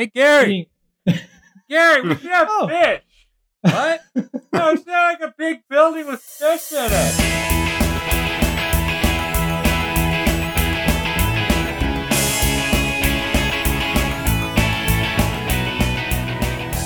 Hey, 0.00 0.06
Gary. 0.06 0.70
Gary, 1.68 2.00
we 2.00 2.14
should 2.16 2.30
have 2.30 2.48
Oh. 2.50 2.68
fish. 2.68 3.02
What? 3.60 4.00
no, 4.50 4.70
it's 4.70 4.86
not 4.86 5.12
like 5.12 5.20
a 5.20 5.34
big 5.36 5.58
building 5.68 6.06
with 6.06 6.22
fish 6.22 6.72
in 6.72 6.88
it. 6.90 8.20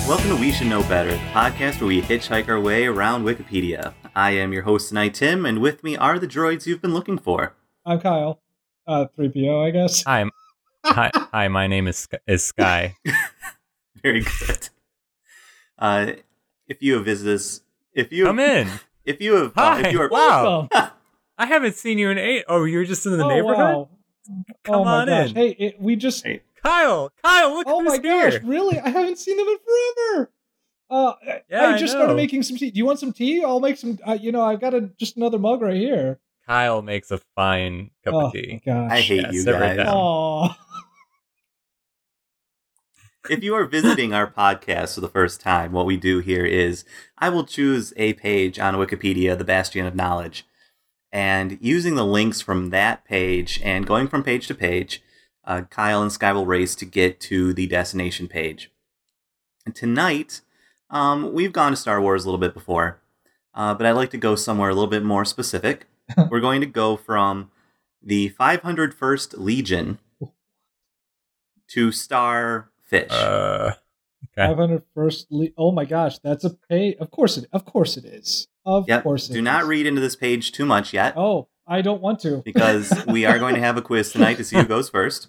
Welcome 0.07 0.29
to 0.29 0.35
We 0.35 0.51
Should 0.51 0.67
Know 0.67 0.81
Better, 0.83 1.11
the 1.11 1.17
podcast 1.33 1.81
where 1.81 1.87
we 1.87 1.99
hitchhike 2.01 2.47
our 2.47 2.59
way 2.59 2.85
around 2.85 3.23
Wikipedia. 3.23 3.93
I 4.15 4.31
am 4.31 4.53
your 4.53 4.61
host 4.61 4.89
tonight, 4.89 5.15
Tim, 5.15 5.45
and 5.47 5.59
with 5.59 5.83
me 5.83 5.97
are 5.97 6.19
the 6.19 6.27
droids 6.27 6.67
you've 6.67 6.81
been 6.81 6.93
looking 6.93 7.17
for. 7.17 7.55
I'm 7.85 7.99
Kyle. 7.99 8.39
Uh, 8.85 9.05
3PO, 9.17 9.65
I 9.65 9.71
guess. 9.71 10.03
Hi, 10.03 10.21
m- 10.21 10.31
hi, 10.85 11.11
hi. 11.13 11.47
My 11.47 11.67
name 11.67 11.87
is 11.87 12.07
is 12.27 12.43
Sky. 12.43 12.95
Very 14.03 14.21
good. 14.21 14.69
Uh, 15.77 16.11
if 16.67 16.81
you 16.81 16.95
have 16.95 17.05
visited 17.05 17.35
us, 17.35 17.61
if 17.93 18.11
you 18.11 18.25
Come 18.25 18.39
in. 18.39 18.69
if 19.05 19.21
you 19.21 19.35
have, 19.35 19.53
uh, 19.57 19.81
if 19.85 19.91
you 19.91 20.01
are, 20.01 20.09
Wow. 20.09 20.69
I 21.37 21.45
haven't 21.47 21.75
seen 21.75 21.97
you 21.97 22.09
in 22.09 22.17
eight. 22.17 22.45
Oh, 22.47 22.63
you're 22.63 22.85
just 22.85 23.05
in 23.05 23.17
the 23.17 23.23
oh, 23.25 23.27
neighborhood. 23.27 23.57
wow. 23.57 23.89
Come 24.63 24.75
oh 24.75 24.85
my 24.85 25.01
on 25.01 25.07
gosh. 25.07 25.29
in. 25.31 25.35
Hey, 25.35 25.49
it, 25.59 25.79
we 25.81 25.95
just. 25.95 26.23
Hey. 26.23 26.41
Kyle, 26.63 27.11
Kyle, 27.23 27.53
look 27.53 27.67
oh 27.69 27.81
who's 27.83 27.89
my 27.89 27.97
gosh, 27.99 28.31
here. 28.33 28.41
really? 28.43 28.79
I 28.79 28.89
haven't 28.89 29.17
seen 29.19 29.37
them 29.37 29.47
in 29.47 29.57
forever. 29.57 30.31
Uh, 30.89 31.13
I- 31.21 31.41
Yeah, 31.49 31.61
I 31.67 31.73
I 31.73 31.77
just 31.77 31.93
started 31.93 32.15
making 32.15 32.41
some 32.43 32.57
tea. 32.57 32.71
Do 32.71 32.77
you 32.79 32.85
want 32.85 32.99
some 32.99 33.13
tea? 33.13 33.43
I'll 33.43 33.59
make 33.59 33.77
some. 33.77 33.99
Uh, 34.07 34.13
you 34.19 34.31
know, 34.31 34.41
I've 34.41 34.59
got 34.61 34.73
a, 34.73 34.81
just 34.97 35.17
another 35.17 35.37
mug 35.37 35.61
right 35.61 35.75
here. 35.75 36.19
Kyle 36.47 36.81
makes 36.81 37.11
a 37.11 37.19
fine 37.35 37.91
cup 38.03 38.13
oh 38.15 38.25
of 38.27 38.33
tea. 38.33 38.61
gosh. 38.65 38.91
I 38.91 39.01
hate 39.01 39.21
Yes, 39.23 39.33
you 39.33 39.45
guys. 39.45 39.77
down. 39.77 39.87
Oh, 39.89 40.55
if 43.29 43.43
you 43.43 43.55
are 43.55 43.65
visiting 43.65 44.13
our 44.13 44.27
podcast 44.27 44.95
for 44.95 45.01
the 45.01 45.09
first 45.09 45.41
time, 45.41 45.71
what 45.71 45.85
we 45.85 45.97
do 45.97 46.19
here 46.19 46.45
is 46.45 46.85
I 47.17 47.29
will 47.29 47.43
choose 47.43 47.93
a 47.97 48.13
page 48.13 48.59
on 48.59 48.75
Wikipedia, 48.75 49.37
the 49.37 49.43
Bastion 49.43 49.85
of 49.85 49.95
Knowledge, 49.95 50.45
and 51.11 51.57
using 51.61 51.95
the 51.95 52.05
links 52.05 52.41
from 52.41 52.69
that 52.69 53.05
page 53.05 53.59
and 53.63 53.87
going 53.87 54.07
from 54.07 54.23
page 54.23 54.47
to 54.47 54.55
page, 54.55 55.01
uh, 55.45 55.61
Kyle 55.69 56.01
and 56.01 56.11
Sky 56.11 56.31
will 56.33 56.45
race 56.45 56.75
to 56.75 56.85
get 56.85 57.19
to 57.21 57.53
the 57.53 57.67
destination 57.67 58.27
page. 58.27 58.71
And 59.65 59.75
tonight, 59.75 60.41
um, 60.89 61.33
we've 61.33 61.53
gone 61.53 61.71
to 61.71 61.77
Star 61.77 62.01
Wars 62.01 62.23
a 62.23 62.27
little 62.27 62.39
bit 62.39 62.53
before, 62.53 63.01
uh, 63.53 63.73
but 63.73 63.85
I'd 63.85 63.93
like 63.93 64.11
to 64.11 64.17
go 64.17 64.35
somewhere 64.35 64.69
a 64.69 64.73
little 64.73 64.89
bit 64.89 65.03
more 65.03 65.25
specific. 65.25 65.85
We're 66.29 66.39
going 66.39 66.61
to 66.61 66.67
go 66.67 66.95
from 66.97 67.51
the 68.01 68.29
501st 68.31 69.37
Legion 69.37 69.99
to 71.69 71.91
Starfish. 72.87 73.11
Uh, 73.11 73.71
okay. 74.37 74.47
500 74.49 74.83
first. 74.93 75.27
Le- 75.31 75.47
oh 75.57 75.71
my 75.71 75.85
gosh, 75.85 76.19
that's 76.19 76.43
a 76.43 76.51
pay. 76.69 76.95
Of 76.95 77.11
course 77.11 77.37
it. 77.37 77.47
Of 77.53 77.65
course 77.65 77.97
it 77.97 78.05
is. 78.05 78.47
Of 78.65 78.87
Yep. 78.87 79.03
course. 79.03 79.29
it 79.29 79.33
Do 79.33 79.41
not 79.41 79.63
is. 79.63 79.67
read 79.69 79.85
into 79.85 80.01
this 80.01 80.15
page 80.15 80.51
too 80.51 80.65
much 80.65 80.93
yet, 80.93 81.13
Oh, 81.17 81.47
I 81.67 81.81
don't 81.81 82.01
want 82.01 82.19
to. 82.21 82.41
because 82.43 82.91
we 83.07 83.25
are 83.25 83.39
going 83.39 83.55
to 83.55 83.61
have 83.61 83.77
a 83.77 83.81
quiz 83.81 84.11
tonight 84.11 84.37
to 84.37 84.43
see 84.43 84.55
who 84.57 84.65
goes 84.65 84.89
first. 84.89 85.27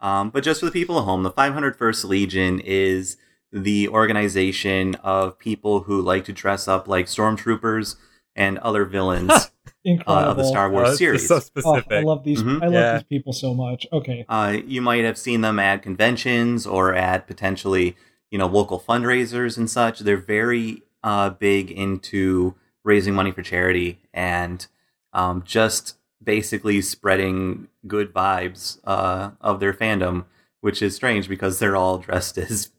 Um, 0.00 0.30
but 0.30 0.44
just 0.44 0.60
for 0.60 0.66
the 0.66 0.72
people 0.72 0.98
at 0.98 1.04
home, 1.04 1.24
the 1.24 1.30
501st 1.32 2.04
Legion 2.04 2.60
is 2.60 3.16
the 3.50 3.88
organization 3.88 4.94
of 4.96 5.38
people 5.38 5.80
who 5.80 6.00
like 6.00 6.24
to 6.26 6.32
dress 6.32 6.68
up 6.68 6.86
like 6.86 7.06
stormtroopers 7.06 7.96
and 8.36 8.58
other 8.58 8.84
villains 8.84 9.50
uh, 9.86 10.02
of 10.06 10.36
the 10.36 10.44
Star 10.44 10.66
Oh, 10.68 10.70
Wars 10.70 10.90
this 10.90 10.98
series. 10.98 11.22
is 11.22 11.28
so 11.28 11.36
Oh, 11.36 11.40
specific. 11.40 11.92
I 11.92 12.00
love 12.00 12.24
these. 12.24 12.42
Mhm. 12.42 12.62
I 12.62 12.66
love 12.66 12.72
Yeah. 12.72 12.92
these 12.94 13.02
people 13.04 13.32
so 13.32 13.54
much. 13.54 13.86
Okay. 13.92 14.24
Uh, 14.28 14.58
you 14.66 14.82
might 14.82 15.04
have 15.04 15.16
seen 15.18 15.40
them 15.40 15.58
at 15.58 15.82
conventions 15.82 16.66
or 16.66 16.94
at 16.94 17.26
potentially, 17.26 17.96
you 18.30 18.38
know, 18.38 18.46
local 18.46 18.78
fundraisers 18.80 19.56
and 19.56 19.70
such. 19.70 20.00
They're 20.00 20.16
very 20.16 20.82
uh, 21.04 21.30
big 21.30 21.70
into 21.70 22.54
raising 22.84 23.14
money 23.14 23.30
for 23.30 23.42
charity 23.42 24.00
and 24.12 24.66
um, 25.12 25.42
just 25.46 25.96
basically 26.22 26.80
spreading 26.82 27.68
good 27.86 28.12
vibes 28.12 28.78
uh, 28.84 29.30
of 29.40 29.60
their 29.60 29.72
fandom, 29.72 30.24
which 30.60 30.82
is 30.82 30.94
strange 30.96 31.28
because 31.28 31.60
they're 31.60 31.76
all 31.76 31.98
dressed 31.98 32.36
as 32.38 32.70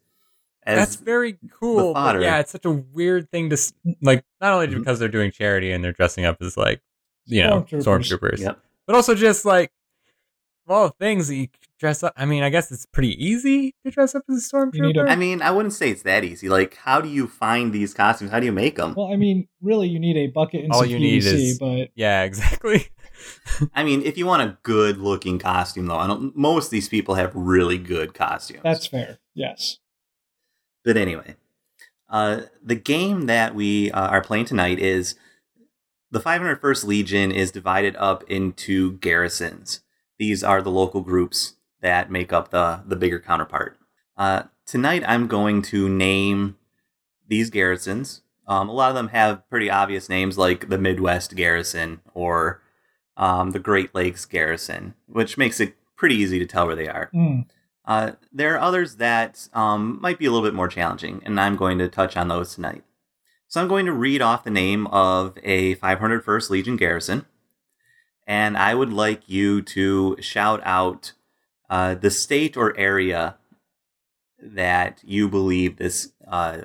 That's 0.66 0.96
very 0.96 1.38
cool. 1.58 1.94
But 1.94 2.20
yeah, 2.20 2.38
it's 2.38 2.52
such 2.52 2.66
a 2.66 2.70
weird 2.70 3.30
thing 3.30 3.48
to 3.50 3.56
like. 4.02 4.22
Not 4.40 4.52
only 4.52 4.68
Mhm. 4.68 4.78
because 4.80 4.98
they're 4.98 5.08
doing 5.08 5.30
charity 5.32 5.72
and 5.72 5.82
they're 5.82 5.92
dressing 5.92 6.24
up 6.26 6.36
as 6.42 6.56
like, 6.58 6.80
you 7.30 7.42
know, 7.42 7.62
Stormtroopers. 7.70 7.84
stormtroopers, 8.18 8.38
Yep. 8.40 8.58
but 8.86 8.96
also 8.96 9.14
just 9.14 9.44
like 9.44 9.70
of 10.66 10.72
all 10.76 10.86
the 10.88 10.94
things 10.98 11.28
that 11.28 11.34
you 11.36 11.48
dress 11.78 12.02
up. 12.02 12.12
I 12.16 12.26
mean, 12.26 12.42
I 12.42 12.50
guess 12.50 12.70
it's 12.70 12.84
pretty 12.86 13.12
easy 13.24 13.74
to 13.84 13.90
dress 13.90 14.14
up 14.14 14.22
as 14.28 14.50
a 14.52 14.56
You 14.76 14.82
need 14.82 14.94
stormtrooper. 14.96 15.08
I 15.08 15.16
mean, 15.16 15.40
I 15.42 15.50
wouldn't 15.50 15.72
say 15.72 15.90
it's 15.90 16.02
that 16.02 16.22
easy. 16.24 16.48
Like, 16.48 16.76
how 16.76 17.00
do 17.00 17.08
you 17.08 17.26
find 17.26 17.72
these 17.72 17.94
costumes? 17.94 18.30
How 18.30 18.38
do 18.40 18.46
you 18.46 18.52
make 18.52 18.76
them? 18.76 18.94
Well, 18.94 19.10
I 19.12 19.16
mean, 19.16 19.48
really, 19.62 19.88
you 19.88 19.98
need 19.98 20.16
a 20.18 20.26
bucket 20.28 20.62
and 20.64 20.72
All 20.72 20.80
some 20.80 20.90
you 20.90 20.98
PVC, 20.98 21.00
need 21.02 21.24
is- 21.24 21.58
but 21.58 21.88
yeah, 21.94 22.22
exactly. 22.24 22.88
I 23.74 23.84
mean, 23.84 24.02
if 24.02 24.16
you 24.18 24.26
want 24.26 24.42
a 24.42 24.58
good 24.62 24.98
looking 24.98 25.38
costume, 25.38 25.86
though, 25.86 25.96
I 25.96 26.06
don't, 26.06 26.36
most 26.36 26.66
of 26.66 26.70
these 26.70 26.88
people 26.88 27.14
have 27.16 27.34
really 27.34 27.78
good 27.78 28.12
costumes. 28.14 28.60
that's 28.62 28.86
fair. 28.86 29.18
Yes. 29.34 29.78
But 30.84 30.96
anyway, 30.96 31.36
uh, 32.08 32.42
the 32.62 32.74
game 32.74 33.26
that 33.26 33.54
we 33.54 33.90
uh, 33.90 34.08
are 34.08 34.22
playing 34.22 34.46
tonight 34.46 34.78
is 34.78 35.14
the 36.10 36.20
501st 36.20 36.84
Legion 36.84 37.32
is 37.32 37.50
divided 37.50 37.96
up 37.96 38.24
into 38.24 38.92
garrisons. 38.98 39.80
These 40.18 40.42
are 40.42 40.60
the 40.60 40.70
local 40.70 41.00
groups 41.00 41.54
that 41.80 42.10
make 42.10 42.32
up 42.32 42.50
the 42.50 42.82
the 42.86 42.96
bigger 42.96 43.18
counterpart. 43.18 43.78
Uh, 44.16 44.44
tonight, 44.66 45.02
I'm 45.06 45.26
going 45.26 45.62
to 45.62 45.88
name 45.88 46.56
these 47.26 47.48
garrisons. 47.48 48.22
Um, 48.46 48.68
a 48.68 48.72
lot 48.72 48.90
of 48.90 48.96
them 48.96 49.08
have 49.08 49.48
pretty 49.48 49.70
obvious 49.70 50.08
names, 50.08 50.36
like 50.36 50.68
the 50.68 50.78
Midwest 50.78 51.36
Garrison 51.36 52.00
or 52.12 52.60
um, 53.16 53.52
the 53.52 53.60
Great 53.60 53.94
Lakes 53.94 54.24
Garrison, 54.24 54.94
which 55.06 55.38
makes 55.38 55.60
it 55.60 55.76
pretty 55.96 56.16
easy 56.16 56.38
to 56.38 56.46
tell 56.46 56.66
where 56.66 56.76
they 56.76 56.88
are. 56.88 57.10
Mm. 57.14 57.46
Uh, 57.84 58.12
there 58.32 58.54
are 58.54 58.60
others 58.60 58.96
that 58.96 59.48
um, 59.52 59.98
might 60.00 60.18
be 60.18 60.26
a 60.26 60.30
little 60.30 60.46
bit 60.46 60.54
more 60.54 60.68
challenging, 60.68 61.22
and 61.24 61.40
I'm 61.40 61.56
going 61.56 61.78
to 61.78 61.88
touch 61.88 62.16
on 62.16 62.28
those 62.28 62.54
tonight. 62.54 62.82
So 63.50 63.60
I'm 63.60 63.66
going 63.66 63.86
to 63.86 63.92
read 63.92 64.22
off 64.22 64.44
the 64.44 64.50
name 64.50 64.86
of 64.86 65.36
a 65.42 65.74
501st 65.74 66.50
Legion 66.50 66.76
garrison, 66.76 67.26
and 68.24 68.56
I 68.56 68.76
would 68.76 68.92
like 68.92 69.28
you 69.28 69.60
to 69.62 70.16
shout 70.20 70.60
out 70.62 71.14
uh, 71.68 71.96
the 71.96 72.12
state 72.12 72.56
or 72.56 72.78
area 72.78 73.38
that 74.40 75.00
you 75.04 75.28
believe 75.28 75.78
this 75.78 76.12
uh, 76.28 76.58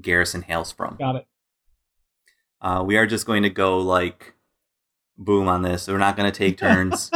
garrison 0.00 0.40
hails 0.40 0.72
from. 0.72 0.96
Got 0.98 1.16
it. 1.16 1.26
Uh, 2.62 2.82
we 2.86 2.96
are 2.96 3.06
just 3.06 3.26
going 3.26 3.42
to 3.42 3.50
go 3.50 3.76
like 3.76 4.32
boom 5.18 5.46
on 5.46 5.60
this. 5.60 5.88
We're 5.88 5.98
not 5.98 6.16
going 6.16 6.32
to 6.32 6.36
take 6.38 6.56
turns. 6.56 7.10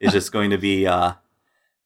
it's 0.00 0.14
just 0.14 0.32
going 0.32 0.48
to 0.48 0.58
be 0.58 0.86
uh 0.86 1.12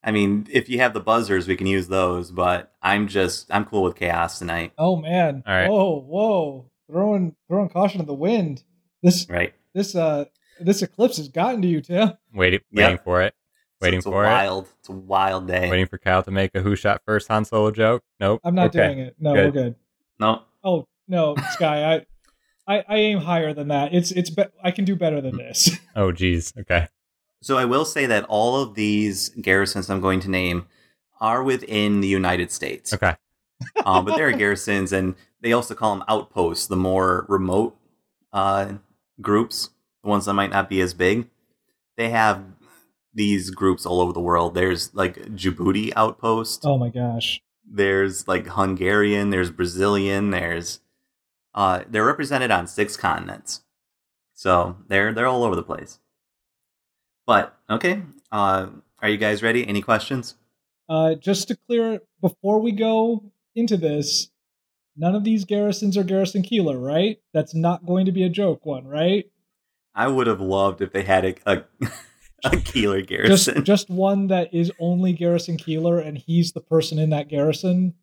I 0.04 0.10
mean, 0.10 0.46
if 0.50 0.68
you 0.68 0.78
have 0.78 0.94
the 0.94 1.00
buzzers, 1.00 1.46
we 1.46 1.56
can 1.56 1.66
use 1.66 1.88
those, 1.88 2.30
but 2.30 2.72
I'm 2.82 3.06
just 3.08 3.46
I'm 3.54 3.64
cool 3.64 3.82
with 3.84 3.94
chaos 3.96 4.38
tonight. 4.38 4.72
Oh 4.78 4.96
man. 4.96 5.42
All 5.46 5.54
right. 5.54 5.68
Whoa, 5.70 6.00
whoa. 6.00 6.70
Throwing 6.90 7.36
throwing 7.48 7.68
caution 7.68 8.00
to 8.00 8.06
the 8.06 8.14
wind. 8.14 8.64
This 9.02 9.26
Right. 9.28 9.54
this 9.74 9.94
uh 9.94 10.24
this 10.60 10.82
eclipse 10.82 11.16
has 11.18 11.28
gotten 11.28 11.62
to 11.62 11.68
you, 11.68 11.80
Tim. 11.80 12.12
Waiting, 12.34 12.60
Yeah. 12.70 12.84
waiting 12.88 12.98
for 13.04 13.22
it. 13.22 13.34
So 13.80 13.86
Waiting 13.86 13.98
it's 13.98 14.06
for 14.06 14.24
a 14.24 14.28
it. 14.28 14.30
wild, 14.30 14.68
It's 14.80 14.88
a 14.88 14.92
wild 14.92 15.46
day. 15.48 15.68
Waiting 15.70 15.86
for 15.86 15.98
Kyle 15.98 16.22
to 16.22 16.30
make 16.30 16.52
a 16.54 16.60
who 16.62 16.76
shot 16.76 17.02
first 17.04 17.28
Han 17.28 17.44
Solo 17.44 17.70
joke. 17.70 18.02
Nope. 18.20 18.40
I'm 18.44 18.54
not 18.54 18.66
Okay. 18.74 18.86
doing 18.86 18.98
it. 19.00 19.16
No, 19.18 19.34
Good. 19.34 19.44
we're 19.54 19.62
good. 19.62 19.74
No. 20.20 20.42
Oh 20.64 20.86
no, 21.08 21.34
Sky, 21.52 21.94
I 21.94 22.06
I, 22.66 22.84
I 22.88 22.96
aim 22.96 23.18
higher 23.18 23.52
than 23.54 23.68
that. 23.68 23.92
It's 23.94 24.10
it's 24.12 24.30
be- 24.30 24.44
I 24.62 24.70
can 24.72 24.84
do 24.84 24.94
better 24.96 25.20
than 25.20 25.36
this. 25.36 25.78
Oh, 25.96 26.10
geez. 26.12 26.52
Okay. 26.58 26.86
So 27.42 27.58
I 27.58 27.64
will 27.64 27.84
say 27.84 28.06
that 28.06 28.24
all 28.28 28.62
of 28.62 28.74
these 28.74 29.30
garrisons 29.30 29.90
I'm 29.90 30.00
going 30.00 30.20
to 30.20 30.30
name 30.30 30.66
are 31.20 31.42
within 31.42 32.00
the 32.00 32.08
United 32.08 32.52
States. 32.52 32.94
Okay. 32.94 33.16
um, 33.84 34.04
but 34.04 34.16
there 34.16 34.28
are 34.28 34.32
garrisons, 34.32 34.92
and 34.92 35.16
they 35.40 35.52
also 35.52 35.74
call 35.74 35.94
them 35.94 36.04
outposts, 36.08 36.66
the 36.66 36.76
more 36.76 37.26
remote 37.28 37.76
uh, 38.32 38.74
groups, 39.20 39.70
the 40.02 40.08
ones 40.08 40.26
that 40.26 40.34
might 40.34 40.50
not 40.50 40.68
be 40.68 40.80
as 40.80 40.94
big. 40.94 41.28
They 41.96 42.10
have 42.10 42.44
these 43.12 43.50
groups 43.50 43.84
all 43.84 44.00
over 44.00 44.12
the 44.12 44.20
world. 44.20 44.54
There's 44.54 44.94
like 44.94 45.16
Djibouti 45.16 45.92
outpost. 45.96 46.64
oh 46.64 46.78
my 46.78 46.90
gosh. 46.90 47.42
There's 47.68 48.26
like 48.28 48.46
Hungarian. 48.46 49.30
There's 49.30 49.50
Brazilian. 49.50 50.30
There's 50.30 50.80
uh, 51.54 51.82
they're 51.88 52.04
represented 52.04 52.50
on 52.50 52.66
six 52.66 52.96
continents, 52.96 53.62
so 54.32 54.76
they're 54.88 55.12
they're 55.12 55.26
all 55.26 55.44
over 55.44 55.56
the 55.56 55.62
place. 55.62 55.98
But 57.26 57.56
okay, 57.70 58.02
uh, 58.30 58.68
are 59.00 59.08
you 59.08 59.16
guys 59.16 59.42
ready? 59.42 59.66
Any 59.66 59.82
questions? 59.82 60.34
Uh, 60.88 61.14
just 61.14 61.48
to 61.48 61.56
clear 61.68 61.94
it 61.94 62.08
before 62.20 62.60
we 62.60 62.72
go 62.72 63.24
into 63.54 63.76
this, 63.76 64.30
none 64.96 65.14
of 65.14 65.24
these 65.24 65.44
garrisons 65.44 65.96
are 65.96 66.04
Garrison 66.04 66.42
Keillor, 66.42 66.82
right? 66.84 67.18
That's 67.32 67.54
not 67.54 67.86
going 67.86 68.06
to 68.06 68.12
be 68.12 68.24
a 68.24 68.28
joke 68.28 68.66
one, 68.66 68.86
right? 68.86 69.26
I 69.94 70.08
would 70.08 70.26
have 70.26 70.40
loved 70.40 70.80
if 70.80 70.92
they 70.92 71.02
had 71.02 71.24
a, 71.24 71.34
a, 71.46 71.56
a 72.44 72.50
Keillor 72.50 73.06
garrison. 73.06 73.64
just 73.64 73.90
one 73.90 74.26
that 74.28 74.52
is 74.52 74.72
only 74.80 75.12
Garrison 75.12 75.56
Keillor, 75.56 76.04
and 76.04 76.18
he's 76.18 76.52
the 76.52 76.60
person 76.60 76.98
in 76.98 77.10
that 77.10 77.28
garrison. 77.28 77.94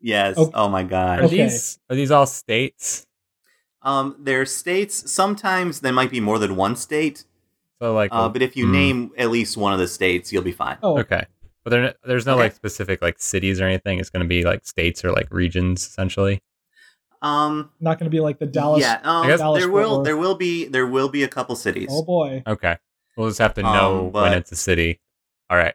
yes. 0.00 0.36
Okay. 0.38 0.52
Oh 0.54 0.68
my 0.68 0.82
Are 0.82 0.84
god. 0.84 1.20
Okay. 1.22 1.42
these 1.42 1.78
are 1.90 1.96
these 1.96 2.10
all 2.10 2.26
states? 2.26 3.06
Um, 3.82 4.16
there 4.18 4.40
are 4.40 4.46
states. 4.46 5.10
Sometimes 5.10 5.80
there 5.80 5.92
might 5.92 6.10
be 6.10 6.20
more 6.20 6.38
than 6.38 6.56
one 6.56 6.76
state. 6.76 7.24
So 7.80 7.94
like, 7.94 8.10
Uh, 8.12 8.28
but 8.28 8.42
if 8.42 8.56
you 8.56 8.66
Hmm. 8.66 8.72
name 8.72 9.10
at 9.18 9.30
least 9.30 9.56
one 9.56 9.72
of 9.72 9.78
the 9.78 9.88
states, 9.88 10.32
you'll 10.32 10.42
be 10.42 10.52
fine. 10.52 10.78
Oh, 10.82 10.98
okay, 11.00 11.26
but 11.64 11.70
there, 11.70 11.94
there's 12.04 12.24
no 12.26 12.32
Okay. 12.32 12.42
like 12.44 12.54
specific 12.54 13.02
like 13.02 13.16
cities 13.18 13.60
or 13.60 13.64
anything. 13.64 13.98
It's 13.98 14.10
going 14.10 14.22
to 14.22 14.28
be 14.28 14.44
like 14.44 14.64
states 14.66 15.04
or 15.04 15.12
like 15.12 15.28
regions 15.30 15.84
essentially. 15.86 16.40
Um, 17.22 17.70
not 17.80 17.98
going 17.98 18.10
to 18.10 18.14
be 18.14 18.20
like 18.20 18.38
the 18.38 18.46
Dallas. 18.46 18.80
yeah. 18.82 19.00
Um, 19.02 19.26
guess- 19.26 19.40
Dallas 19.40 19.62
there 19.62 19.70
will 19.70 20.02
there 20.02 20.16
will 20.16 20.34
be 20.36 20.66
there 20.68 20.86
will 20.86 21.08
be 21.08 21.22
a 21.22 21.28
couple 21.28 21.54
cities. 21.56 21.88
Oh 21.90 22.02
boy. 22.02 22.42
Okay, 22.46 22.76
we'll 23.16 23.28
just 23.28 23.40
have 23.40 23.54
to 23.54 23.64
Um, 23.64 23.72
know 23.76 24.02
when 24.12 24.32
it's 24.32 24.52
a 24.52 24.56
city. 24.56 25.00
All 25.50 25.56
right, 25.56 25.74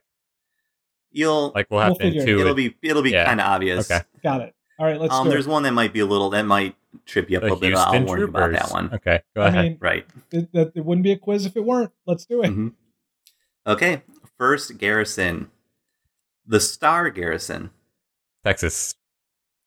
You'll 1.12 1.52
like 1.54 1.68
we'll 1.70 1.82
have 1.82 1.90
We'll 2.00 2.12
to 2.12 2.18
it. 2.18 2.26
intuit. 2.28 2.40
it'll 2.42 2.54
be 2.56 2.76
it'll 2.82 3.02
be 3.04 3.12
Yeah. 3.12 3.26
kind 3.26 3.42
of 3.42 3.48
obvious. 3.48 3.90
Okay. 3.92 4.04
Got 4.24 4.42
it. 4.42 4.56
All 4.80 4.86
right, 4.86 5.00
let's 5.00 5.14
um, 5.14 5.26
do 5.26 5.30
there's 5.32 5.46
it. 5.46 5.50
one 5.50 5.64
that 5.64 5.72
might 5.74 5.94
be 5.94 6.00
a 6.00 6.06
little 6.06 6.30
that 6.32 6.44
might 6.46 6.76
trip 7.06 7.30
you 7.30 7.38
up 7.38 7.44
a 7.44 7.48
the 7.48 7.54
little 7.56 7.70
bit. 7.70 7.76
I'll 7.78 7.92
Houston 7.92 8.06
warn 8.06 8.20
you 8.20 8.26
about 8.26 8.52
that 8.54 8.72
one. 8.72 8.94
Okay, 8.94 9.22
go 9.36 9.42
I 9.42 9.48
ahead. 9.48 9.64
mean, 9.66 9.78
Right. 9.80 10.06
it, 10.32 10.52
that, 10.54 10.72
it 10.76 10.86
wouldn't 10.86 11.04
be 11.04 11.12
a 11.12 11.18
quiz 11.18 11.46
if 11.46 11.56
it 11.56 11.64
weren't. 11.66 11.92
Let's 12.06 12.26
do 12.26 12.44
it. 12.44 12.50
Mhm. 12.52 12.74
Okay. 13.68 14.02
First 14.38 14.78
garrison, 14.78 15.52
the 16.46 16.60
Star 16.60 17.10
Garrison. 17.12 17.70
Texas. 18.44 18.96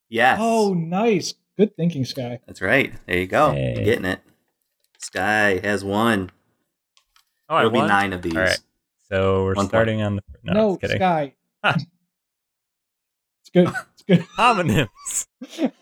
Yes. 0.09 0.39
Oh, 0.41 0.75
nice. 0.75 1.35
Good 1.57 1.77
thinking, 1.77 2.05
Sky. 2.05 2.41
that's 2.47 2.61
right. 2.61 2.93
There 3.07 3.19
you 3.19 3.27
go. 3.27 3.53
Hey. 3.53 3.75
You're 3.77 3.85
getting 3.85 4.05
it. 4.05 4.21
Sky 4.99 5.61
has 5.63 5.85
one. 5.85 6.31
Oh, 7.49 7.55
I 7.55 7.59
There'll 7.59 7.71
be 7.71 7.79
won? 7.79 7.89
nine 7.89 8.13
of 8.13 8.23
these. 8.23 8.35
All 8.35 8.43
right. 8.43 8.59
So 9.09 9.45
we're 9.45 9.55
One 9.55 9.65
point. 9.67 9.69
starting 9.69 10.03
on 10.03 10.17
the 10.17 10.23
no, 10.43 10.53
No, 10.53 10.71
just 10.73 10.81
kidding. 10.81 10.97
Sky. 10.97 11.35
it's 11.63 13.51
good. 13.53 13.69
It's 13.93 14.03
good. 14.03 14.21
Homonyms. 14.39 15.27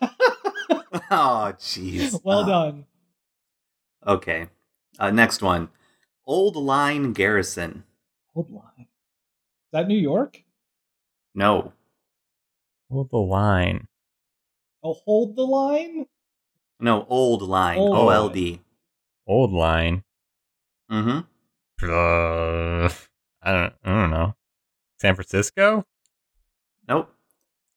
oh, 1.11 1.53
jeez. 1.59 2.21
well 2.25 2.41
Uh, 2.41 2.47
done. 2.47 2.85
Okay. 4.07 4.49
Uh, 4.99 5.11
next 5.11 5.43
one. 5.43 5.69
Old 6.27 6.57
Line 6.57 7.13
Garrison. 7.13 7.85
Hold 8.35 8.51
line. 8.51 8.65
Is 8.79 9.73
that 9.73 9.89
New 9.89 9.99
York? 9.99 10.43
No. 11.35 11.73
Hold 12.91 13.11
the 13.11 13.19
line. 13.19 13.89
Oh, 14.83 14.95
hold 14.95 15.37
the 15.37 15.43
line. 15.47 16.07
No, 16.81 17.07
Old 17.09 17.43
Line. 17.43 17.79
Old 17.79 17.97
O 17.97 18.07
Line. 18.07 18.59
Old 19.27 19.53
line. 19.53 20.03
Mm-hmm. 20.91 21.19
Uh, 21.85 22.89
I 23.43 23.53
don't. 23.53 23.73
I 23.85 23.89
don't 24.01 24.11
know. 24.11 24.35
San 25.01 25.15
Francisco. 25.15 25.85
Nope. 26.89 27.15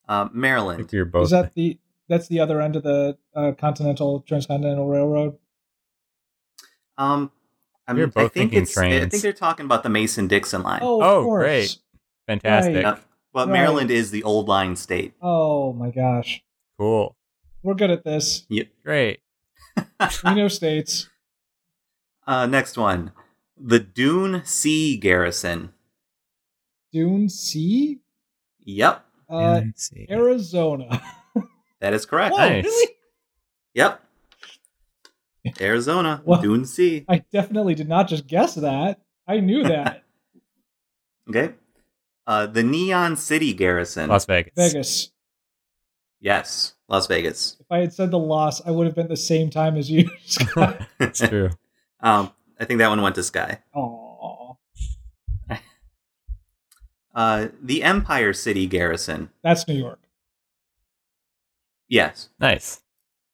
Uh, 0.09 0.27
I 0.27 0.29
Maryland. 0.33 0.77
think 0.79 0.91
you're 0.91 1.05
both. 1.05 1.25
Is 1.25 1.31
that 1.31 1.53
the? 1.53 1.77
That's 2.07 2.27
the 2.27 2.39
other 2.39 2.61
end 2.61 2.75
of 2.75 2.83
the 2.83 3.17
uh, 3.35 3.51
Continental 3.57 4.21
Transcontinental 4.21 4.87
Railroad. 4.87 5.37
Um, 6.97 7.31
I 7.87 7.93
You're 7.93 8.07
mean, 8.07 8.13
I 8.15 8.21
think 8.21 8.33
thinking 8.33 8.61
it's. 8.63 8.77
I 8.77 9.07
think 9.07 9.21
they're 9.23 9.33
talking 9.33 9.65
about 9.65 9.83
the 9.83 9.89
Mason 9.89 10.27
Dixon 10.27 10.63
line. 10.63 10.79
Oh, 10.83 11.01
Oh, 11.01 11.29
great. 11.29 11.77
fantastic? 12.27 12.75
right. 12.75 12.81
Yeah. 12.81 12.97
But 13.33 13.47
Right. 13.49 13.53
Maryland 13.53 13.91
is 13.91 14.11
the 14.11 14.23
Old 14.23 14.47
Line 14.47 14.75
state. 14.77 15.13
Oh 15.21 15.73
my 15.73 15.91
gosh, 15.91 16.41
Cool. 16.79 17.15
we're 17.63 17.73
good 17.73 17.91
at 17.91 18.03
this. 18.03 18.45
Great. 18.83 19.19
We 20.23 20.33
know 20.35 20.47
states. 20.47 21.09
Uh, 22.25 22.45
next 22.45 22.77
one. 22.77 23.11
The 23.57 23.79
Dune 23.79 24.43
Sea 24.45 24.95
Garrison. 24.97 25.73
Dune 26.93 27.27
Sea, 27.29 27.99
Yep, 28.61 29.05
uh, 29.29 29.61
Let's. 29.65 29.91
Arizona. 30.09 31.01
that 31.85 31.93
is 31.93 32.03
correct. 32.07 32.33
Whoa, 32.33 32.39
Nice. 32.49 32.63
really? 32.65 32.93
Yep. 33.75 34.01
Arizona, 35.61 36.21
Well- 36.25 36.41
Dune 36.41 36.65
Sea. 36.65 37.05
I 37.07 37.23
definitely 37.31 37.75
did 37.75 37.87
not 37.87 38.07
just 38.07 38.25
guess 38.25 38.55
that. 38.55 38.99
I 39.27 39.39
knew 39.39 39.61
that. 39.67 40.03
Okay. 41.29 41.53
Uh, 42.25 42.47
the 42.47 42.63
Neon 42.63 43.15
City 43.15 43.53
Garrison. 43.53 44.09
Las 44.09 44.25
Vegas. 44.25 44.53
Vegas. 44.57 45.11
Yes, 46.19 46.73
Las 46.87 47.05
Vegas. 47.05 47.57
If 47.59 47.67
I 47.69 47.77
had 47.79 47.93
said 47.93 48.09
the 48.09 48.17
loss, 48.17 48.65
I 48.65 48.71
would 48.71 48.87
have 48.87 48.95
been 48.95 49.07
the 49.09 49.15
same 49.15 49.51
time 49.51 49.77
as 49.77 49.91
you. 49.91 50.09
Scott. 50.25 50.81
It's 50.99 51.19
true. 51.19 51.51
um, 51.99 52.31
I 52.59 52.65
think 52.65 52.79
that 52.79 52.87
one 52.87 53.01
went 53.03 53.13
to 53.15 53.23
Sky. 53.23 53.59
Aw, 53.75 54.53
Uh, 57.13 57.47
the 57.61 57.81
Empire 57.83 58.33
City 58.33 58.65
Garrison. 58.67 59.29
that's 59.43 59.67
New 59.67 59.75
York. 59.75 59.99
Yes, 61.87 62.29
Nice. 62.39 62.81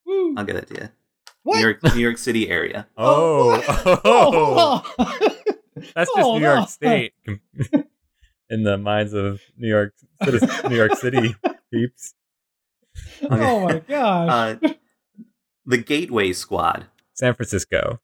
Woo. 0.06 0.36
I'll 0.38 0.44
get 0.45 0.56
it 0.57 0.68
to 0.68 0.74
you. 0.81 0.89
What? 1.44 1.56
New 1.56 1.62
York, 1.62 1.83
New 1.95 2.01
York 2.01 2.18
City 2.18 2.50
area. 2.50 2.88
Oh, 2.98 3.62
Oh, 4.06 4.83
that's 5.95 6.09
just 6.09 6.19
hold 6.19 6.42
New 6.42 6.48
York 6.48 6.59
on. 6.62 6.68
State 6.68 7.13
in 8.50 8.63
the 8.63 8.77
minds 8.77 9.13
of 9.13 9.39
New 9.57 9.69
York, 9.69 9.94
citi- 10.21 10.69
New 10.69 10.75
York 10.75 10.95
City 10.98 11.36
peeps. 11.74 12.13
oh 13.30 13.62
my 13.68 13.80
gosh. 13.80 14.57
Uh, 14.63 14.69
the 15.65 15.77
Gateway 15.77 16.33
Squad. 16.33 16.88
San 17.13 17.33
Francisco. 17.36 18.00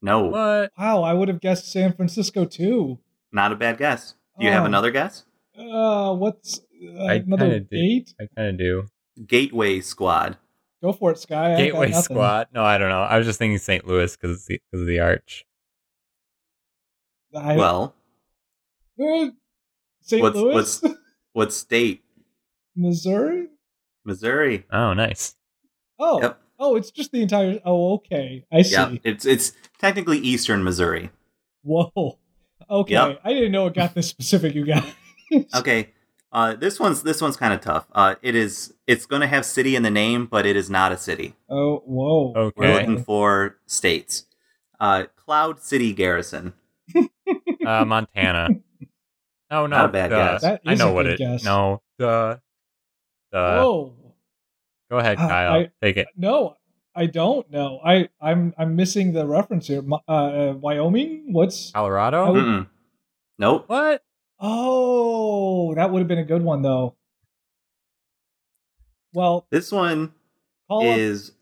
No, 0.00 0.24
What? 0.28 0.72
wow, 0.76 1.02
I 1.02 1.12
would 1.12 1.28
have 1.28 1.40
guessed 1.40 1.70
San 1.70 1.92
Francisco 1.92 2.44
too. 2.44 2.98
not 3.30 3.52
a 3.52 3.56
bad 3.56 3.78
guess. 3.78 4.14
Do 4.38 4.44
you 4.46 4.50
have 4.52 4.64
Oh. 4.64 4.66
another 4.66 4.90
guess? 4.90 5.24
Uh, 5.56 6.14
what's 6.14 6.58
uh, 6.84 7.04
I 7.04 7.14
another 7.14 7.44
kinda 7.48 7.60
do. 7.60 7.76
eight? 7.76 8.14
I 8.20 8.26
kind 8.36 8.48
of 8.50 8.58
do. 8.58 8.82
Gateway 9.26 9.80
Squad. 9.80 10.36
Go 10.82 10.92
for 10.92 11.10
it, 11.12 11.18
Sky. 11.18 11.46
I 11.46 11.50
got 11.50 11.58
Gateway. 11.58 11.92
Squad. 11.92 12.48
No, 12.52 12.64
I 12.64 12.76
don't 12.78 12.88
know. 12.88 13.02
I 13.02 13.16
was 13.18 13.26
just 13.26 13.38
thinking 13.38 13.58
St. 13.58 13.86
Louis 13.86 14.16
because 14.16 14.46
because 14.46 14.80
of 14.80 14.86
the 14.86 14.98
arch. 15.00 15.44
I, 17.34 17.56
Well, 17.56 17.94
uh, 19.00 19.28
St. 20.02 20.22
what's- 20.22 20.36
Louis, 20.36 20.54
what's- 20.54 20.84
what 21.32 21.52
state? 21.52 22.02
Missouri. 22.76 23.48
Missouri. 24.04 24.64
Oh, 24.72 24.92
nice. 24.92 25.36
Oh, 25.98 26.20
Yep. 26.20 26.40
oh, 26.58 26.76
it's 26.76 26.90
just 26.90 27.12
the 27.12 27.22
entire. 27.22 27.60
Oh, 27.64 27.94
okay, 27.94 28.44
I 28.52 28.62
see. 28.62 28.72
Yeah, 28.72 28.96
it's 29.04 29.24
it's 29.24 29.52
technically 29.78 30.18
eastern 30.18 30.64
Missouri. 30.64 31.10
Whoa. 31.62 32.18
Okay, 32.68 32.92
Yep. 32.92 33.20
I 33.24 33.32
didn't 33.32 33.52
know 33.52 33.66
it 33.66 33.74
got 33.74 33.94
this 33.94 34.08
specific. 34.08 34.54
You 34.54 34.64
guys. 34.64 34.92
Okay. 35.54 35.90
Uh, 36.32 36.54
this 36.54 36.80
one's 36.80 37.02
this 37.02 37.20
one's 37.20 37.36
kind 37.36 37.52
of 37.52 37.60
tough. 37.60 37.86
Uh, 37.92 38.14
it 38.22 38.34
is 38.34 38.72
it's 38.86 39.04
going 39.06 39.20
to 39.20 39.26
have 39.28 39.44
city 39.44 39.76
in 39.76 39.82
the 39.82 39.90
name, 39.90 40.26
but 40.26 40.46
it 40.46 40.56
is 40.56 40.70
not 40.70 40.90
a 40.90 40.96
city. 40.96 41.34
Oh, 41.50 41.82
whoa. 41.84 42.32
Okay. 42.34 42.52
We're 42.56 42.74
looking 42.74 43.04
for 43.04 43.58
states. 43.66 44.24
Uh, 44.80 45.04
Cloud 45.16 45.60
City 45.60 45.92
Garrison. 45.92 46.54
Uh, 47.64 47.84
Montana. 47.84 48.48
Oh 49.48 49.66
no, 49.66 49.76
Not 49.76 49.84
a 49.84 49.88
bad 49.92 50.08
duh. 50.10 50.32
guess. 50.32 50.42
That 50.42 50.62
I 50.66 50.74
know 50.74 50.88
a 50.90 50.92
what 50.94 51.04
good 51.04 51.12
it. 51.12 51.18
guess. 51.20 51.44
No, 51.44 51.80
duh. 51.96 52.38
Duh. 53.30 53.62
Whoa. 53.62 53.94
Go 54.90 54.98
ahead, 54.98 55.16
Uh, 55.18 55.28
Kyle. 55.28 55.52
I- 55.52 55.70
Take 55.80 55.96
it. 55.96 56.08
No, 56.16 56.56
I 56.96 57.06
don't 57.06 57.48
know. 57.52 57.78
I 57.84 58.08
I'm 58.20 58.52
I'm 58.58 58.74
missing 58.74 59.12
the 59.12 59.26
reference 59.28 59.68
here. 59.68 59.80
Uh, 60.08 60.54
Wyoming. 60.56 61.32
What's? 61.32 61.70
Colorado. 61.70 62.32
Would- 62.32 62.66
Nope. 63.38 63.68
what? 63.68 64.02
Oh, 64.44 65.74
that 65.76 65.90
would 65.90 66.00
have 66.00 66.08
been 66.08 66.18
a 66.18 66.24
good 66.24 66.42
one 66.42 66.62
though. 66.62 66.96
Well, 69.14 69.46
This 69.50 69.70
one 69.70 70.12
call 70.68 70.80
up. 70.90 70.98
is 70.98 71.32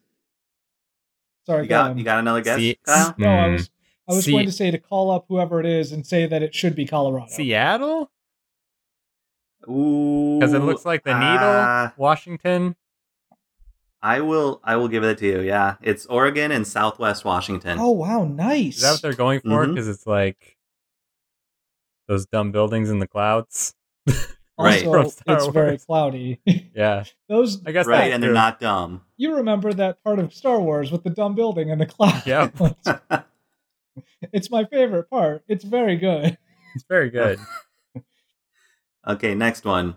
Sorry, 1.47 1.63
you 1.63 1.69
go 1.69 1.75
got 1.75 1.91
on. 1.93 1.99
you 1.99 2.05
got 2.05 2.19
another 2.19 2.43
guess, 2.43 2.57
See- 2.59 2.79
Kyle? 2.85 3.15
No, 3.17 3.29
I 3.29 3.49
was 3.49 3.71
I 4.09 4.13
was 4.15 4.25
See- 4.25 4.33
going 4.33 4.47
to 4.47 4.53
say 4.53 4.71
to 4.71 4.79
call 4.79 5.11
up 5.11 5.27
whoever 5.29 5.61
it 5.61 5.67
is 5.67 5.93
and 5.93 6.07
say 6.07 6.27
that 6.27 6.43
it 6.43 6.55
should 6.55 6.75
be 6.75 6.85
Colorado. 6.85 7.27
Seattle? 7.31 8.11
Ooh, 9.69 10.39
Because 10.41 10.53
it 10.55 10.61
looks 10.61 10.85
like 10.85 11.05
the 11.05 11.15
needle. 11.15 11.47
uh, 11.49 11.91
Washington. 11.97 12.77
I 14.03 14.21
will 14.23 14.61
I 14.65 14.77
will 14.77 14.89
give 14.89 15.05
it 15.05 15.19
to 15.19 15.27
you. 15.27 15.41
Yeah, 15.41 15.77
it's 15.83 16.07
Oregon 16.07 16.51
and 16.51 16.67
Southwest 16.67 17.25
Washington. 17.25 17.79
Oh 17.79 17.91
wow, 17.91 18.25
nice. 18.25 18.77
Is 18.77 18.83
that 18.83 18.93
what 18.93 19.03
they're 19.03 19.13
going 19.15 19.41
for? 19.41 19.67
Mhm. 19.67 19.75
Because 19.75 19.89
it's 19.89 20.07
like 20.07 20.57
those 22.11 22.27
dumb 22.27 22.51
buildings 22.51 22.91
in 22.91 22.99
the 22.99 23.07
clouds. 23.09 23.75
Right. 24.59 24.85
also, 24.85 25.01
From 25.03 25.11
Star 25.11 25.37
it's 25.39 25.47
very 25.47 25.79
cloudy. 25.79 26.39
Yeah, 26.77 27.05
Those 27.31 27.63
I 27.65 27.73
guess 27.73 27.87
right, 27.87 27.99
that's 28.01 28.15
and 28.15 28.23
they're 28.23 28.29
true. 28.29 28.35
not 28.35 28.61
dumb. 28.61 29.01
you 29.17 29.37
remember 29.37 29.73
that 29.73 30.05
part 30.05 30.19
of 30.19 30.35
Star 30.35 30.61
Wars 30.61 30.93
with 30.93 31.03
the 31.03 31.09
dumb 31.09 31.35
building 31.35 31.71
and 31.71 31.81
the 31.81 31.87
cloud. 31.87 32.27
Yep. 32.27 32.57
it's 34.35 34.51
my 34.51 34.67
favorite 34.67 35.09
part. 35.09 35.45
It's 35.49 35.65
very 35.65 35.97
good. 35.97 36.37
It's 36.75 36.85
very 36.91 37.09
good. 37.09 37.39
okay, 39.09 39.35
next 39.35 39.65
one. 39.65 39.95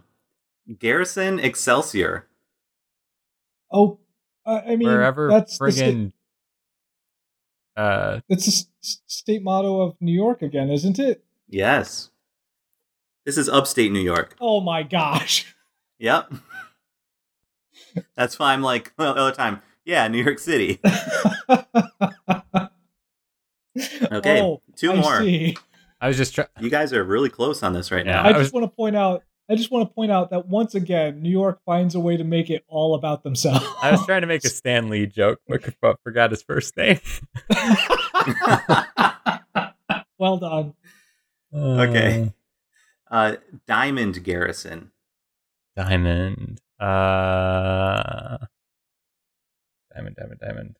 Garrison 0.79 1.39
Excelsior. 1.39 2.27
Oh, 3.69 3.99
uh, 4.45 4.61
I 4.65 4.77
mean, 4.77 4.87
Wherever 4.87 5.27
that's 5.29 5.57
the 5.57 5.71
sta- 5.71 5.83
friggin' 5.83 6.11
Uh, 7.75 8.21
It's 8.29 8.45
the 8.45 8.67
s- 8.81 9.01
state 9.07 9.43
motto 9.43 9.81
of 9.81 9.95
New 9.99 10.13
York 10.13 10.41
again, 10.41 10.69
isn't 10.69 10.99
it? 10.99 11.21
Yes. 11.53 12.09
This 13.25 13.37
is 13.37 13.47
upstate 13.47 13.91
New 13.91 13.99
York. 14.01 14.35
Oh 14.41 14.59
my 14.59 14.81
gosh. 14.83 15.55
Yep. 15.99 16.33
That's 18.17 18.39
why 18.39 18.53
I'm 18.53 18.61
like 18.63 18.91
all 18.99 19.13
the 19.13 19.21
other 19.21 19.35
time. 19.35 19.61
Yeah, 19.85 20.07
New 20.07 20.23
York 20.23 20.39
City. 20.39 20.79
Okay, 24.11 24.39
Oh, 24.39 24.61
two 24.75 24.91
I 24.91 24.95
more. 24.95 25.19
see. 25.21 25.57
I 25.99 26.07
was 26.07 26.15
just 26.15 26.35
trying. 26.35 26.47
You 26.59 26.69
guys 26.69 26.93
are 26.93 27.03
really 27.03 27.29
close 27.29 27.63
on 27.63 27.73
this 27.73 27.91
right 27.91 28.05
Yeah. 28.05 28.21
now. 28.21 28.23
I 28.23 28.29
I 28.29 28.37
was- 28.37 28.45
just 28.47 28.53
want 28.53 28.65
to 28.65 28.75
point 28.75 28.95
out. 28.95 29.23
I 29.49 29.55
just 29.55 29.71
want 29.71 29.89
to 29.89 29.93
point 29.93 30.11
out 30.11 30.29
that 30.29 30.47
once 30.47 30.75
again, 30.75 31.21
New 31.23 31.29
York 31.31 31.59
finds 31.65 31.95
a 31.95 31.99
way 31.99 32.15
to 32.15 32.23
make 32.23 32.49
it 32.51 32.63
all 32.67 32.93
about 32.95 33.23
themselves. 33.23 33.65
I 33.81 33.91
was 33.91 34.05
trying 34.05 34.21
to 34.21 34.27
make 34.27 34.43
a 34.45 34.49
Stan 34.49 34.89
Lee 34.89 35.05
joke, 35.07 35.39
but 35.47 35.61
but 35.81 35.99
forgot 36.03 36.29
his 36.31 36.43
first 36.43 36.77
name. 36.77 36.99
well 40.19 40.37
done. 40.37 40.75
Okay. 41.53 42.31
uh, 43.11 43.35
Diamond 43.67 44.23
Garrison. 44.23 44.91
Uh, 45.77 45.83
diamond. 45.83 46.61
Uh, 46.79 48.37
diamond. 49.93 50.15
Diamond. 50.15 50.39
Diamond. 50.41 50.75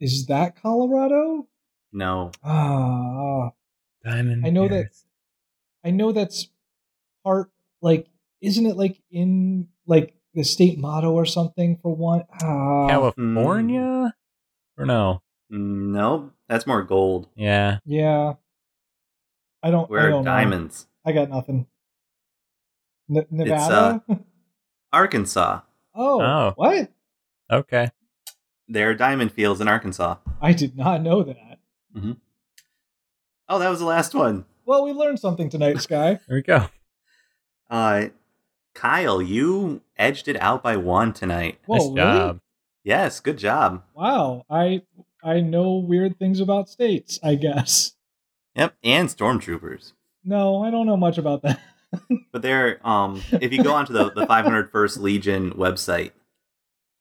Is 0.00 0.26
that 0.26 0.60
Colorado? 0.60 1.46
No. 1.92 2.32
Ah, 2.42 3.50
Diamond. 4.04 4.46
I 4.46 4.50
know 4.50 4.68
that- 4.68 4.90
I 5.84 5.90
know 5.90 6.12
that's 6.12 6.48
part 7.24 7.50
like, 7.80 8.08
isn't 8.40 8.66
it 8.66 8.76
like 8.76 9.02
in 9.10 9.68
like 9.86 10.14
the 10.34 10.44
state 10.44 10.78
motto 10.78 11.12
or 11.12 11.26
something 11.26 11.76
for 11.82 11.94
one? 11.94 12.22
Ah, 12.40 12.86
California. 12.88 14.14
Or 14.78 14.86
no? 14.86 15.22
No, 15.50 16.30
that's 16.48 16.66
more 16.66 16.82
gold. 16.82 17.28
Yeah. 17.36 17.78
yeah. 17.84 18.34
I 19.62 19.70
don't. 19.70 19.88
Where 19.90 20.06
are 20.06 20.10
don't 20.10 20.24
know. 20.24 20.30
diamonds? 20.30 20.86
I 21.04 21.12
got 21.12 21.30
nothing. 21.30 21.66
N- 23.14 23.26
Nevada. 23.30 24.02
Arkansas. 24.92 25.60
oh, 25.94 26.20
Oh. 26.20 26.52
what? 26.56 26.90
Okay. 27.50 27.90
There 28.68 28.90
are 28.90 28.94
diamond 28.94 29.32
fields 29.32 29.60
in 29.60 29.68
Arkansas. 29.68 30.16
I 30.40 30.52
did 30.52 30.76
not 30.76 31.02
know 31.02 31.22
that. 31.22 31.58
Oh, 33.48 33.58
that 33.58 33.68
was 33.68 33.80
the 33.80 33.84
last 33.86 34.14
one. 34.14 34.44
Well, 34.64 34.84
we 34.84 34.92
learned 34.92 35.18
something 35.20 35.48
tonight, 35.50 35.80
Sky. 35.80 36.20
There 36.28 36.36
we 36.36 36.42
go. 36.42 36.66
Uh, 37.68 38.06
Kyle, 38.74 39.20
you 39.20 39.82
edged 39.98 40.28
it 40.28 40.36
out 40.40 40.62
by 40.62 40.76
one 40.76 41.12
tonight. 41.12 41.58
Whoa, 41.66 41.92
nice 41.92 42.16
really? 42.18 42.40
Yes, 42.84 43.20
good 43.20 43.38
job. 43.38 43.82
Wow, 43.94 44.44
I 44.48 44.82
I 45.22 45.40
know 45.40 45.74
weird 45.76 46.18
things 46.18 46.40
about 46.40 46.68
states. 46.70 47.18
I 47.22 47.34
guess. 47.34 47.92
Yep, 48.54 48.74
and 48.84 49.08
stormtroopers. 49.08 49.92
No, 50.24 50.62
I 50.62 50.70
don't 50.70 50.86
know 50.86 50.96
much 50.96 51.18
about 51.18 51.42
that. 51.42 51.60
But 52.32 52.40
they're 52.40 52.80
um, 52.88 53.20
if 53.32 53.52
you 53.52 53.62
go 53.62 53.74
onto 53.74 53.92
the 53.92 54.10
the 54.10 54.26
501st 54.26 55.00
Legion 55.00 55.50
website, 55.50 56.12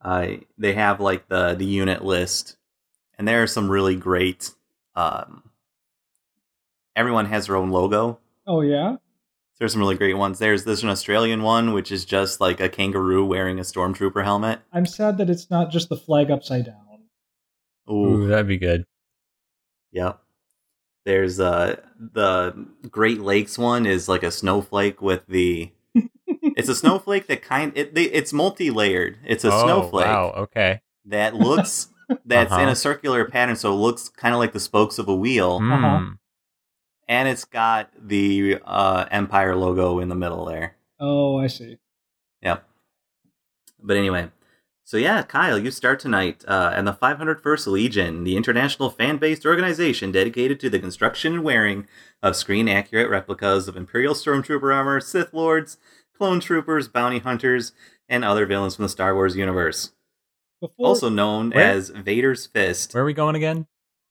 uh, 0.01 0.27
they 0.57 0.73
have 0.73 0.99
like 0.99 1.29
the 1.29 1.53
the 1.53 1.63
unit 1.65 2.03
list, 2.03 2.57
and 3.17 3.25
there 3.25 3.41
are 3.41 3.47
some 3.47 3.71
really 3.71 3.95
great. 3.95 4.51
Um, 4.93 5.43
everyone 6.93 7.27
has 7.27 7.47
their 7.47 7.55
own 7.55 7.69
logo. 7.69 8.19
Oh 8.45 8.59
yeah. 8.59 8.97
There's 9.59 9.71
some 9.71 9.79
really 9.79 9.95
great 9.95 10.17
ones. 10.17 10.39
There's 10.39 10.65
there's 10.65 10.83
an 10.83 10.89
Australian 10.89 11.41
one, 11.41 11.71
which 11.71 11.89
is 11.89 12.03
just 12.03 12.41
like 12.41 12.59
a 12.59 12.67
kangaroo 12.67 13.23
wearing 13.23 13.59
a 13.59 13.63
stormtrooper 13.63 14.25
helmet. 14.25 14.59
I'm 14.73 14.85
sad 14.85 15.17
that 15.19 15.29
it's 15.29 15.49
not 15.49 15.71
just 15.71 15.87
the 15.87 15.95
flag 15.95 16.29
upside 16.31 16.65
down. 16.65 16.75
Ooh, 17.89 17.93
Ooh, 18.23 18.27
that'd 18.27 18.45
be 18.47 18.57
good. 18.57 18.83
yep. 19.93 20.19
There's 21.05 21.39
uh 21.39 21.81
the 21.99 22.67
Great 22.89 23.21
Lakes 23.21 23.57
one 23.57 23.85
is 23.85 24.07
like 24.07 24.23
a 24.23 24.31
snowflake 24.31 25.01
with 25.01 25.25
the. 25.27 25.71
it's 26.55 26.69
a 26.69 26.75
snowflake 26.75 27.27
that 27.27 27.41
kind 27.41 27.71
it 27.75 27.95
they, 27.95 28.03
it's 28.03 28.31
multi-layered. 28.33 29.17
It's 29.25 29.43
a 29.43 29.51
oh, 29.51 29.63
snowflake 29.63 30.05
Wow. 30.05 30.33
Okay. 30.37 30.81
that 31.05 31.33
looks 31.35 31.89
that's 32.25 32.51
in 32.51 32.59
Uh-huh. 32.59 32.69
a 32.71 32.75
circular 32.75 33.25
pattern, 33.25 33.55
so 33.55 33.71
it 33.73 33.77
looks 33.77 34.09
kind 34.09 34.33
of 34.35 34.39
like 34.39 34.53
the 34.53 34.59
spokes 34.59 34.99
of 34.99 35.07
a 35.07 35.15
wheel, 35.15 35.59
Uh-huh. 35.61 35.97
Hmm. 35.99 36.11
and 37.07 37.27
it's 37.27 37.45
got 37.45 37.89
the 37.99 38.59
uh, 38.63 39.05
Empire 39.11 39.55
logo 39.55 39.99
in 39.99 40.09
the 40.09 40.15
middle 40.15 40.45
there. 40.45 40.75
Oh, 40.99 41.37
I 41.39 41.47
see. 41.47 41.77
Yep. 42.43 42.63
But 43.81 43.97
anyway, 43.97 44.29
so 44.91 44.97
yeah, 44.97 45.23
Kyle, 45.23 45.57
you 45.57 45.71
start 45.71 46.01
tonight, 46.01 46.43
uh, 46.49 46.73
and 46.75 46.85
the 46.85 46.91
501st 46.91 47.67
Legion, 47.67 48.25
the 48.25 48.35
international 48.35 48.89
fan-based 48.89 49.45
organization 49.45 50.11
dedicated 50.11 50.59
to 50.59 50.69
the 50.69 50.79
construction 50.79 51.31
and 51.35 51.43
wearing 51.45 51.87
of 52.21 52.35
screen-accurate 52.35 53.09
replicas 53.09 53.69
of 53.69 53.77
Imperial 53.77 54.13
Stormtrooper 54.13 54.75
armor, 54.75 54.99
Sith 54.99 55.33
Lords, 55.33 55.77
clone 56.17 56.41
troopers, 56.41 56.89
bounty 56.89 57.19
hunters, 57.19 57.71
and 58.09 58.25
other 58.25 58.45
villains 58.45 58.75
from 58.75 58.83
the 58.83 58.89
Star 58.89 59.15
Wars 59.15 59.37
universe. 59.37 59.93
Before, 60.59 60.87
Also 60.87 61.07
known 61.07 61.51
Where? 61.51 61.71
as 61.71 61.87
Vader's 61.87 62.45
Fist. 62.47 62.93
Where 62.93 63.03
are 63.03 63.05
we 63.05 63.13
going 63.13 63.35
again? 63.37 63.67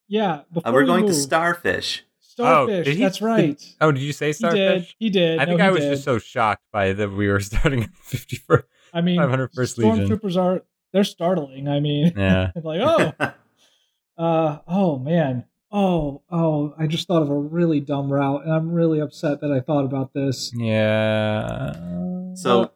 yeah, 0.09 0.45
before 0.51 0.71
Uh, 0.71 0.73
we're 0.73 0.81
we 0.81 0.87
going 0.87 1.07
to 1.09 1.13
Starfish. 1.13 2.05
Starfish. 2.21 2.87
did 2.87 2.97
he- 2.97 3.03
that's 3.03 3.21
right. 3.21 3.63
Oh, 3.83 3.93
did 3.93 4.01
you 4.01 4.15
say 4.15 4.29
he 4.29 4.33
Starfish? 4.33 4.57
did. 4.87 4.95
He 4.99 5.11
did. 5.11 5.41
I 5.41 5.45
think 5.45 5.59
No, 5.59 5.67
I 5.67 5.71
was 5.73 5.83
did. 5.83 5.91
just 5.91 6.05
so 6.05 6.19
shocked 6.19 6.63
by 6.73 6.95
that 6.95 7.11
we 7.13 7.29
were 7.29 7.41
starting 7.51 7.83
at 7.83 7.95
54. 7.97 8.67
I 8.95 9.03
mean, 9.03 9.19
501st 9.21 9.79
Legion. 9.79 10.09
stormtroopers 10.09 10.37
are 10.41 10.63
they're 10.93 11.05
startling. 11.05 11.69
I 11.69 11.81
mean, 11.81 12.13
Yeah. 12.17 12.51
like 12.63 12.81
oh, 12.81 13.13
uh, 14.23 14.59
oh 14.67 14.99
man, 14.99 15.45
oh, 15.71 16.23
oh, 16.31 16.75
I 16.79 16.87
just 16.87 17.07
thought 17.07 17.23
of 17.23 17.31
a 17.31 17.39
really 17.39 17.81
dumb 17.81 18.13
route, 18.13 18.45
and 18.45 18.53
I'm 18.53 18.73
really 18.73 19.01
upset 19.01 19.41
that 19.41 19.53
I 19.53 19.61
thought 19.61 19.85
about 19.85 20.13
this. 20.13 20.53
Yeah. 20.55 22.35
so 22.35 22.73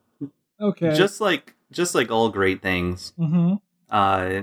Okay, 0.61 0.95
just 0.95 1.21
like 1.21 1.55
just 1.73 1.95
like 1.95 2.11
all 2.11 2.29
great 2.29 2.63
things, 2.63 3.13
mm-hmm. 3.19 3.55
uh, 3.91 4.43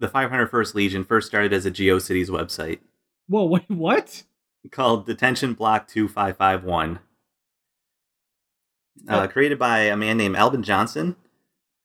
the 0.00 0.08
501st 0.08 0.74
Legion 0.74 1.04
first 1.04 1.28
started 1.28 1.52
as 1.52 1.66
a 1.66 1.70
GeoCities 1.70 2.28
website. 2.28 2.80
Whoa, 3.28 3.44
wait, 3.46 3.68
what? 3.68 4.24
called 4.70 5.06
Detention 5.06 5.54
Block 5.54 5.88
2551. 5.88 7.00
Uh, 9.08 9.26
created 9.26 9.58
by 9.58 9.80
a 9.80 9.96
man 9.96 10.16
named 10.16 10.36
Albin 10.36 10.62
Johnson, 10.62 11.16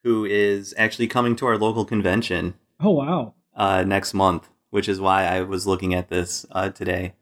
who 0.08 0.24
is 0.24 0.74
actually 0.78 1.06
coming 1.06 1.36
to 1.36 1.46
our 1.46 1.58
local 1.58 1.84
convention 1.84 2.54
Oh 2.80 2.92
wow. 2.92 3.34
uh, 3.54 3.84
next 3.84 4.14
month, 4.14 4.48
which 4.70 4.88
is 4.88 5.02
why 5.02 5.26
I 5.26 5.42
was 5.42 5.68
looking 5.68 5.94
at 5.94 6.08
this 6.08 6.46
uh, 6.52 6.70
today. 6.70 7.14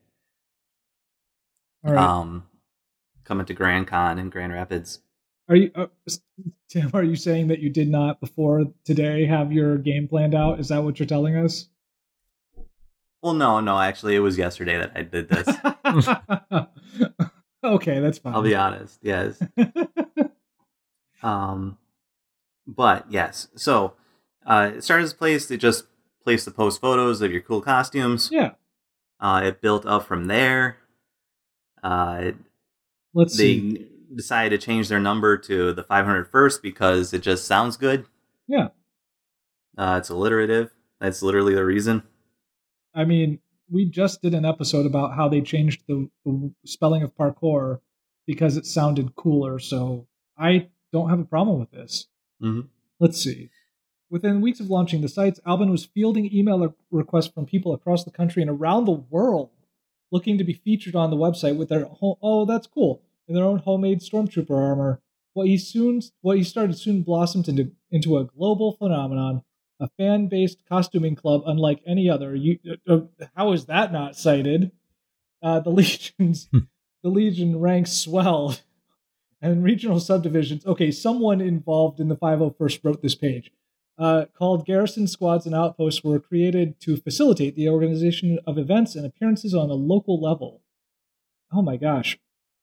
All 1.84 1.94
right. 1.94 2.04
Um, 2.04 2.44
coming 3.24 3.48
to 3.48 3.56
Grand 3.56 3.88
Con 3.88 4.20
in 4.20 4.30
Grand 4.30 4.54
Rapids. 4.54 5.00
Are 5.50 5.56
you, 5.56 5.72
uh, 5.74 5.88
Tim? 6.70 6.92
Are 6.94 7.02
you 7.02 7.16
saying 7.16 7.48
that 7.48 7.58
you 7.58 7.72
did 7.72 7.90
not 7.90 8.20
before 8.20 8.66
today 8.84 9.26
have 9.26 9.52
your 9.52 9.80
game 9.80 10.08
planned 10.08 10.36
out? 10.36 10.60
Is 10.60 10.68
that 10.68 10.84
what 10.84 11.00
you're 11.00 11.08
telling 11.08 11.36
us? 11.38 11.68
Well, 13.24 13.34
no, 13.34 13.62
no, 13.62 13.80
actually, 13.80 14.16
it 14.16 14.20
was 14.20 14.38
yesterday 14.38 14.78
that 14.78 14.92
I 14.96 15.02
did 15.02 15.28
this. 15.28 15.48
okay, 17.64 18.00
that's 18.00 18.20
fine. 18.20 18.36
I'll 18.36 18.44
be 18.44 18.54
honest. 18.54 19.00
Yes. 19.02 19.42
Um, 21.24 21.80
but 22.68 23.06
yes, 23.10 23.48
so 23.56 23.94
uh, 24.46 24.72
it 24.76 24.84
started 24.84 25.04
as 25.04 25.12
a 25.14 25.16
place 25.16 25.48
to 25.48 25.58
just 25.58 25.86
place 26.24 26.46
the 26.46 26.52
post 26.52 26.82
photos 26.82 27.22
of 27.22 27.32
your 27.32 27.42
cool 27.42 27.62
costumes. 27.62 28.30
yeah. 28.32 28.52
Uh, 29.20 29.42
it 29.46 29.62
built 29.62 29.86
up 29.86 30.06
from 30.06 30.26
there. 30.28 30.78
Uh, 31.82 32.32
Let's 33.14 33.38
they 33.38 33.60
see. 33.60 33.88
decided 34.14 34.60
to 34.60 34.66
change 34.66 34.90
their 34.90 35.00
number 35.00 35.38
to 35.38 35.72
the 35.72 35.84
501st 35.84 36.62
because 36.62 37.14
it 37.14 37.22
just 37.22 37.46
sounds 37.46 37.78
good. 37.78 38.06
Yeah. 38.48 38.70
Uh, 39.78 39.96
it's 40.00 40.10
alliterative. 40.10 40.72
That's 41.00 41.22
literally 41.22 41.56
the 41.56 41.64
reason. 41.66 42.04
I 42.94 43.06
mean, 43.06 43.40
we 43.70 43.86
just 43.86 44.22
did 44.22 44.34
an 44.34 44.46
episode 44.46 44.86
about 44.86 45.16
how 45.16 45.28
they 45.30 45.42
changed 45.42 45.84
the, 45.88 46.10
the 46.26 46.52
spelling 46.66 47.04
of 47.04 47.16
parkour 47.16 47.80
because 48.28 48.58
it 48.58 48.66
sounded 48.66 49.16
cooler. 49.16 49.60
So 49.60 50.08
I 50.38 50.68
don't 50.92 51.10
have 51.10 51.20
a 51.20 51.26
problem 51.26 51.60
with 51.60 51.72
this. 51.72 52.08
Mhm. 52.42 52.68
Let's 53.00 53.18
see. 53.22 53.50
Within 54.10 54.42
weeks 54.42 54.60
of 54.60 54.70
launching 54.70 55.02
the 55.02 55.08
sites, 55.10 55.40
Albin 55.46 55.70
was 55.72 55.86
fielding 55.86 56.34
email 56.34 56.74
requests 56.92 57.28
from 57.28 57.46
people 57.46 57.74
across 57.74 58.04
the 58.04 58.12
country 58.12 58.42
and 58.42 58.52
around 58.52 58.86
the 58.86 58.92
world 58.92 59.50
looking 60.12 60.38
to 60.38 60.44
be 60.44 60.54
featured 60.54 60.96
on 60.96 61.10
the 61.10 61.18
website 61.18 61.58
with 61.58 61.70
their 61.70 61.86
home. 61.86 62.16
Oh, 62.22 62.46
that's 62.46 62.68
cool! 62.68 63.02
In 63.28 63.36
their 63.36 63.44
own 63.44 63.60
homemade 63.60 64.00
stormtrooper 64.02 64.52
armor. 64.56 65.02
What 65.34 65.48
he 65.48 65.58
soon, 65.58 66.02
what 66.22 66.38
he 66.38 66.44
started 66.44 66.78
soon 66.78 67.02
blossomed 67.02 67.50
into 67.50 67.72
into 67.92 68.18
a 68.18 68.24
global 68.26 68.74
phenomenon, 68.74 69.44
a 69.80 69.90
fan-based 69.98 70.64
costuming 70.70 71.16
club 71.16 71.44
unlike 71.46 71.82
any 71.86 72.10
other. 72.10 72.36
You, 72.36 72.60
uh, 72.88 72.94
uh, 72.94 73.02
how 73.36 73.52
is 73.52 73.66
that 73.66 73.92
not 73.92 74.16
cited? 74.16 74.72
Uh, 75.42 75.60
the 75.60 75.70
legions, 75.82 76.48
the 77.04 77.10
legion 77.10 77.60
ranks 77.60 77.92
swelled, 77.92 78.62
and 79.42 79.64
regional 79.64 80.00
subdivisions. 80.00 80.66
Okay, 80.66 80.92
someone 80.92 81.42
involved 81.42 82.00
in 82.00 82.08
the 82.08 82.16
501st 82.16 82.80
wrote 82.84 83.02
this 83.02 83.16
page. 83.16 83.52
uh, 83.98 84.26
called 84.38 84.66
garrison 84.66 85.08
squads 85.08 85.46
and 85.46 85.56
outposts 85.56 86.04
were 86.04 86.20
created 86.20 86.80
to 86.82 86.98
facilitate 86.98 87.56
the 87.56 87.70
organization 87.70 88.40
of 88.46 88.58
events 88.58 88.96
and 88.96 89.06
appearances 89.06 89.54
on 89.56 89.70
a 89.70 89.74
local 89.74 90.20
level. 90.20 90.62
Oh 91.54 91.62
my 91.62 91.78
gosh. 91.78 92.18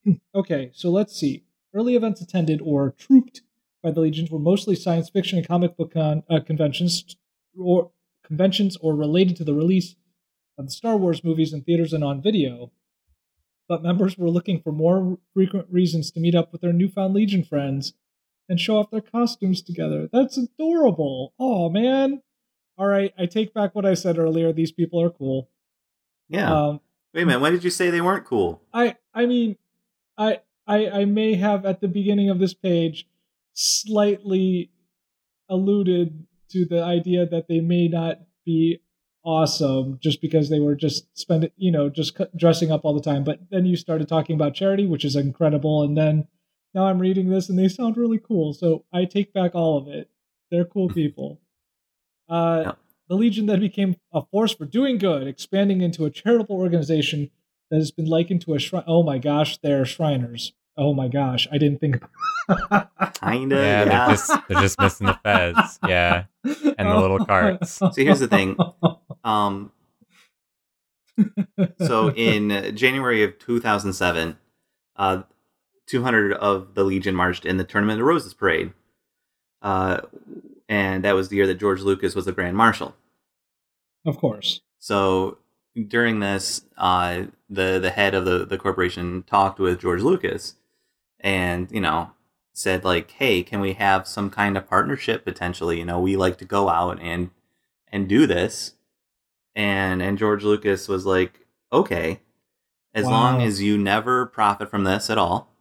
okay, 0.34 0.70
so 0.74 0.90
let's 0.90 1.16
see. 1.16 1.44
Early 1.74 1.96
events 1.96 2.20
attended 2.20 2.60
or 2.62 2.90
trooped 2.98 3.42
by 3.82 3.90
the 3.90 4.00
legions 4.00 4.30
were 4.30 4.38
mostly 4.38 4.76
science 4.76 5.08
fiction 5.08 5.38
and 5.38 5.46
comic 5.48 5.76
book 5.76 5.94
con- 5.94 6.22
uh, 6.28 6.40
conventions, 6.40 7.16
or 7.58 7.90
conventions, 8.24 8.76
or 8.76 8.94
related 8.94 9.36
to 9.36 9.44
the 9.44 9.54
release 9.54 9.96
of 10.58 10.66
the 10.66 10.72
Star 10.72 10.96
Wars 10.98 11.24
movies 11.24 11.52
in 11.54 11.62
theaters 11.62 11.92
and 11.94 12.04
on 12.04 12.20
video. 12.22 12.70
But 13.72 13.82
members 13.82 14.18
were 14.18 14.28
looking 14.28 14.60
for 14.60 14.70
more 14.70 15.16
frequent 15.32 15.66
reasons 15.70 16.10
to 16.10 16.20
meet 16.20 16.34
up 16.34 16.52
with 16.52 16.60
their 16.60 16.74
newfound 16.74 17.14
legion 17.14 17.42
friends 17.42 17.94
and 18.46 18.60
show 18.60 18.76
off 18.76 18.90
their 18.90 19.00
costumes 19.00 19.62
together. 19.62 20.10
That's 20.12 20.36
adorable. 20.36 21.32
Oh 21.38 21.70
man. 21.70 22.20
All 22.76 22.86
right, 22.86 23.14
I 23.18 23.24
take 23.24 23.54
back 23.54 23.74
what 23.74 23.86
I 23.86 23.94
said 23.94 24.18
earlier. 24.18 24.52
These 24.52 24.72
people 24.72 25.00
are 25.00 25.08
cool. 25.08 25.48
Yeah. 26.28 26.52
Um, 26.52 26.80
Wait 27.14 27.22
a 27.22 27.24
minute. 27.24 27.40
When 27.40 27.54
did 27.54 27.64
you 27.64 27.70
say 27.70 27.88
they 27.88 28.02
weren't 28.02 28.26
cool? 28.26 28.60
I 28.74 28.96
I 29.14 29.24
mean, 29.24 29.56
I 30.18 30.40
I 30.66 30.90
I 30.90 31.04
may 31.06 31.36
have 31.36 31.64
at 31.64 31.80
the 31.80 31.88
beginning 31.88 32.28
of 32.28 32.40
this 32.40 32.52
page 32.52 33.08
slightly 33.54 34.70
alluded 35.48 36.26
to 36.50 36.66
the 36.66 36.84
idea 36.84 37.24
that 37.24 37.48
they 37.48 37.60
may 37.60 37.88
not 37.88 38.18
be 38.44 38.81
awesome 39.24 39.98
just 40.00 40.20
because 40.20 40.48
they 40.48 40.60
were 40.60 40.74
just 40.74 41.06
spending, 41.16 41.50
you 41.56 41.70
know, 41.70 41.88
just 41.88 42.18
dressing 42.36 42.70
up 42.70 42.84
all 42.84 42.94
the 42.94 43.00
time. 43.00 43.24
But 43.24 43.40
then 43.50 43.66
you 43.66 43.76
started 43.76 44.08
talking 44.08 44.34
about 44.34 44.54
charity, 44.54 44.86
which 44.86 45.04
is 45.04 45.16
incredible, 45.16 45.82
and 45.82 45.96
then 45.96 46.28
now 46.74 46.86
I'm 46.86 46.98
reading 46.98 47.28
this 47.28 47.48
and 47.48 47.58
they 47.58 47.68
sound 47.68 47.96
really 47.96 48.18
cool. 48.18 48.52
So 48.52 48.84
I 48.92 49.04
take 49.04 49.32
back 49.32 49.54
all 49.54 49.76
of 49.78 49.88
it. 49.88 50.10
They're 50.50 50.64
cool 50.64 50.88
people. 50.94 51.40
Uh, 52.28 52.62
yeah. 52.66 52.72
The 53.08 53.16
Legion 53.16 53.46
then 53.46 53.60
became 53.60 53.96
a 54.12 54.22
force 54.22 54.54
for 54.54 54.64
doing 54.64 54.96
good, 54.96 55.26
expanding 55.26 55.82
into 55.82 56.04
a 56.06 56.10
charitable 56.10 56.56
organization 56.56 57.30
that 57.70 57.76
has 57.76 57.90
been 57.90 58.06
likened 58.06 58.40
to 58.42 58.54
a 58.54 58.58
shrine. 58.58 58.84
Oh 58.86 59.02
my 59.02 59.18
gosh, 59.18 59.58
they're 59.58 59.84
Shriners. 59.84 60.52
Oh 60.76 60.94
my 60.94 61.08
gosh, 61.08 61.46
I 61.52 61.58
didn't 61.58 61.80
think. 61.80 62.02
Kinda. 63.20 63.56
Yeah, 63.56 63.84
yeah, 63.84 63.84
They're, 63.84 64.08
just, 64.14 64.32
they're 64.48 64.60
just 64.62 64.80
missing 64.80 65.06
the 65.08 65.18
fez. 65.22 65.78
Yeah, 65.86 66.24
and 66.44 66.88
the 66.88 66.98
little 66.98 67.24
carts. 67.24 67.72
So 67.72 67.90
here's 67.94 68.20
the 68.20 68.28
thing. 68.28 68.56
Um, 69.24 69.72
so 71.78 72.10
in 72.16 72.74
January 72.76 73.22
of 73.22 73.38
2007, 73.38 74.38
uh, 74.96 75.22
200 75.86 76.32
of 76.34 76.74
the 76.74 76.84
Legion 76.84 77.14
marched 77.14 77.44
in 77.44 77.56
the 77.56 77.64
Tournament 77.64 78.00
of 78.00 78.06
Roses 78.06 78.34
parade. 78.34 78.72
Uh, 79.60 80.00
and 80.68 81.04
that 81.04 81.14
was 81.14 81.28
the 81.28 81.36
year 81.36 81.46
that 81.46 81.60
George 81.60 81.82
Lucas 81.82 82.14
was 82.14 82.24
the 82.24 82.32
Grand 82.32 82.56
Marshal. 82.56 82.94
Of 84.04 84.16
course. 84.16 84.60
So 84.78 85.38
during 85.88 86.20
this, 86.20 86.62
uh, 86.76 87.24
the 87.48 87.78
the 87.78 87.90
head 87.90 88.14
of 88.14 88.24
the, 88.24 88.44
the 88.44 88.58
corporation 88.58 89.22
talked 89.24 89.58
with 89.58 89.80
George 89.80 90.02
Lucas, 90.02 90.56
and 91.20 91.70
you 91.70 91.80
know 91.80 92.10
said 92.52 92.84
like, 92.84 93.12
"Hey, 93.12 93.42
can 93.42 93.60
we 93.60 93.74
have 93.74 94.08
some 94.08 94.30
kind 94.30 94.56
of 94.56 94.68
partnership 94.68 95.24
potentially? 95.24 95.78
You 95.78 95.84
know, 95.84 96.00
we 96.00 96.16
like 96.16 96.38
to 96.38 96.44
go 96.44 96.68
out 96.68 97.00
and 97.00 97.30
and 97.90 98.08
do 98.08 98.26
this." 98.26 98.74
And 99.54 100.02
and 100.02 100.18
George 100.18 100.44
Lucas 100.44 100.88
was 100.88 101.04
like, 101.04 101.46
"Okay, 101.72 102.20
as 102.94 103.04
wow. 103.04 103.10
long 103.10 103.42
as 103.42 103.62
you 103.62 103.76
never 103.78 104.26
profit 104.26 104.70
from 104.70 104.84
this 104.84 105.10
at 105.10 105.18
all, 105.18 105.52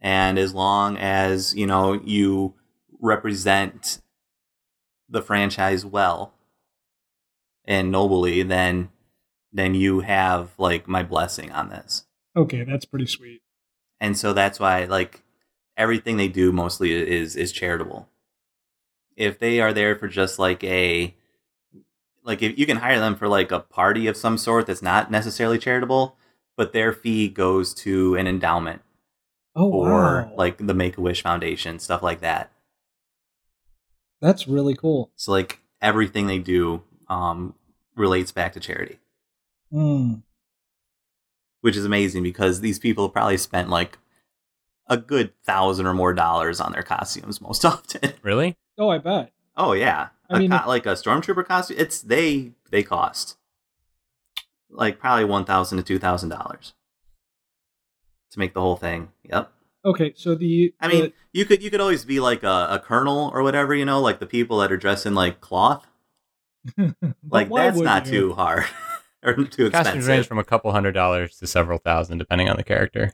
and 0.00 0.38
as 0.38 0.54
long 0.54 0.96
as 0.96 1.54
you 1.54 1.66
know 1.66 1.92
you 1.92 2.54
represent 3.00 4.00
the 5.08 5.22
franchise 5.22 5.84
well 5.84 6.34
and 7.64 7.90
nobly 7.90 8.42
then 8.42 8.90
then 9.52 9.74
you 9.74 10.00
have 10.00 10.50
like 10.58 10.88
my 10.88 11.02
blessing 11.02 11.50
on 11.52 11.68
this. 11.68 12.04
Okay 12.36 12.64
that's 12.64 12.84
pretty 12.84 13.06
sweet. 13.06 13.42
And 14.00 14.18
so 14.18 14.32
that's 14.32 14.60
why 14.60 14.84
like 14.84 15.22
everything 15.76 16.16
they 16.16 16.28
do 16.28 16.52
mostly 16.52 16.92
is 16.92 17.36
is 17.36 17.52
charitable. 17.52 18.08
If 19.16 19.38
they 19.38 19.60
are 19.60 19.72
there 19.72 19.96
for 19.96 20.08
just 20.08 20.38
like 20.38 20.62
a 20.64 21.14
like 22.24 22.42
if 22.42 22.58
you 22.58 22.66
can 22.66 22.78
hire 22.78 22.98
them 22.98 23.14
for 23.14 23.28
like 23.28 23.52
a 23.52 23.60
party 23.60 24.06
of 24.06 24.16
some 24.16 24.38
sort 24.38 24.66
that's 24.66 24.82
not 24.82 25.10
necessarily 25.10 25.58
charitable 25.58 26.16
but 26.56 26.72
their 26.72 26.92
fee 26.92 27.28
goes 27.28 27.74
to 27.74 28.14
an 28.14 28.26
endowment 28.26 28.82
oh, 29.56 29.70
or 29.70 30.28
wow. 30.28 30.32
like 30.36 30.58
the 30.58 30.74
Make 30.74 30.98
a 30.98 31.00
Wish 31.00 31.22
Foundation, 31.22 31.78
stuff 31.78 32.02
like 32.02 32.20
that. 32.20 32.50
That's 34.20 34.48
really 34.48 34.74
cool. 34.74 35.12
So 35.16 35.32
like 35.32 35.60
everything 35.82 36.26
they 36.26 36.38
do 36.38 36.82
um, 37.08 37.54
relates 37.96 38.32
back 38.32 38.52
to 38.54 38.60
charity, 38.60 38.98
mm. 39.72 40.22
which 41.60 41.76
is 41.76 41.84
amazing 41.84 42.22
because 42.22 42.60
these 42.60 42.78
people 42.78 43.08
probably 43.08 43.36
spent 43.36 43.68
like 43.68 43.98
a 44.88 44.96
good 44.96 45.32
thousand 45.44 45.86
or 45.86 45.94
more 45.94 46.14
dollars 46.14 46.60
on 46.60 46.72
their 46.72 46.82
costumes 46.82 47.40
most 47.40 47.64
often. 47.64 48.12
Really? 48.22 48.56
Oh, 48.78 48.88
I 48.88 48.98
bet. 48.98 49.32
Oh 49.56 49.72
yeah, 49.72 50.08
I 50.30 50.36
a 50.36 50.38
mean, 50.40 50.50
co- 50.50 50.68
like 50.68 50.86
a 50.86 50.90
stormtrooper 50.90 51.46
costume. 51.46 51.76
It's 51.78 52.00
they 52.00 52.52
they 52.70 52.82
cost 52.82 53.36
like 54.70 54.98
probably 54.98 55.24
one 55.24 55.44
thousand 55.44 55.78
to 55.78 55.84
two 55.84 55.98
thousand 55.98 56.30
dollars 56.30 56.74
to 58.32 58.38
make 58.38 58.54
the 58.54 58.60
whole 58.60 58.76
thing. 58.76 59.10
Yep. 59.24 59.52
Okay, 59.86 60.14
so 60.16 60.34
the 60.34 60.74
I 60.80 60.88
mean, 60.88 61.12
you 61.32 61.44
could 61.44 61.62
you 61.62 61.70
could 61.70 61.80
always 61.80 62.04
be 62.04 62.18
like 62.18 62.42
a, 62.42 62.68
a 62.70 62.82
colonel 62.82 63.30
or 63.34 63.42
whatever, 63.42 63.74
you 63.74 63.84
know, 63.84 64.00
like 64.00 64.18
the 64.18 64.26
people 64.26 64.58
that 64.58 64.72
are 64.72 64.76
dressed 64.78 65.04
in 65.04 65.14
like 65.14 65.40
cloth. 65.40 65.86
like 67.28 67.52
that's 67.52 67.78
not 67.78 68.06
you? 68.06 68.10
too 68.10 68.32
hard 68.32 68.64
or 69.22 69.34
too 69.34 69.66
expensive. 69.66 69.72
Costumes 69.72 70.08
range 70.08 70.26
from 70.26 70.38
a 70.38 70.44
couple 70.44 70.72
hundred 70.72 70.92
dollars 70.92 71.36
to 71.38 71.46
several 71.46 71.78
thousand, 71.78 72.16
depending 72.16 72.48
on 72.48 72.56
the 72.56 72.64
character. 72.64 73.12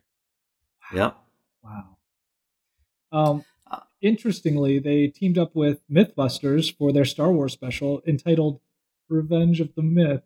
Yep. 0.95 1.17
Wow. 1.65 1.97
Um, 3.13 3.45
interestingly, 4.01 4.79
they 4.79 5.07
teamed 5.07 5.39
up 5.39 5.55
with 5.55 5.81
MythBusters 5.91 6.77
for 6.77 6.93
their 6.93 7.05
Star 7.05 7.33
Wars 7.33 7.53
special 7.53 8.03
entitled 8.07 8.61
"Revenge 9.09 9.61
of 9.61 9.75
the 9.75 9.83
Myth." 9.83 10.23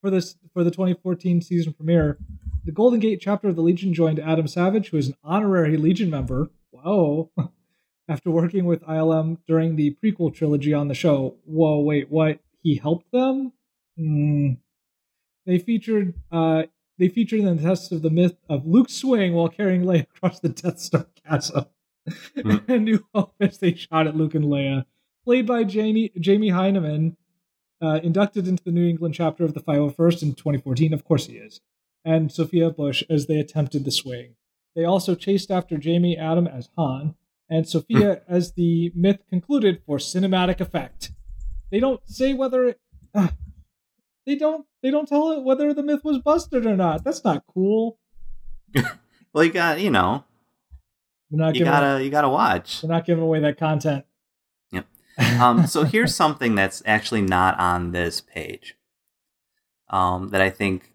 For 0.00 0.10
this, 0.10 0.36
for 0.52 0.62
the 0.62 0.70
2014 0.70 1.40
season 1.40 1.72
premiere, 1.72 2.18
the 2.64 2.72
Golden 2.72 3.00
Gate 3.00 3.20
chapter 3.22 3.48
of 3.48 3.56
the 3.56 3.62
Legion 3.62 3.94
joined 3.94 4.18
Adam 4.18 4.46
Savage, 4.46 4.90
who 4.90 4.98
is 4.98 5.08
an 5.08 5.16
honorary 5.24 5.76
Legion 5.76 6.10
member. 6.10 6.50
Whoa. 6.70 7.30
After 8.08 8.30
working 8.30 8.66
with 8.66 8.82
ILM 8.82 9.38
during 9.48 9.76
the 9.76 9.96
prequel 10.02 10.34
trilogy 10.34 10.74
on 10.74 10.88
the 10.88 10.94
show. 10.94 11.36
Whoa, 11.44 11.80
wait, 11.80 12.10
what? 12.10 12.40
He 12.62 12.76
helped 12.76 13.10
them? 13.12 13.52
Mm. 13.98 14.58
They 15.46 15.58
featured 15.58 16.14
uh, 16.30 16.64
they 16.98 17.08
featured 17.08 17.40
in 17.40 17.56
the 17.56 17.62
test 17.62 17.92
of 17.92 18.02
the 18.02 18.10
myth 18.10 18.36
of 18.48 18.66
Luke 18.66 18.88
swing 18.90 19.34
while 19.34 19.48
carrying 19.48 19.82
Leia 19.82 20.02
across 20.16 20.40
the 20.40 20.48
Death 20.48 20.78
Star 20.80 21.06
castle. 21.26 21.70
Mm. 22.36 22.68
and 22.68 22.84
New 22.84 23.06
Hope 23.14 23.34
as 23.40 23.58
they 23.58 23.74
shot 23.74 24.06
at 24.06 24.16
Luke 24.16 24.34
and 24.34 24.44
Leia. 24.44 24.84
Played 25.24 25.46
by 25.46 25.64
Jamie 25.64 26.12
Jamie 26.20 26.50
Hyneman, 26.50 27.16
uh, 27.80 28.00
inducted 28.02 28.46
into 28.46 28.62
the 28.62 28.72
New 28.72 28.86
England 28.86 29.14
chapter 29.14 29.44
of 29.44 29.54
the 29.54 29.60
501st 29.60 30.22
in 30.22 30.34
2014. 30.34 30.92
Of 30.92 31.04
course 31.04 31.26
he 31.26 31.36
is 31.36 31.60
and 32.04 32.30
Sophia 32.30 32.70
Bush 32.70 33.02
as 33.08 33.26
they 33.26 33.38
attempted 33.38 33.84
the 33.84 33.90
swing. 33.90 34.34
They 34.76 34.84
also 34.84 35.14
chased 35.14 35.50
after 35.50 35.78
Jamie 35.78 36.18
Adam 36.18 36.46
as 36.46 36.68
Han, 36.76 37.14
and 37.48 37.68
Sophia 37.68 38.22
hmm. 38.26 38.34
as 38.34 38.52
the 38.52 38.92
myth 38.94 39.20
concluded 39.28 39.82
for 39.86 39.98
cinematic 39.98 40.60
effect. 40.60 41.12
They 41.70 41.80
don't 41.80 42.00
say 42.08 42.34
whether 42.34 42.66
it, 42.66 42.80
uh, 43.14 43.28
they 44.26 44.36
don't 44.36 44.66
they 44.82 44.90
don't 44.90 45.08
tell 45.08 45.32
it 45.32 45.42
whether 45.42 45.72
the 45.72 45.82
myth 45.82 46.04
was 46.04 46.18
busted 46.18 46.66
or 46.66 46.76
not. 46.76 47.04
That's 47.04 47.24
not 47.24 47.44
cool. 47.46 47.98
well, 49.32 49.44
you 49.44 49.52
got 49.52 49.80
you 49.80 49.90
know, 49.90 50.24
not 51.36 51.56
you 51.56 51.64
gotta 51.64 52.02
you 52.02 52.10
gotta 52.10 52.28
watch. 52.28 52.80
They're 52.80 52.90
not 52.90 53.06
giving 53.06 53.24
away 53.24 53.40
that 53.40 53.58
content. 53.58 54.04
Yep. 54.72 54.86
Um, 55.40 55.66
so 55.66 55.84
here's 55.84 56.14
something 56.22 56.54
that's 56.54 56.82
actually 56.86 57.22
not 57.22 57.58
on 57.58 57.92
this 57.92 58.20
page. 58.20 58.76
Um, 59.90 60.30
that 60.30 60.40
I 60.40 60.50
think 60.50 60.92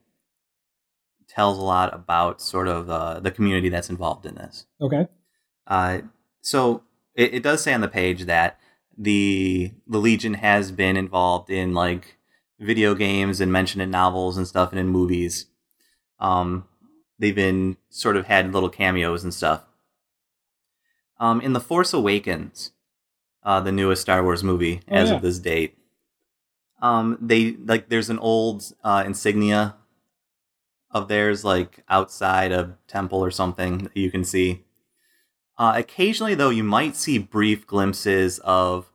tells 1.28 1.58
a 1.58 1.62
lot 1.62 1.94
about 1.94 2.42
sort 2.42 2.68
of 2.68 2.90
uh, 2.90 3.20
the 3.20 3.32
community 3.32 3.70
that's 3.70 3.90
involved 3.90 4.26
in 4.26 4.36
this. 4.36 4.66
Okay. 4.82 5.08
Uh, 5.68 6.00
so 6.42 6.84
it, 7.16 7.36
it, 7.36 7.44
does 7.44 7.62
say 7.62 7.74
on 7.74 7.82
the 7.82 7.88
page 7.88 8.26
that 8.26 8.60
the 8.98 9.72
the 9.88 10.00
Legion 10.00 10.34
has 10.34 10.72
been 10.72 10.98
involved 10.98 11.50
in 11.50 11.74
like 11.74 12.18
video 12.60 12.96
games 12.96 13.40
and 13.40 13.52
mentioned 13.52 13.82
in 13.82 13.92
novels 13.92 14.38
and 14.38 14.48
stuff 14.48 14.72
and 14.72 14.80
in 14.80 14.88
movies. 14.88 15.46
Um, 16.20 16.66
they've 17.18 17.36
been 17.36 17.78
sort 17.90 18.18
of 18.18 18.26
had 18.26 18.54
little 18.54 18.70
cameos 18.70 19.24
and 19.24 19.34
stuff. 19.34 19.64
Um, 21.20 21.42
in 21.42 21.54
the 21.54 21.60
Force 21.60 21.94
Awakens, 21.94 22.72
uh, 23.44 23.60
the 23.60 23.72
newest 23.72 24.02
Star 24.02 24.24
Wars 24.24 24.44
movie 24.44 24.82
oh, 24.90 24.96
as 24.96 25.10
yeah. 25.10 25.16
of 25.16 25.22
this 25.22 25.40
date, 25.40 25.78
um, 26.82 27.18
they 27.22 27.54
like 27.54 27.90
there's 27.90 28.10
an 28.10 28.20
old 28.20 28.72
uh, 28.84 29.04
insignia 29.06 29.76
of 30.92 31.08
theirs 31.08 31.44
like 31.44 31.84
outside 31.90 32.52
a 32.52 32.78
temple 32.88 33.24
or 33.24 33.32
something 33.32 33.80
that 33.80 33.98
you 33.98 34.10
can 34.10 34.24
see. 34.24 34.64
Uh, 35.58 35.74
occasionally, 35.76 36.36
though, 36.36 36.50
you 36.50 36.64
might 36.64 36.96
see 36.96 37.18
brief 37.18 37.68
glimpses 37.68 38.40
of 38.40 38.92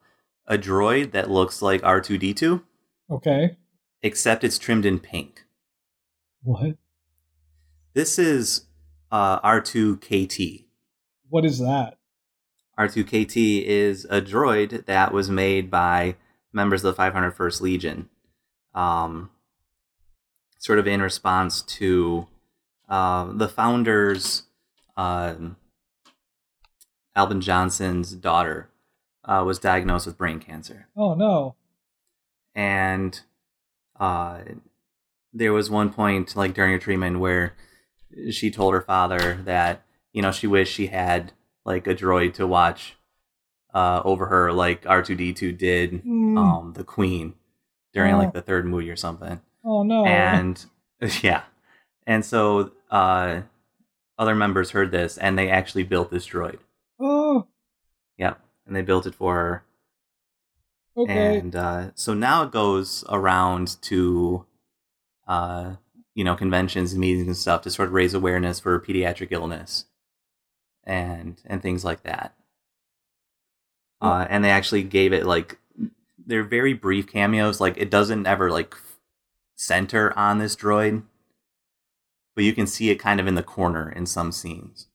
a 0.47 0.57
droid 0.57 1.13
that 1.13 1.31
looks 1.31 1.61
like 1.61 1.83
R2D2, 1.83 2.63
Okay. 3.11 3.57
except 4.03 4.45
it's 4.45 4.59
trimmed 4.59 4.87
in 4.87 4.99
pink. 4.99 5.45
What? 6.43 6.77
This 7.93 8.19
is 8.19 8.67
uh, 9.13 9.41
R2KT. 9.41 10.65
What 11.29 11.45
is 11.45 11.59
that? 11.59 11.99
R2KT 12.79 13.65
is 13.65 14.05
a 14.11 14.21
droid 14.21 14.87
that 14.87 15.13
was 15.13 15.31
made 15.31 15.71
by 15.71 16.17
members 16.53 16.85
of 16.85 16.95
the 16.97 17.03
501st 17.03 17.61
Legion, 17.61 18.09
um, 18.75 19.31
sort 20.59 20.79
of 20.79 20.87
in 20.87 21.01
response 21.03 21.63
to 21.63 22.27
uh, 22.89 23.33
the 23.33 23.49
founders, 23.49 24.45
um 24.97 25.57
Albin 27.17 27.41
Johnson's 27.41 28.13
daughter, 28.13 28.69
uh, 29.25 29.43
was 29.47 29.59
diagnosed 29.61 30.07
with 30.07 30.19
brain 30.19 30.41
cancer. 30.41 30.89
Oh 30.97 31.15
no. 31.15 31.55
and 32.55 33.21
uh, 33.99 34.41
there 35.33 35.53
was 35.53 35.71
one 35.71 35.93
point 35.93 36.35
like 36.37 36.55
during 36.55 36.73
her 36.73 36.79
treatment 36.79 37.21
where 37.21 37.55
she 38.31 38.51
told 38.51 38.75
her 38.75 38.81
father 38.81 39.41
that 39.45 39.83
you 40.13 40.23
know 40.23 40.33
she 40.33 40.47
wished 40.49 40.73
she 40.75 40.89
had 40.89 41.33
like 41.65 41.87
a 41.87 41.95
droid 41.95 42.35
to 42.35 42.47
watch 42.47 42.97
uh, 43.73 44.01
over 44.05 44.27
her 44.27 44.53
like 44.53 44.83
R2D2 44.85 45.57
did 45.59 46.05
Mm. 46.05 46.39
um, 46.39 46.73
the 46.75 46.85
Queen 46.85 47.35
during 47.93 48.15
Oh. 48.15 48.19
like 48.19 48.33
the 48.33 48.43
third 48.43 48.67
movie 48.67 48.91
or 48.91 48.97
something 48.97 49.41
oh 49.65 49.83
no. 49.83 50.05
and 50.05 50.65
yeah 51.23 51.43
and 52.07 52.25
so 52.25 52.73
uh, 52.91 53.41
other 54.19 54.35
members 54.35 54.71
heard 54.71 54.91
this 54.91 55.17
and 55.19 55.39
they 55.39 55.49
actually 55.51 55.83
built 55.85 56.11
this 56.11 56.27
droid 56.27 56.59
oh. 57.01 57.47
yeah 58.19 58.35
and 58.67 58.75
they 58.77 58.83
built 58.83 59.07
it 59.07 59.15
for 59.15 59.35
her 59.35 59.65
Okay. 60.97 61.39
and 61.39 61.57
uh, 61.57 61.91
so 61.97 62.15
now 62.15 62.45
it 62.45 62.53
goes 62.53 63.03
around 63.09 63.83
to, 63.83 64.47
uh, 65.27 65.73
you 66.15 66.23
know, 66.23 66.37
conventions 66.37 66.93
and 66.93 67.01
meetings 67.01 67.27
and 67.27 67.37
stuff 67.37 67.63
to 67.63 67.71
sort 67.73 67.89
of 67.89 67.95
raise 67.95 68.15
awareness 68.15 68.61
for 68.61 68.79
pediatric 68.79 69.33
illness, 69.33 69.87
and 70.87 71.41
and 71.47 71.63
things 71.63 71.85
like 71.85 72.03
that. 72.03 72.35
Uh, 74.01 74.27
and 74.29 74.45
they 74.45 74.51
actually 74.51 74.83
gave 74.83 75.13
it 75.13 75.25
like 75.25 75.59
they're 76.27 76.45
very 76.45 76.73
brief 76.75 77.07
cameos. 77.07 77.61
Like 77.61 77.77
it 77.77 77.91
doesn't 77.91 78.27
ever 78.27 78.51
like 78.51 78.75
center 79.57 80.17
on 80.19 80.39
this 80.39 80.57
droid, 80.57 81.03
but 82.35 82.45
you 82.45 82.53
can 82.53 82.67
see 82.67 82.91
it 82.91 82.97
kind 82.97 83.21
of 83.21 83.27
in 83.27 83.35
the 83.35 83.43
corner 83.43 83.91
in 83.91 84.07
some 84.07 84.33
scenes. 84.33 84.89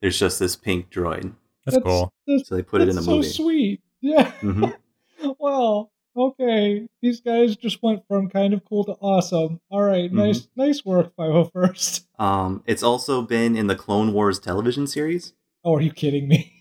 There's 0.00 0.18
just 0.18 0.38
this 0.38 0.54
pink 0.54 0.90
droid, 0.90 1.32
That's, 1.64 1.82
cool. 1.82 2.12
That's, 2.26 2.48
so 2.48 2.56
they 2.56 2.62
put 2.62 2.82
it 2.82 2.88
in 2.88 2.96
the 2.96 3.00
that's 3.00 3.06
movie. 3.06 3.26
so 3.26 3.42
sweet. 3.42 3.80
Yeah. 4.00 4.30
Mm-hmm. 4.42 5.30
well, 5.38 5.92
okay. 6.16 6.86
These 7.02 7.20
guys 7.20 7.56
just 7.56 7.82
went 7.82 8.02
from 8.08 8.28
kind 8.28 8.54
of 8.54 8.64
cool 8.64 8.84
to 8.84 8.92
awesome. 8.92 9.60
All 9.70 9.82
right, 9.82 10.10
Mhm. 10.10 10.14
nice, 10.16 10.48
nice 10.56 10.84
work, 10.84 11.14
501st. 11.16 12.06
Um, 12.18 12.62
it's 12.66 12.82
also 12.82 13.22
been 13.22 13.56
in 13.56 13.66
the 13.66 13.74
Clone 13.74 14.12
Wars 14.12 14.38
television 14.38 14.86
series. 14.86 15.32
Oh, 15.64 15.74
are 15.74 15.80
you 15.80 15.92
kidding 15.92 16.28
me? 16.28 16.52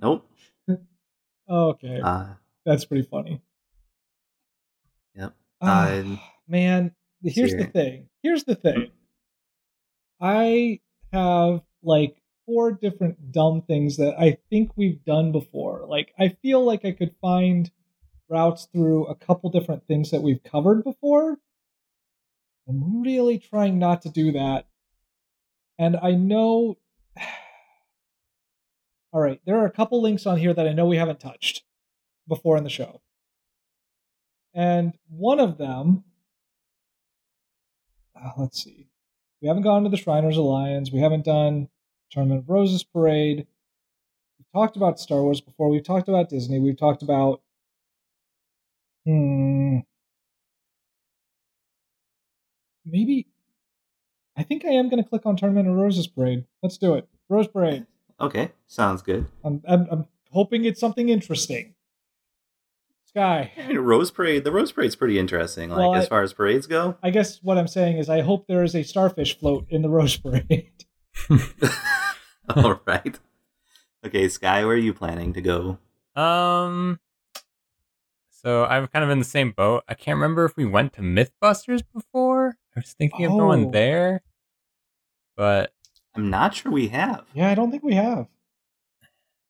Nope. 0.00 0.28
okay, 1.48 2.00
Uh, 2.02 2.34
that's 2.64 2.84
pretty 2.84 3.06
funny. 3.08 3.40
Yep. 5.14 5.34
Uh, 5.60 6.02
man, 6.48 6.94
here's 7.22 7.54
the 7.54 7.66
thing. 7.66 8.08
Here's 8.22 8.42
the 8.44 8.54
thing. 8.56 8.90
I 10.20 10.80
have 11.12 11.62
like 11.82 12.16
four 12.46 12.72
different 12.72 13.30
dumb 13.32 13.62
things 13.62 13.96
that 13.98 14.18
I 14.18 14.38
think 14.50 14.72
we've 14.76 15.04
done 15.04 15.30
before. 15.32 15.84
Like, 15.88 16.12
I 16.18 16.28
feel 16.42 16.64
like 16.64 16.84
I 16.84 16.92
could 16.92 17.14
find 17.20 17.70
routes 18.32 18.66
through 18.72 19.06
a 19.06 19.14
couple 19.14 19.50
different 19.50 19.86
things 19.86 20.10
that 20.10 20.22
we've 20.22 20.42
covered 20.42 20.82
before. 20.82 21.36
I'm 22.66 23.02
really 23.02 23.38
trying 23.38 23.78
not 23.78 24.02
to 24.02 24.08
do 24.08 24.32
that. 24.32 24.66
And 25.78 25.96
I 26.02 26.12
know. 26.12 26.78
All 29.12 29.20
right, 29.20 29.40
there 29.44 29.58
are 29.58 29.66
a 29.66 29.70
couple 29.70 30.00
links 30.00 30.26
on 30.26 30.38
here 30.38 30.54
that 30.54 30.66
I 30.66 30.72
know 30.72 30.86
we 30.86 30.96
haven't 30.96 31.20
touched 31.20 31.64
before 32.26 32.56
in 32.56 32.64
the 32.64 32.70
show. 32.70 33.02
And 34.54 34.94
one 35.10 35.38
of 35.38 35.58
them, 35.58 36.04
uh, 38.16 38.30
let's 38.38 38.62
see, 38.62 38.88
we 39.42 39.48
haven't 39.48 39.64
gone 39.64 39.82
to 39.84 39.90
the 39.90 39.96
Shriners 39.98 40.36
Alliance. 40.38 40.90
We 40.90 41.00
haven't 41.00 41.24
done 41.24 41.68
Tournament 42.10 42.40
of 42.40 42.48
Roses 42.48 42.84
Parade. 42.84 43.46
We've 44.38 44.52
talked 44.52 44.76
about 44.76 45.00
Star 45.00 45.22
Wars 45.22 45.40
before. 45.40 45.68
We've 45.68 45.84
talked 45.84 46.08
about 46.08 46.30
Disney. 46.30 46.58
We've 46.58 46.78
talked 46.78 47.02
about. 47.02 47.42
Hmm. 49.06 49.78
Maybe. 52.84 53.26
I 54.36 54.42
think 54.42 54.64
I 54.64 54.70
am 54.70 54.88
going 54.88 55.02
to 55.02 55.08
click 55.08 55.26
on 55.26 55.36
Tournament 55.36 55.68
of 55.68 55.74
Roses 55.74 56.06
Parade. 56.06 56.44
Let's 56.62 56.78
do 56.78 56.94
it. 56.94 57.08
Rose 57.28 57.48
Parade. 57.48 57.86
okay, 58.20 58.52
sounds 58.66 59.02
good. 59.02 59.26
I'm, 59.44 59.62
I'm, 59.68 59.86
I'm 59.90 60.06
hoping 60.30 60.64
it's 60.64 60.80
something 60.80 61.08
interesting. 61.08 61.74
Sky. 63.06 63.52
I 63.58 63.66
mean, 63.68 63.78
Rose 63.78 64.10
Parade. 64.10 64.44
The 64.44 64.52
Rose 64.52 64.72
Parade's 64.72 64.96
pretty 64.96 65.18
interesting. 65.18 65.68
Like 65.70 65.78
Well, 65.78 65.94
as 65.94 66.06
I- 66.06 66.08
far 66.08 66.22
as 66.22 66.32
parades 66.32 66.66
go. 66.66 66.96
I 67.02 67.10
guess 67.10 67.42
what 67.42 67.58
I'm 67.58 67.68
saying 67.68 67.98
is 67.98 68.08
I 68.08 68.22
hope 68.22 68.46
there 68.46 68.62
is 68.64 68.74
a 68.74 68.82
starfish 68.82 69.38
float 69.38 69.66
in 69.68 69.82
the 69.82 69.90
Rose 69.90 70.16
Parade. 70.16 70.70
All 72.56 72.80
right. 72.86 73.18
Okay, 74.04 74.28
Sky, 74.28 74.64
where 74.64 74.74
are 74.74 74.78
you 74.78 74.94
planning 74.94 75.32
to 75.34 75.40
go? 75.42 75.78
Um, 76.20 76.98
so 78.44 78.64
I'm 78.64 78.86
kind 78.88 79.04
of 79.04 79.10
in 79.10 79.18
the 79.18 79.24
same 79.24 79.50
boat. 79.52 79.84
I 79.88 79.94
can't 79.94 80.16
remember 80.16 80.44
if 80.44 80.56
we 80.56 80.64
went 80.64 80.92
to 80.94 81.02
MythBusters 81.02 81.82
before. 81.94 82.56
I 82.76 82.80
was 82.80 82.92
thinking 82.94 83.24
of 83.26 83.32
Oh. 83.32 83.38
going 83.38 83.70
there, 83.70 84.22
but 85.36 85.72
I'm 86.14 86.30
not 86.30 86.54
sure 86.54 86.70
we 86.72 86.88
have. 86.88 87.24
yeah, 87.34 87.48
I 87.50 87.54
don't 87.54 87.70
think 87.70 87.82
we 87.82 87.94
have. 87.94 88.26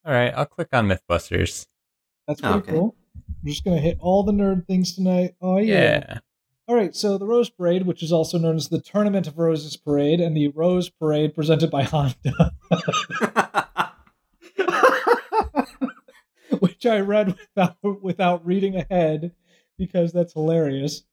all 0.04 0.12
right, 0.12 0.32
I'll 0.36 0.46
click 0.46 0.68
on 0.72 0.88
MythBusters. 0.88 1.66
That's 2.26 2.40
pretty 2.40 2.56
Okay. 2.58 2.72
cool. 2.72 2.94
I'm 3.16 3.48
just 3.48 3.64
going 3.64 3.76
to 3.76 3.82
hit 3.82 3.98
all 4.00 4.22
the 4.22 4.32
nerd 4.32 4.66
things 4.66 4.94
tonight. 4.94 5.34
Oh, 5.40 5.58
yeah. 5.58 6.04
Yeah. 6.08 6.18
All 6.68 6.76
right, 6.76 6.94
so 6.94 7.18
the 7.18 7.26
Rose 7.26 7.50
Parade, 7.50 7.86
which 7.86 8.02
is 8.02 8.12
also 8.12 8.38
known 8.38 8.54
as 8.56 8.68
the 8.68 8.80
Tournament 8.80 9.26
of 9.26 9.36
Roses 9.38 9.76
Parade, 9.76 10.20
and 10.20 10.36
the 10.36 10.48
Rose 10.48 10.88
Parade 10.88 11.34
presented 11.34 11.70
by 11.70 11.82
Honda, 11.82 12.52
which 16.60 16.86
I 16.86 17.00
read 17.00 17.36
without 17.56 18.02
without 18.02 18.46
reading 18.46 18.76
ahead 18.76 19.32
because 19.78 20.12
that's 20.12 20.32
hilarious. 20.32 21.04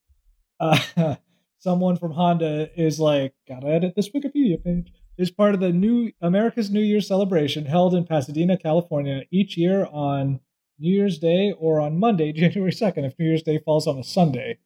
Uh, 0.60 1.15
someone 1.60 1.97
from 1.97 2.12
Honda 2.12 2.69
is 2.80 2.99
like, 2.99 3.34
gotta 3.47 3.67
edit 3.67 3.93
this 3.95 4.10
Wikipedia 4.10 4.63
page. 4.63 4.91
Is 5.17 5.32
part 5.32 5.54
of 5.54 5.60
the 5.60 5.73
new 5.73 6.13
America's 6.21 6.71
New 6.71 6.80
Year 6.82 7.02
celebration 7.02 7.65
held 7.65 7.93
in 7.93 8.06
Pasadena, 8.06 8.58
California, 8.58 9.23
each 9.32 9.58
year 9.58 9.86
on 9.91 10.39
New 10.80 10.93
Year's 10.93 11.19
Day 11.19 11.54
or 11.58 11.82
on 11.82 11.99
Monday, 11.99 12.32
January 12.34 12.71
second, 12.71 13.04
if 13.04 13.19
New 13.19 13.25
Year's 13.25 13.43
Day 13.43 13.60
falls 13.60 13.86
on 13.86 13.97
a 13.97 14.04
Sunday. 14.04 14.60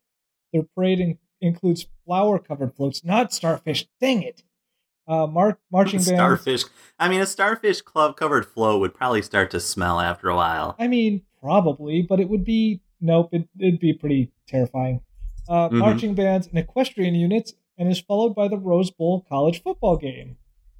Their 0.51 0.63
parade 0.75 0.99
in- 0.99 1.17
includes 1.41 1.87
flower-covered 2.05 2.75
floats, 2.75 3.03
not 3.03 3.33
starfish. 3.33 3.87
Dang 3.99 4.21
it! 4.21 4.43
Uh, 5.07 5.27
mar- 5.27 5.59
marching 5.71 5.97
bands. 5.99 6.07
starfish. 6.07 6.63
I 6.99 7.09
mean, 7.09 7.19
a 7.21 7.25
starfish 7.25 7.81
club 7.81 8.15
covered 8.15 8.45
float 8.45 8.79
would 8.79 8.93
probably 8.93 9.21
start 9.21 9.51
to 9.51 9.59
smell 9.59 9.99
after 9.99 10.29
a 10.29 10.35
while. 10.35 10.75
I 10.79 10.87
mean, 10.87 11.23
probably, 11.41 12.01
but 12.01 12.19
it 12.19 12.29
would 12.29 12.45
be 12.45 12.81
nope. 13.01 13.29
It, 13.33 13.47
it'd 13.59 13.79
be 13.79 13.93
pretty 13.93 14.31
terrifying. 14.47 15.01
Uh, 15.49 15.67
Mhm. 15.69 15.79
Marching 15.79 16.13
bands 16.15 16.47
and 16.47 16.57
equestrian 16.57 17.15
units, 17.15 17.53
and 17.77 17.89
is 17.91 17.99
followed 17.99 18.33
by 18.33 18.47
the 18.47 18.57
Rose 18.57 18.91
Bowl 18.91 19.25
college 19.27 19.61
football 19.61 19.97
game. 19.97 20.37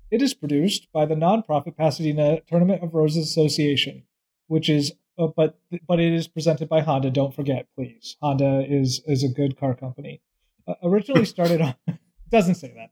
It 0.09 0.21
is 0.21 0.33
produced 0.33 0.88
by 0.93 1.05
the 1.05 1.15
nonprofit 1.15 1.75
Pasadena 1.75 2.39
Tournament 2.41 2.81
of 2.83 2.93
Roses 2.93 3.25
Association, 3.29 4.03
which 4.47 4.69
is 4.69 4.93
uh, 5.17 5.27
but 5.27 5.59
but 5.88 5.99
it 5.99 6.13
is 6.13 6.27
presented 6.27 6.69
by 6.69 6.79
Honda. 6.81 7.09
Don't 7.12 7.33
forget, 7.36 7.67
please. 7.75 8.15
Honda 8.21 8.63
is 8.67 9.01
is 9.05 9.23
a 9.23 9.27
good 9.27 9.57
car 9.57 9.73
company. 9.75 10.21
Uh, 10.67 10.75
originally 10.81 11.25
started 11.36 11.59
on 11.62 11.75
doesn't 12.29 12.55
say 12.55 12.71
that. 12.77 12.91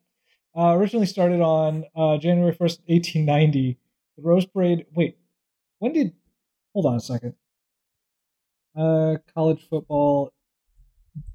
Uh, 0.55 0.75
originally 0.75 1.05
started 1.05 1.41
on 1.41 1.85
uh, 1.95 2.17
January 2.17 2.53
first, 2.53 2.81
eighteen 2.87 3.25
ninety. 3.25 3.77
The 4.17 4.23
Rose 4.23 4.45
Parade. 4.45 4.85
Wait, 4.93 5.17
when 5.79 5.93
did? 5.93 6.13
Hold 6.73 6.85
on 6.85 6.95
a 6.95 6.99
second. 6.99 7.35
Uh, 8.75 9.15
college 9.33 9.65
football 9.69 10.33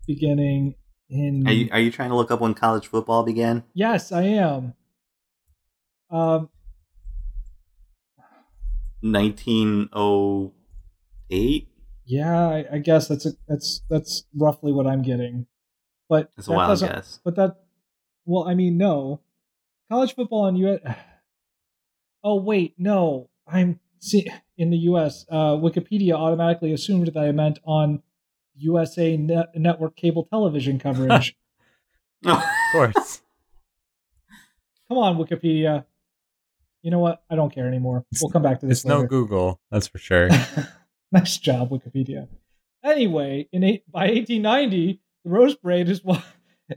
beginning 0.07 0.75
in. 1.09 1.47
Are 1.47 1.53
you, 1.53 1.69
are 1.73 1.81
you 1.81 1.91
trying 1.91 2.11
to 2.11 2.17
look 2.17 2.31
up 2.31 2.41
when 2.41 2.55
college 2.55 2.87
football 2.87 3.23
began? 3.23 3.65
yes, 3.75 4.13
I 4.13 4.23
am. 4.23 4.75
Um, 6.11 6.49
1908? 9.01 11.69
yeah, 12.05 12.49
I, 12.49 12.65
I 12.73 12.79
guess 12.79 13.09
that's 13.09 13.27
a, 13.27 13.33
that's 13.49 13.83
that's 13.91 14.25
roughly 14.35 14.73
what 14.73 14.87
I'm 14.87 15.03
getting. 15.03 15.47
But 16.09 16.31
That's 16.37 16.49
a 16.49 16.53
wild 16.53 16.79
guess. 16.79 17.19
But 17.25 17.35
that, 17.37 17.57
well, 18.27 18.47
I 18.47 18.55
mean, 18.55 18.77
no, 18.77 19.21
college 19.91 20.15
football 20.15 20.43
on 20.43 20.57
U.S. 20.57 20.81
Oh 22.25 22.37
wait, 22.41 22.75
no, 22.77 23.29
I'm 23.47 23.79
see. 24.01 24.27
in 24.59 24.71
the 24.71 24.79
U.S., 24.79 25.25
uh, 25.31 25.53
Wikipedia 25.55 26.15
automatically 26.15 26.73
assumed 26.73 27.07
that 27.07 27.17
I 27.17 27.31
meant 27.31 27.61
on 27.65 28.03
USA 28.57 29.17
net- 29.17 29.55
network 29.55 29.95
cable 29.97 30.25
television 30.25 30.79
coverage. 30.79 31.37
Of 32.25 32.43
course. 32.73 33.21
Come 34.89 34.99
on, 34.99 35.17
Wikipedia. 35.19 35.85
You 36.83 36.91
know 36.91 36.99
what? 36.99 37.23
I 37.31 37.37
don't 37.37 37.55
care 37.55 37.69
anymore. 37.69 38.05
We'll 38.21 38.31
come 38.31 38.43
back 38.43 38.61
to 38.61 38.67
this 38.67 38.79
It's 38.79 38.85
no. 38.87 39.05
Google, 39.05 39.61
that's 39.71 39.87
for 39.87 39.99
sure. 39.99 40.29
nice 41.13 41.37
job, 41.37 41.71
Wikipedia. 41.71 42.27
Anyway, 42.83 43.49
in 43.53 43.63
eight, 43.63 43.85
by 43.91 44.07
1890, 44.09 45.01
the 45.25 45.31
Rose 45.31 45.55
Parade 45.55 45.89
is 45.89 46.03
what. 46.03 46.25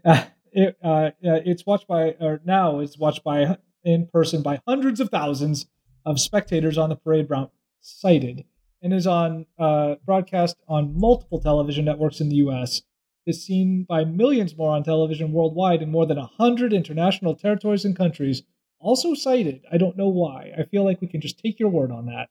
uh, 0.05 0.25
uh, 0.55 0.87
uh, 0.87 1.11
it's 1.21 1.65
watched 1.65 1.87
by 1.87 2.15
or 2.19 2.41
now 2.45 2.79
it's 2.79 2.97
watched 2.97 3.23
by 3.23 3.57
in 3.83 4.07
person 4.07 4.41
by 4.41 4.59
hundreds 4.67 4.99
of 4.99 5.09
thousands 5.09 5.67
of 6.05 6.19
spectators 6.19 6.77
on 6.77 6.89
the 6.89 6.95
parade 6.95 7.29
route 7.29 7.51
cited 7.81 8.45
and 8.81 8.93
is 8.93 9.07
on 9.07 9.45
uh, 9.57 9.95
broadcast 10.05 10.57
on 10.67 10.97
multiple 10.97 11.39
television 11.39 11.85
networks 11.85 12.19
in 12.19 12.29
the 12.29 12.37
U.S. 12.37 12.81
Is 13.25 13.43
seen 13.43 13.83
by 13.83 14.05
millions 14.05 14.57
more 14.57 14.75
on 14.75 14.83
television 14.83 15.31
worldwide 15.31 15.81
in 15.81 15.91
more 15.91 16.05
than 16.05 16.17
hundred 16.17 16.73
international 16.73 17.35
territories 17.35 17.85
and 17.85 17.95
countries. 17.95 18.43
Also 18.79 19.13
cited. 19.13 19.65
I 19.71 19.77
don't 19.77 19.97
know 19.97 20.07
why. 20.07 20.51
I 20.57 20.63
feel 20.63 20.85
like 20.85 21.01
we 21.01 21.07
can 21.07 21.21
just 21.21 21.37
take 21.37 21.59
your 21.59 21.69
word 21.69 21.91
on 21.91 22.05
that. 22.05 22.29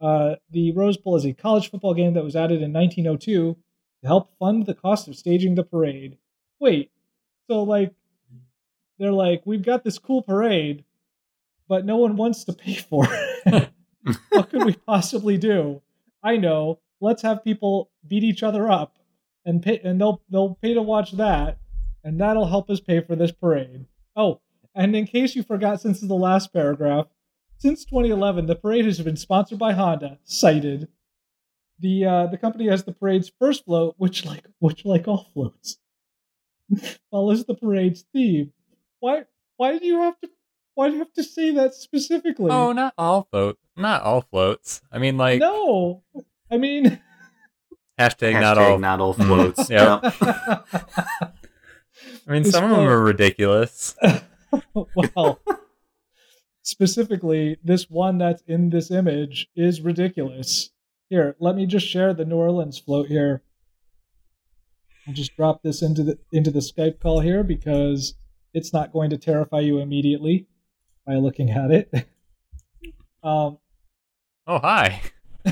Uh, 0.00 0.36
the 0.50 0.72
Rose 0.72 0.96
Bowl 0.96 1.16
is 1.16 1.26
a 1.26 1.34
college 1.34 1.70
football 1.70 1.94
game 1.94 2.14
that 2.14 2.24
was 2.24 2.34
added 2.34 2.62
in 2.62 2.72
1902 2.72 3.56
to 4.00 4.06
help 4.06 4.30
fund 4.38 4.64
the 4.64 4.74
cost 4.74 5.06
of 5.06 5.16
staging 5.16 5.54
the 5.54 5.62
parade. 5.62 6.16
Wait, 6.58 6.90
so 7.50 7.64
like 7.64 7.92
they're 9.00 9.12
like, 9.12 9.42
we've 9.44 9.64
got 9.64 9.82
this 9.82 9.98
cool 9.98 10.22
parade, 10.22 10.84
but 11.68 11.84
no 11.84 11.96
one 11.96 12.14
wants 12.14 12.44
to 12.44 12.52
pay 12.52 12.74
for 12.74 13.08
it. 13.10 13.70
what 14.28 14.50
could 14.50 14.64
we 14.64 14.74
possibly 14.74 15.36
do? 15.36 15.82
I 16.22 16.36
know. 16.36 16.78
Let's 17.00 17.22
have 17.22 17.42
people 17.42 17.90
beat 18.06 18.22
each 18.22 18.44
other 18.44 18.70
up, 18.70 18.98
and 19.44 19.62
pay, 19.62 19.80
and 19.82 20.00
they'll 20.00 20.22
they'll 20.30 20.54
pay 20.62 20.74
to 20.74 20.82
watch 20.82 21.12
that, 21.12 21.58
and 22.04 22.20
that'll 22.20 22.46
help 22.46 22.70
us 22.70 22.78
pay 22.78 23.00
for 23.00 23.16
this 23.16 23.32
parade. 23.32 23.86
Oh, 24.14 24.40
and 24.72 24.94
in 24.94 25.06
case 25.06 25.34
you 25.34 25.42
forgot, 25.42 25.80
since 25.80 26.00
the 26.00 26.14
last 26.14 26.52
paragraph, 26.52 27.06
since 27.58 27.84
2011, 27.84 28.46
the 28.46 28.54
parade 28.54 28.84
has 28.84 29.00
been 29.00 29.16
sponsored 29.16 29.58
by 29.58 29.72
Honda. 29.72 30.18
Cited. 30.22 30.86
The 31.80 32.04
uh, 32.04 32.26
the 32.26 32.38
company 32.38 32.68
has 32.68 32.84
the 32.84 32.92
parade's 32.92 33.32
first 33.40 33.64
float, 33.64 33.96
which 33.98 34.24
like 34.24 34.44
which 34.60 34.84
like 34.84 35.08
all 35.08 35.30
floats, 35.34 35.78
follows 37.10 37.44
the 37.44 37.54
parade's 37.54 38.04
theme. 38.12 38.52
Why 39.00 39.24
why 39.56 39.78
do 39.78 39.86
you 39.86 40.00
have 40.02 40.18
to 40.20 40.28
why 40.74 40.88
do 40.88 40.94
you 40.94 40.98
have 41.00 41.12
to 41.14 41.22
say 41.24 41.50
that 41.52 41.74
specifically? 41.74 42.50
oh, 42.50 42.72
not 42.72 42.94
all 42.96 43.26
float, 43.30 43.58
not 43.76 44.02
all 44.02 44.22
floats. 44.22 44.80
I 44.92 44.98
mean, 44.98 45.16
like 45.16 45.40
no, 45.40 46.02
I 46.50 46.56
mean. 46.58 47.00
hashtag, 47.98 48.34
Hashtag 48.34 48.40
not 48.40 48.58
all. 48.58 48.78
not 48.78 49.00
all 49.00 49.12
floats. 49.14 49.68
Yep. 49.68 50.02
Yep. 50.02 50.14
I 52.26 52.32
mean, 52.32 52.42
This 52.44 52.52
some 52.52 52.64
of 52.64 52.70
them 52.70 52.86
are 52.86 53.02
ridiculous. 53.02 53.94
well, 54.74 55.40
specifically, 56.62 57.58
this 57.62 57.90
one 57.90 58.18
that's 58.18 58.42
in 58.46 58.70
this 58.70 58.90
image 58.90 59.48
is 59.54 59.80
ridiculous. 59.80 60.70
Here, 61.08 61.36
let 61.40 61.56
me 61.56 61.66
just 61.66 61.86
share 61.86 62.14
the 62.14 62.24
New 62.24 62.36
Orleans 62.36 62.78
float 62.78 63.08
here. 63.08 63.42
I'll 65.06 65.14
just 65.14 65.34
drop 65.36 65.62
this 65.62 65.82
into 65.82 66.02
the 66.02 66.18
into 66.32 66.50
the 66.50 66.60
Skype 66.60 67.00
call 67.00 67.20
here 67.20 67.42
because 67.42 68.14
it's 68.54 68.72
not 68.72 68.92
going 68.92 69.10
to 69.10 69.18
terrify 69.18 69.60
you 69.60 69.78
immediately 69.78 70.46
by 71.06 71.16
looking 71.16 71.50
at 71.50 71.70
it. 71.70 71.90
Um, 73.22 73.58
Oh, 74.46 74.58
hi. 74.58 75.02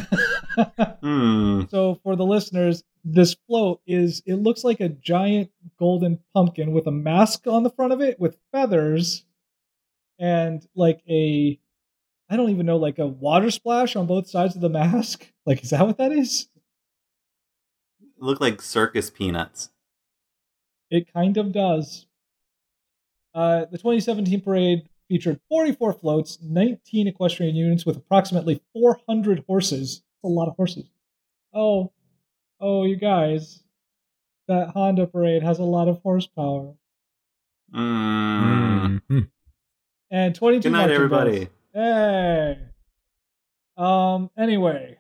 Hmm. 1.02 1.62
so 1.70 2.00
for 2.02 2.16
the 2.16 2.24
listeners, 2.24 2.82
this 3.04 3.36
float 3.46 3.80
is 3.86 4.22
it 4.26 4.36
looks 4.36 4.64
like 4.64 4.80
a 4.80 4.88
giant 4.88 5.50
golden 5.78 6.18
pumpkin 6.34 6.72
with 6.72 6.86
a 6.86 6.90
mask 6.90 7.46
on 7.46 7.62
the 7.62 7.70
front 7.70 7.92
of 7.92 8.00
it 8.00 8.18
with 8.18 8.38
feathers 8.52 9.24
and 10.18 10.66
like 10.74 11.00
a 11.08 11.60
I 12.28 12.36
don't 12.36 12.50
even 12.50 12.66
know 12.66 12.76
like 12.76 12.98
a 12.98 13.06
water 13.06 13.50
splash 13.50 13.94
on 13.96 14.06
both 14.06 14.28
sides 14.28 14.56
of 14.56 14.62
the 14.62 14.68
mask. 14.68 15.30
Like 15.46 15.62
is 15.62 15.70
that 15.70 15.86
what 15.86 15.98
that 15.98 16.12
is? 16.12 16.47
Look 18.18 18.40
like 18.40 18.60
circus 18.60 19.10
peanuts. 19.10 19.70
It 20.90 21.12
kind 21.12 21.36
of 21.36 21.52
does. 21.52 22.06
Uh, 23.34 23.66
the 23.70 23.78
2017 23.78 24.40
parade 24.40 24.88
featured 25.08 25.40
44 25.48 25.92
floats, 25.94 26.38
19 26.42 27.06
equestrian 27.08 27.54
units 27.54 27.86
with 27.86 27.96
approximately 27.96 28.60
400 28.72 29.44
horses. 29.46 30.02
That's 30.22 30.24
a 30.24 30.34
lot 30.34 30.48
of 30.48 30.56
horses. 30.56 30.90
Oh, 31.54 31.92
oh, 32.60 32.84
you 32.84 32.96
guys, 32.96 33.62
that 34.48 34.70
Honda 34.70 35.06
parade 35.06 35.42
has 35.42 35.58
a 35.58 35.64
lot 35.64 35.88
of 35.88 36.00
horsepower. 36.02 36.74
Mm. 37.72 39.02
Mhm. 39.08 39.30
And 40.10 40.34
22 40.34 40.62
Good 40.62 40.72
night, 40.72 40.90
everybody. 40.90 41.48
Hey. 41.74 42.58
Um. 43.76 44.30
Anyway. 44.36 44.96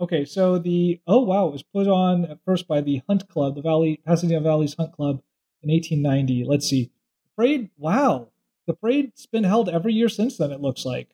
Okay, 0.00 0.24
so 0.24 0.58
the 0.58 1.00
oh 1.08 1.20
wow, 1.20 1.48
it 1.48 1.52
was 1.52 1.62
put 1.64 1.88
on 1.88 2.24
at 2.24 2.38
first 2.44 2.68
by 2.68 2.80
the 2.80 3.02
Hunt 3.08 3.28
Club, 3.28 3.56
the 3.56 3.62
Valley 3.62 4.00
Pasadena 4.06 4.40
Valley's 4.40 4.74
Hunt 4.74 4.92
Club 4.92 5.22
in 5.62 5.70
1890. 5.70 6.44
Let's 6.44 6.68
see, 6.68 6.92
parade. 7.34 7.70
Wow, 7.76 8.28
the 8.68 8.74
parade's 8.74 9.26
been 9.26 9.42
held 9.42 9.68
every 9.68 9.92
year 9.92 10.08
since 10.08 10.36
then. 10.36 10.52
It 10.52 10.60
looks 10.60 10.84
like. 10.84 11.08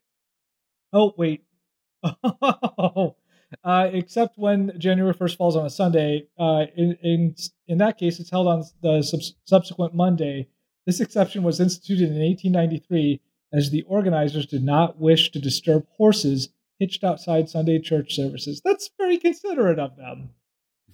Oh 0.92 1.14
wait, 1.16 1.44
oh, 2.23 3.16
uh, 3.64 3.88
except 3.90 4.37
when 4.37 4.79
January 4.79 5.14
1st 5.14 5.37
falls 5.37 5.57
on 5.57 5.64
a 5.64 5.70
Sunday. 5.70 6.29
Uh, 6.38 6.66
in 6.77 6.99
in 7.03 7.35
in 7.66 7.79
that 7.79 7.97
case, 7.97 8.20
it's 8.20 8.31
held 8.31 8.47
on 8.47 8.64
the 8.83 9.03
subs- 9.03 9.35
subsequent 9.44 9.94
Monday. 9.94 10.49
This 10.85 11.01
exception 11.01 11.42
was 11.42 11.59
instituted 11.59 12.11
in 12.11 12.20
1893 12.20 13.23
as 13.51 13.70
the 13.70 13.83
organizers 13.83 14.44
did 14.44 14.62
not 14.62 14.99
wish 15.01 15.31
to 15.33 15.38
disturb 15.38 15.87
horses 15.97 16.51
hitched 16.85 17.03
outside 17.05 17.49
Sunday 17.49 17.79
church 17.79 18.14
services. 18.14 18.61
That's 18.64 18.90
very 18.99 19.16
considerate 19.18 19.79
of 19.79 19.97
them. 19.97 20.31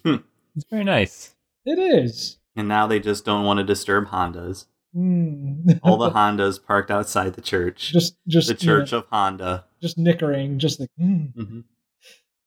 It's 0.04 0.64
very 0.70 0.84
nice. 0.84 1.34
It 1.64 1.78
is. 1.78 2.38
And 2.56 2.68
now 2.68 2.86
they 2.86 3.00
just 3.00 3.24
don't 3.24 3.44
want 3.44 3.58
to 3.58 3.64
disturb 3.64 4.08
Hondas. 4.08 4.66
Hmm. 4.94 5.68
All 5.82 5.96
the 5.98 6.10
Hondas 6.18 6.64
parked 6.64 6.90
outside 6.90 7.34
the 7.34 7.40
church. 7.40 7.92
just 7.92 8.16
just 8.26 8.48
the 8.48 8.54
you 8.54 8.66
know, 8.66 8.78
Church 8.80 8.92
of 8.92 9.06
Honda. 9.10 9.64
just 9.80 9.96
nickering, 9.98 10.58
just 10.58 10.80
like 10.80 10.90
hmm. 10.98 11.26
hmm 11.36 11.60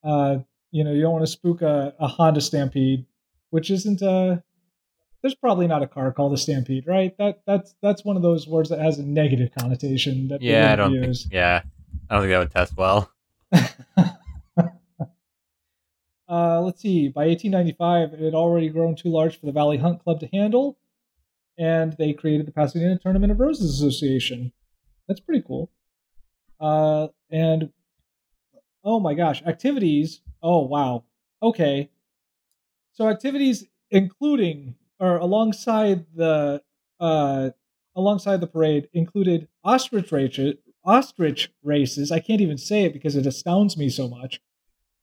uh, 0.04 0.40
you 0.72 0.84
know, 0.84 0.92
you 0.92 1.02
don't 1.02 1.14
want 1.14 1.24
to 1.26 1.32
spook 1.32 1.62
a, 1.62 1.94
a 2.00 2.08
Honda 2.08 2.42
Stampede, 2.42 3.06
which 3.52 3.70
isn't 3.72 4.02
a. 4.02 4.44
There's 5.22 5.36
probably 5.36 5.68
not 5.68 5.82
a 5.84 5.88
car 5.88 6.12
called 6.12 6.34
a 6.34 6.38
Stampede, 6.38 6.86
right? 6.86 7.18
That 7.18 7.42
that's 7.48 7.74
that's 7.82 8.04
one 8.04 8.18
of 8.18 8.22
those 8.22 8.46
words 8.48 8.70
that 8.70 8.80
has 8.80 9.00
a 9.00 9.04
negative 9.04 9.52
connotation. 9.58 10.28
That 10.28 10.42
Yeah, 10.42 10.58
I 10.58 10.72
wouldn't 10.72 10.78
don't 10.80 10.92
think. 10.92 11.06
use. 11.08 11.28
Yeah, 11.32 11.62
I 12.10 12.16
don't 12.16 12.24
think 12.24 12.32
that 12.34 12.40
would 12.40 12.52
test 12.52 12.76
well. 12.76 13.10
uh, 16.28 16.62
let's 16.62 16.82
see. 16.82 17.08
By 17.10 17.28
1895, 17.28 18.14
it 18.14 18.20
had 18.20 18.34
already 18.34 18.70
grown 18.70 18.96
too 18.96 19.10
large 19.10 19.40
for 19.40 19.46
the 19.46 19.52
Valley 19.52 19.78
Hunt 19.78 20.04
Club 20.04 20.20
to 20.22 20.28
handle, 20.28 20.78
and 21.58 21.94
they 21.94 22.14
created 22.14 22.48
the 22.48 22.52
Pasadena 22.52 22.98
Tournament 22.98 23.32
of 23.32 23.40
Roses 23.40 23.80
Association. 23.82 24.52
That's 25.08 25.20
pretty 25.20 25.44
cool. 25.46 25.70
Uh, 26.60 27.08
and 27.30 27.72
oh 28.84 29.00
my 29.00 29.14
gosh, 29.14 29.42
activities. 29.44 30.22
Oh 30.42 30.62
wow. 30.62 31.04
Okay. 31.42 31.90
So 32.94 33.10
activities 33.10 33.66
including 33.92 34.76
or 35.00 35.18
alongside 35.18 36.06
the 36.16 36.62
uh, 37.00 37.50
alongside 37.96 38.40
the 38.42 38.48
parade 38.48 38.88
included 38.94 39.48
ostrich 39.64 40.12
races, 40.12 40.56
ostrich 40.86 41.52
races. 41.64 42.12
I 42.12 42.20
can't 42.20 42.42
even 42.42 42.58
say 42.58 42.84
it 42.84 42.94
because 42.94 43.16
it 43.16 43.26
astounds 43.26 43.78
me 43.78 43.90
so 43.90 44.08
much. 44.08 44.42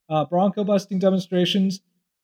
Uh, 0.08 0.24
bronco 0.24 0.64
busting 0.64 0.98
demonstrations 0.98 1.80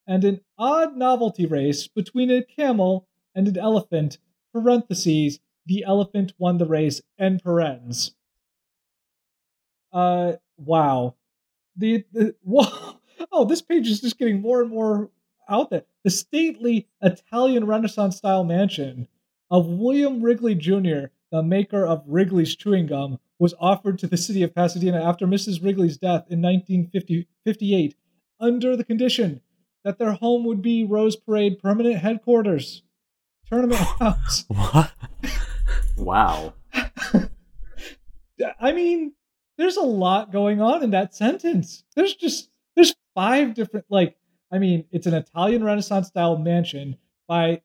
and 0.06 0.24
an 0.24 0.40
odd 0.58 0.96
novelty 0.96 1.46
race 1.46 1.88
between 1.88 2.30
a 2.30 2.42
camel 2.42 3.08
and 3.34 3.48
an 3.48 3.58
elephant. 3.58 4.18
Parentheses: 4.52 5.40
the 5.66 5.84
elephant 5.84 6.32
won 6.38 6.58
the 6.58 6.66
race. 6.66 7.02
End 7.18 7.42
parens. 7.42 8.14
Uh, 9.92 10.34
wow. 10.56 11.14
The, 11.76 12.04
the 12.12 12.34
whoa. 12.42 12.98
Oh, 13.32 13.44
this 13.44 13.62
page 13.62 13.88
is 13.88 14.00
just 14.00 14.18
getting 14.18 14.40
more 14.40 14.60
and 14.60 14.70
more 14.70 15.10
out 15.48 15.70
there. 15.70 15.84
The 16.04 16.10
stately 16.10 16.86
Italian 17.02 17.66
Renaissance 17.66 18.16
style 18.16 18.44
mansion 18.44 19.08
of 19.50 19.66
William 19.66 20.22
Wrigley 20.22 20.54
Jr., 20.54 21.06
the 21.30 21.42
maker 21.42 21.86
of 21.86 22.04
Wrigley's 22.06 22.54
chewing 22.54 22.86
gum, 22.86 23.18
was 23.38 23.54
offered 23.60 23.98
to 23.98 24.06
the 24.06 24.16
city 24.16 24.42
of 24.42 24.54
Pasadena 24.54 25.02
after 25.02 25.26
Mrs. 25.26 25.62
Wrigley's 25.62 25.96
death 25.96 26.26
in 26.30 26.40
1958 26.40 27.94
under 28.40 28.76
the 28.76 28.84
condition 28.84 29.40
that 29.84 29.98
their 29.98 30.12
home 30.12 30.44
would 30.44 30.62
be 30.62 30.84
Rose 30.84 31.16
Parade 31.16 31.58
permanent 31.58 31.98
headquarters. 31.98 32.82
Tournament 33.48 33.80
house. 34.00 34.44
What? 34.48 34.92
Wow. 35.96 36.54
I 38.60 38.72
mean, 38.72 39.12
there's 39.56 39.76
a 39.76 39.82
lot 39.82 40.32
going 40.32 40.60
on 40.60 40.82
in 40.82 40.90
that 40.90 41.14
sentence. 41.14 41.84
There's 41.94 42.14
just 42.14 42.50
there's 42.74 42.94
five 43.14 43.54
different 43.54 43.86
like 43.88 44.16
I 44.52 44.58
mean, 44.58 44.84
it's 44.90 45.06
an 45.06 45.14
Italian 45.14 45.64
Renaissance 45.64 46.08
style 46.08 46.36
mansion 46.36 46.96
by 47.26 47.62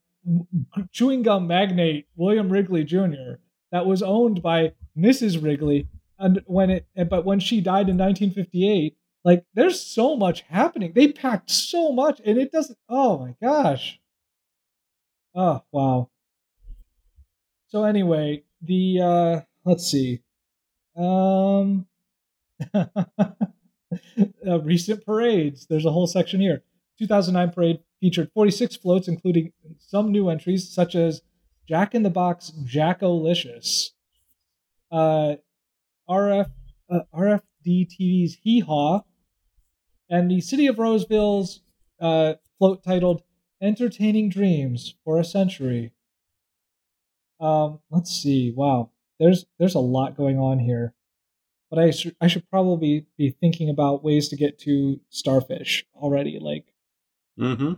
chewing 0.91 1.23
gum 1.23 1.47
magnate 1.47 2.07
William 2.15 2.49
Wrigley 2.51 2.83
Jr. 2.83 3.39
that 3.71 3.85
was 3.85 4.01
owned 4.03 4.41
by 4.41 4.73
Mrs. 4.97 5.41
Wrigley 5.41 5.87
and 6.19 6.41
when 6.45 6.69
it 6.69 6.85
but 7.09 7.25
when 7.25 7.39
she 7.39 7.59
died 7.61 7.89
in 7.89 7.97
1958 7.97 8.95
like 9.23 9.45
there's 9.53 9.79
so 9.79 10.15
much 10.15 10.41
happening. 10.41 10.93
They 10.93 11.11
packed 11.11 11.51
so 11.51 11.91
much 11.91 12.21
and 12.25 12.37
it 12.37 12.51
doesn't 12.51 12.77
oh 12.89 13.19
my 13.19 13.35
gosh. 13.41 13.99
Oh 15.35 15.63
wow. 15.71 16.09
So 17.67 17.83
anyway 17.83 18.43
the 18.61 19.01
uh 19.01 19.41
let's 19.65 19.85
see. 19.85 20.21
Um 20.95 21.87
uh, 22.73 22.87
recent 24.61 25.05
parades. 25.05 25.65
There's 25.67 25.85
a 25.85 25.91
whole 25.91 26.07
section 26.07 26.39
here. 26.39 26.63
2009 26.99 27.51
parade 27.51 27.79
featured 27.99 28.31
46 28.33 28.75
floats 28.77 29.07
including 29.07 29.53
some 29.79 30.11
new 30.11 30.29
entries 30.29 30.69
such 30.69 30.95
as 30.95 31.21
jack 31.71 31.95
in 31.95 32.03
the 32.03 32.09
box 32.09 32.51
jackolicious 32.65 33.91
uh 34.91 35.35
rf 36.09 36.49
uh, 36.89 36.99
rfd 37.15 37.87
tv's 37.87 38.37
hee 38.43 38.59
haw 38.59 38.99
and 40.09 40.29
the 40.29 40.41
city 40.41 40.67
of 40.67 40.77
roseville's 40.77 41.61
uh, 42.01 42.33
float 42.57 42.83
titled 42.83 43.23
entertaining 43.61 44.27
dreams 44.27 44.95
for 45.05 45.17
a 45.17 45.23
century. 45.23 45.93
Um 47.39 47.79
let's 47.89 48.11
see. 48.11 48.51
Wow. 48.53 48.91
There's 49.19 49.45
there's 49.57 49.75
a 49.75 49.79
lot 49.79 50.17
going 50.17 50.37
on 50.37 50.59
here. 50.59 50.93
But 51.69 51.79
I 51.79 51.91
should 51.91 52.15
I 52.19 52.27
should 52.27 52.49
probably 52.49 53.05
be 53.17 53.31
thinking 53.31 53.69
about 53.69 54.03
ways 54.03 54.27
to 54.29 54.35
get 54.35 54.59
to 54.59 54.99
starfish 55.09 55.85
already. 55.95 56.37
Like, 56.39 56.65
Mm-hmm. 57.39 57.73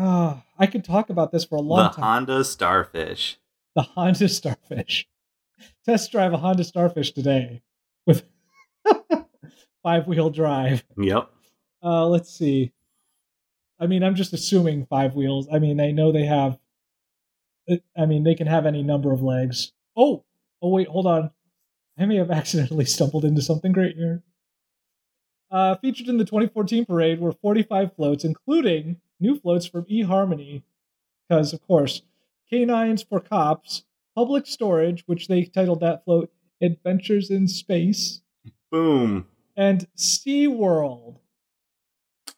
Ah, 0.00 0.44
I 0.58 0.66
could 0.66 0.84
talk 0.84 1.10
about 1.10 1.32
this 1.32 1.44
for 1.44 1.56
a 1.56 1.60
long 1.60 1.78
time. 1.78 1.90
The 1.90 1.96
time. 1.96 2.04
Honda 2.04 2.44
Starfish. 2.44 3.38
the 3.76 3.82
Honda 3.82 4.28
Starfish. 4.28 5.06
Test 5.84 6.10
drive 6.10 6.32
a 6.32 6.38
Honda 6.38 6.64
Starfish 6.64 7.12
today 7.12 7.62
with 8.06 8.24
five 9.82 10.06
wheel 10.06 10.30
drive. 10.30 10.84
Yep. 10.96 11.30
Uh, 11.82 12.06
let's 12.06 12.30
see. 12.30 12.72
I 13.78 13.86
mean, 13.86 14.02
I'm 14.02 14.14
just 14.14 14.32
assuming 14.32 14.86
five 14.86 15.14
wheels. 15.14 15.48
I 15.52 15.58
mean, 15.58 15.80
I 15.80 15.90
know 15.90 16.12
they 16.12 16.26
have. 16.26 16.58
I 17.96 18.06
mean, 18.06 18.24
they 18.24 18.34
can 18.34 18.46
have 18.46 18.66
any 18.66 18.82
number 18.82 19.12
of 19.12 19.22
legs. 19.22 19.72
Oh, 19.96 20.24
oh 20.60 20.70
wait, 20.70 20.88
hold 20.88 21.06
on. 21.06 21.30
I 21.98 22.06
may 22.06 22.16
have 22.16 22.30
accidentally 22.30 22.84
stumbled 22.84 23.24
into 23.24 23.42
something 23.42 23.72
great 23.72 23.96
here. 23.96 24.22
Uh, 25.50 25.76
featured 25.76 26.08
in 26.08 26.16
the 26.16 26.24
2014 26.24 26.84
parade 26.84 27.20
were 27.20 27.32
45 27.32 27.94
floats, 27.96 28.24
including 28.24 29.00
new 29.20 29.38
floats 29.38 29.66
from 29.66 29.84
eHarmony, 29.84 30.62
because 31.28 31.52
of 31.52 31.60
course, 31.66 32.02
canines 32.48 33.02
for 33.02 33.20
cops, 33.20 33.84
public 34.14 34.46
storage, 34.46 35.02
which 35.06 35.28
they 35.28 35.44
titled 35.44 35.80
that 35.80 36.04
float 36.04 36.30
"Adventures 36.60 37.30
in 37.30 37.46
Space," 37.48 38.22
Boom. 38.70 39.26
and 39.56 39.86
SeaWorld. 39.96 41.18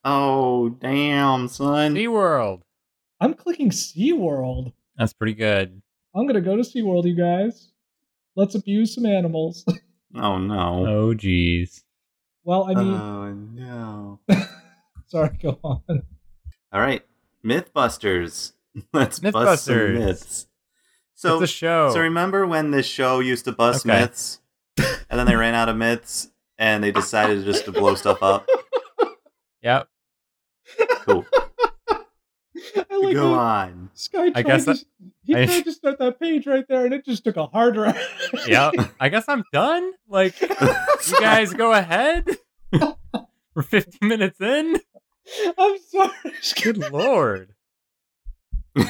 Oh, 0.05 0.71
damn, 0.71 1.49
son. 1.49 1.95
SeaWorld. 1.95 2.63
I'm 3.21 3.35
clicking 3.35 3.71
SeaWorld. 3.71 4.73
That's 4.97 5.13
pretty 5.13 5.35
good. 5.35 5.81
I'm 6.15 6.27
gonna 6.27 6.41
go 6.41 6.57
to 6.57 6.63
SeaWorld, 6.63 7.05
you 7.07 7.15
guys. 7.15 7.71
Let's 8.37 8.55
abuse 8.55 8.95
some 8.95 9.07
animals. 9.07 9.65
Oh, 10.15 10.37
no. 10.37 10.85
Oh, 10.87 11.15
geez. 11.15 11.85
well, 12.45 12.65
I 12.65 12.75
mean, 12.75 12.93
oh, 12.93 13.33
no. 13.33 14.21
sorry, 15.07 15.39
go 15.43 15.59
on. 15.65 16.03
All 16.73 16.81
right. 16.81 17.03
Mythbusters. 17.45 18.53
Let's 18.93 19.19
bust 19.19 19.65
some 19.67 19.95
myths. 19.95 20.47
So, 21.15 21.35
it's 21.41 21.53
a 21.53 21.55
show. 21.55 21.91
so 21.93 22.01
remember 22.01 22.47
when 22.47 22.71
this 22.71 22.87
show 22.87 23.21
used 23.21 23.45
to 23.45 23.53
bust 23.53 23.87
Okay. 23.87 24.01
myths? 24.01 24.41
And 24.79 25.19
then 25.21 25.27
they 25.27 25.37
ran 25.37 25.55
out 25.55 25.69
of 25.69 25.77
myths 25.77 26.31
and 26.59 26.83
they 26.83 26.91
decided 26.91 27.45
just 27.45 27.67
to 27.67 27.73
blow 27.73 27.95
stuff 27.95 28.23
up? 28.23 28.47
Yep. 29.63 29.87
Cool. 31.03 31.25
I 31.31 32.97
like 32.97 33.15
Go 33.15 33.33
how 33.35 33.39
on. 33.39 33.91
Sky 33.95 34.31
tried 34.31 34.37
I 34.37 34.43
guess 34.43 34.65
to, 34.65 34.75
he 35.23 35.37
I- 35.37 35.47
tried 35.47 35.65
to 35.67 35.73
start 35.73 36.01
that 36.01 36.19
page 36.19 36.49
right 36.49 36.67
there, 36.69 36.85
and 36.85 36.93
it 36.93 37.05
just 37.05 37.23
took 37.23 37.37
a 37.37 37.47
hard 37.47 37.77
round. 37.77 37.97
Yep. 38.45 38.75
I 38.99 39.09
guess 39.09 39.25
I'm 39.29 39.45
done. 39.53 39.93
Like, 40.09 40.41
you 40.41 40.49
guys 41.21 41.53
go 41.55 41.73
ahead. 41.73 42.27
We're 43.55 43.63
50 43.63 44.05
minutes 44.05 44.41
in. 44.41 44.81
I'm 45.59 45.79
sorry. 45.79 46.13
Good 46.63 46.93
lord. 46.93 47.55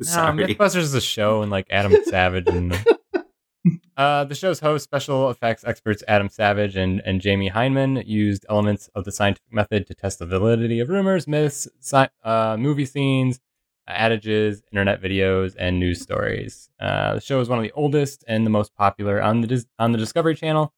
No, 0.00 0.04
Sorry. 0.04 0.54
Mythbusters 0.54 0.76
is 0.82 0.94
a 0.94 1.00
show 1.00 1.42
and 1.42 1.50
like 1.50 1.66
Adam 1.70 1.92
Savage 2.04 2.46
and 2.48 2.72
uh, 3.96 4.22
the 4.22 4.34
show's 4.36 4.60
host, 4.60 4.84
special 4.84 5.28
effects 5.28 5.64
experts 5.66 6.04
Adam 6.06 6.28
Savage 6.28 6.76
and, 6.76 7.02
and 7.04 7.20
Jamie 7.20 7.50
Hyneman 7.50 8.06
used 8.06 8.46
elements 8.48 8.88
of 8.94 9.04
the 9.04 9.10
scientific 9.10 9.52
method 9.52 9.88
to 9.88 9.94
test 9.96 10.20
the 10.20 10.26
validity 10.26 10.78
of 10.78 10.88
rumors, 10.88 11.26
myths, 11.26 11.66
sci- 11.80 12.08
uh, 12.22 12.56
movie 12.56 12.86
scenes, 12.86 13.40
adages, 13.88 14.62
internet 14.70 15.02
videos, 15.02 15.56
and 15.58 15.80
news 15.80 16.00
stories. 16.00 16.70
Uh, 16.78 17.14
the 17.16 17.20
show 17.20 17.40
is 17.40 17.48
one 17.48 17.58
of 17.58 17.64
the 17.64 17.72
oldest 17.72 18.22
and 18.28 18.46
the 18.46 18.50
most 18.50 18.72
popular 18.76 19.20
on 19.20 19.40
the 19.40 19.48
Dis- 19.48 19.66
on 19.80 19.90
the 19.90 19.98
Discovery 19.98 20.36
Channel, 20.36 20.72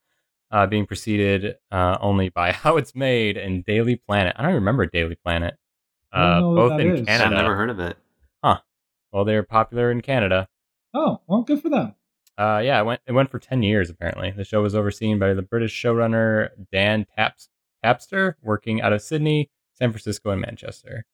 uh, 0.51 0.67
being 0.67 0.87
preceded 0.87 1.57
uh, 1.71 1.99
only 2.01 2.29
by 2.29 2.53
How 2.53 2.77
It's 2.77 2.95
Made 2.95 3.37
and 3.37 3.65
Daily 3.65 3.97
Planet. 3.97 4.35
I 4.39 4.43
don't 4.43 4.55
remember 4.55 4.87
Daily 4.87 5.17
Planet. 5.17 5.55
Uh, 6.13 6.41
both 6.41 6.81
in 6.81 6.97
is. 6.97 7.07
Canada. 7.07 7.25
I've 7.37 7.43
never 7.43 7.57
heard 7.57 7.71
of 7.71 7.79
it. 7.79 7.97
Huh. 8.43 8.59
Well, 9.13 9.25
they're 9.25 9.43
popular 9.45 9.91
in 9.91 10.01
Canada. 10.01 10.49
Oh, 10.93 11.21
well, 11.27 11.43
good 11.43 11.63
for 11.63 11.69
them. 11.69 11.95
Uh, 12.37 12.61
yeah, 12.65 12.81
it 12.81 12.85
went 12.85 13.01
it 13.07 13.13
went 13.13 13.31
for 13.31 13.39
ten 13.39 13.63
years. 13.63 13.91
Apparently, 13.91 14.31
the 14.31 14.45
show 14.45 14.63
was 14.63 14.75
overseen 14.75 15.19
by 15.19 15.35
the 15.35 15.43
British 15.43 15.81
showrunner 15.81 16.49
Dan 16.73 17.07
Taps, 17.15 17.49
Tapster, 17.85 18.35
working 18.43 18.81
out 18.81 18.93
of 18.93 19.03
Sydney, 19.03 19.51
San 19.75 19.91
Francisco, 19.91 20.31
and 20.31 20.41
Manchester. 20.41 21.05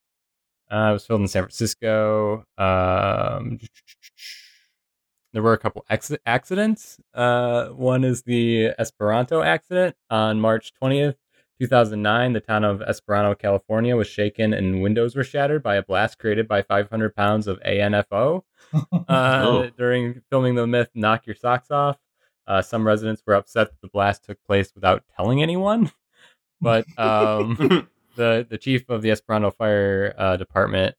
Uh, 0.71 0.91
it 0.91 0.93
was 0.93 1.07
filmed 1.07 1.23
in 1.23 1.29
San 1.29 1.43
Francisco. 1.43 2.45
Um, 2.57 3.59
there 5.37 5.43
were 5.43 5.53
a 5.53 5.59
couple 5.59 5.85
acci- 5.91 6.17
accidents. 6.25 6.99
Uh, 7.13 7.67
one 7.69 8.05
is 8.05 8.23
the 8.23 8.71
Esparto 8.81 9.45
accident 9.45 9.95
on 10.09 10.41
March 10.41 10.73
twentieth, 10.73 11.17
two 11.61 11.67
thousand 11.67 12.01
nine. 12.01 12.33
The 12.33 12.41
town 12.41 12.65
of 12.65 12.81
Esparto, 12.81 13.39
California, 13.39 13.95
was 13.97 14.07
shaken 14.07 14.55
and 14.55 14.81
windows 14.81 15.15
were 15.15 15.25
shattered 15.25 15.63
by 15.63 15.75
a 15.77 15.83
blast 15.83 16.19
created 16.19 16.49
by 16.49 16.63
five 16.63 16.89
hundred 16.89 17.15
pounds 17.15 17.47
of 17.47 17.61
ANFO 17.61 18.45
uh, 18.73 19.05
Oh. 19.09 19.71
during 19.77 20.23
filming 20.31 20.55
the 20.55 20.67
myth 20.67 20.89
"Knock 20.95 21.27
Your 21.27 21.37
Socks 21.37 21.71
Off." 21.71 21.99
Uh, 22.47 22.63
some 22.63 22.87
residents 22.87 23.23
were 23.27 23.35
upset 23.35 23.69
that 23.69 23.81
the 23.83 23.89
blast 23.89 24.25
took 24.25 24.43
place 24.43 24.75
without 24.75 25.05
telling 25.15 25.43
anyone, 25.43 25.91
but 26.63 26.87
um, 26.99 27.89
the 28.17 28.47
the 28.49 28.57
chief 28.57 28.89
of 28.89 29.03
the 29.03 29.11
Esparto 29.11 29.55
Fire 29.55 30.15
uh, 30.17 30.39
Department, 30.39 30.95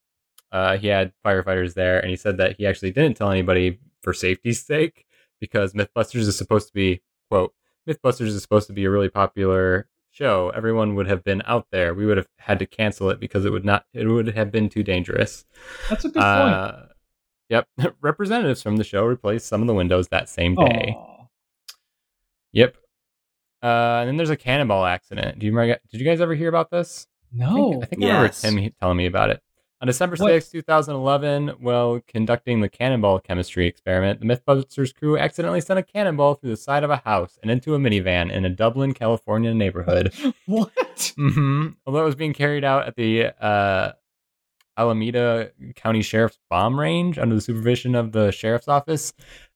uh, 0.52 0.78
he 0.78 0.86
had 0.90 1.12
firefighters 1.26 1.74
there, 1.74 2.00
and 2.00 2.12
he 2.12 2.16
said 2.16 2.38
that 2.38 2.58
he 2.58 2.68
actually 2.68 2.92
didn't 2.92 3.18
tell 3.18 3.32
anybody 3.32 3.80
for 4.08 4.14
safety's 4.14 4.66
sake 4.66 5.06
because 5.42 5.74
MythBusters 5.74 6.22
is 6.22 6.38
supposed 6.38 6.68
to 6.68 6.74
be 6.74 7.02
quote 7.30 7.54
MythBusters 7.90 8.28
is 8.28 8.42
supposed 8.42 8.68
to 8.68 8.74
be 8.74 8.86
a 8.86 8.90
really 8.90 9.10
popular 9.10 9.90
show. 10.12 10.50
Everyone 10.56 10.96
would 10.96 11.08
have 11.08 11.26
been 11.26 11.42
out 11.46 11.68
there. 11.72 11.94
We 11.94 12.06
would 12.06 12.16
have 12.16 12.30
had 12.38 12.58
to 12.60 12.66
cancel 12.66 13.10
it 13.10 13.20
because 13.20 13.44
it 13.44 13.52
would 13.52 13.66
not 13.66 13.84
it 13.94 14.08
would 14.08 14.28
have 14.28 14.50
been 14.50 14.70
too 14.70 14.82
dangerous. 14.82 15.44
That's 15.90 16.06
a 16.06 16.08
good 16.08 16.14
point. 16.14 16.26
Uh, 16.26 16.86
yep. 17.50 17.68
Representatives 18.02 18.64
from 18.64 18.78
the 18.78 18.86
show 18.86 19.04
replaced 19.04 19.48
some 19.48 19.60
of 19.60 19.68
the 19.68 19.74
windows 19.74 20.08
that 20.08 20.30
same 20.30 20.56
day. 20.56 20.96
Aw. 20.98 21.26
Yep. 22.54 22.78
Uh, 23.62 23.68
and 24.00 24.08
then 24.08 24.16
there's 24.16 24.30
a 24.30 24.38
cannonball 24.38 24.86
accident. 24.86 25.38
Do 25.40 25.46
you 25.46 25.52
remember? 25.52 25.78
Did 25.92 26.00
you 26.00 26.06
guys 26.08 26.22
ever 26.22 26.34
hear 26.34 26.48
about 26.48 26.72
this? 26.72 27.08
I 27.34 27.44
No. 27.44 27.72
think, 27.72 27.84
I, 27.84 27.86
think 27.88 28.04
I 28.04 28.06
remember 28.06 28.26
Yes. 28.28 28.42
Tim 28.42 28.74
telling 28.80 28.98
me 28.98 29.06
about 29.06 29.32
it. 29.32 29.42
On 29.80 29.86
December 29.86 30.16
What? 30.16 30.30
6, 30.30 30.50
2011, 30.50 31.50
while 31.60 32.02
conducting 32.08 32.62
the 32.62 32.70
cannonball 32.70 33.20
chemistry 33.20 33.68
experiment, 33.68 34.20
the 34.20 34.26
Mythbusters 34.26 34.94
crew 34.94 35.20
accidentally 35.20 35.62
sent 35.62 35.78
a 35.78 35.84
cannonball 35.84 36.34
through 36.34 36.50
the 36.50 36.58
side 36.58 36.84
of 36.84 36.90
a 36.90 36.98
house 36.98 37.38
and 37.44 37.52
into 37.52 37.76
a 37.76 37.78
minivan 37.78 38.32
in 38.32 38.44
a 38.44 38.50
Dublin, 38.50 38.96
California 38.96 39.54
neighborhood. 39.54 40.12
what? 40.48 41.14
hmm 41.16 41.68
Although 41.86 42.02
it 42.02 42.06
was 42.06 42.16
being 42.16 42.34
carried 42.34 42.64
out 42.64 42.88
at 42.88 42.96
the 42.96 43.28
uh, 43.40 43.92
Alameda 44.78 45.52
County 45.76 46.02
Sheriff's 46.02 46.40
Bomb 46.50 46.80
Range 46.80 47.20
under 47.20 47.36
the 47.36 47.42
supervision 47.42 47.94
of 47.94 48.14
the 48.14 48.32
sheriff's 48.32 48.68
office, 48.68 49.14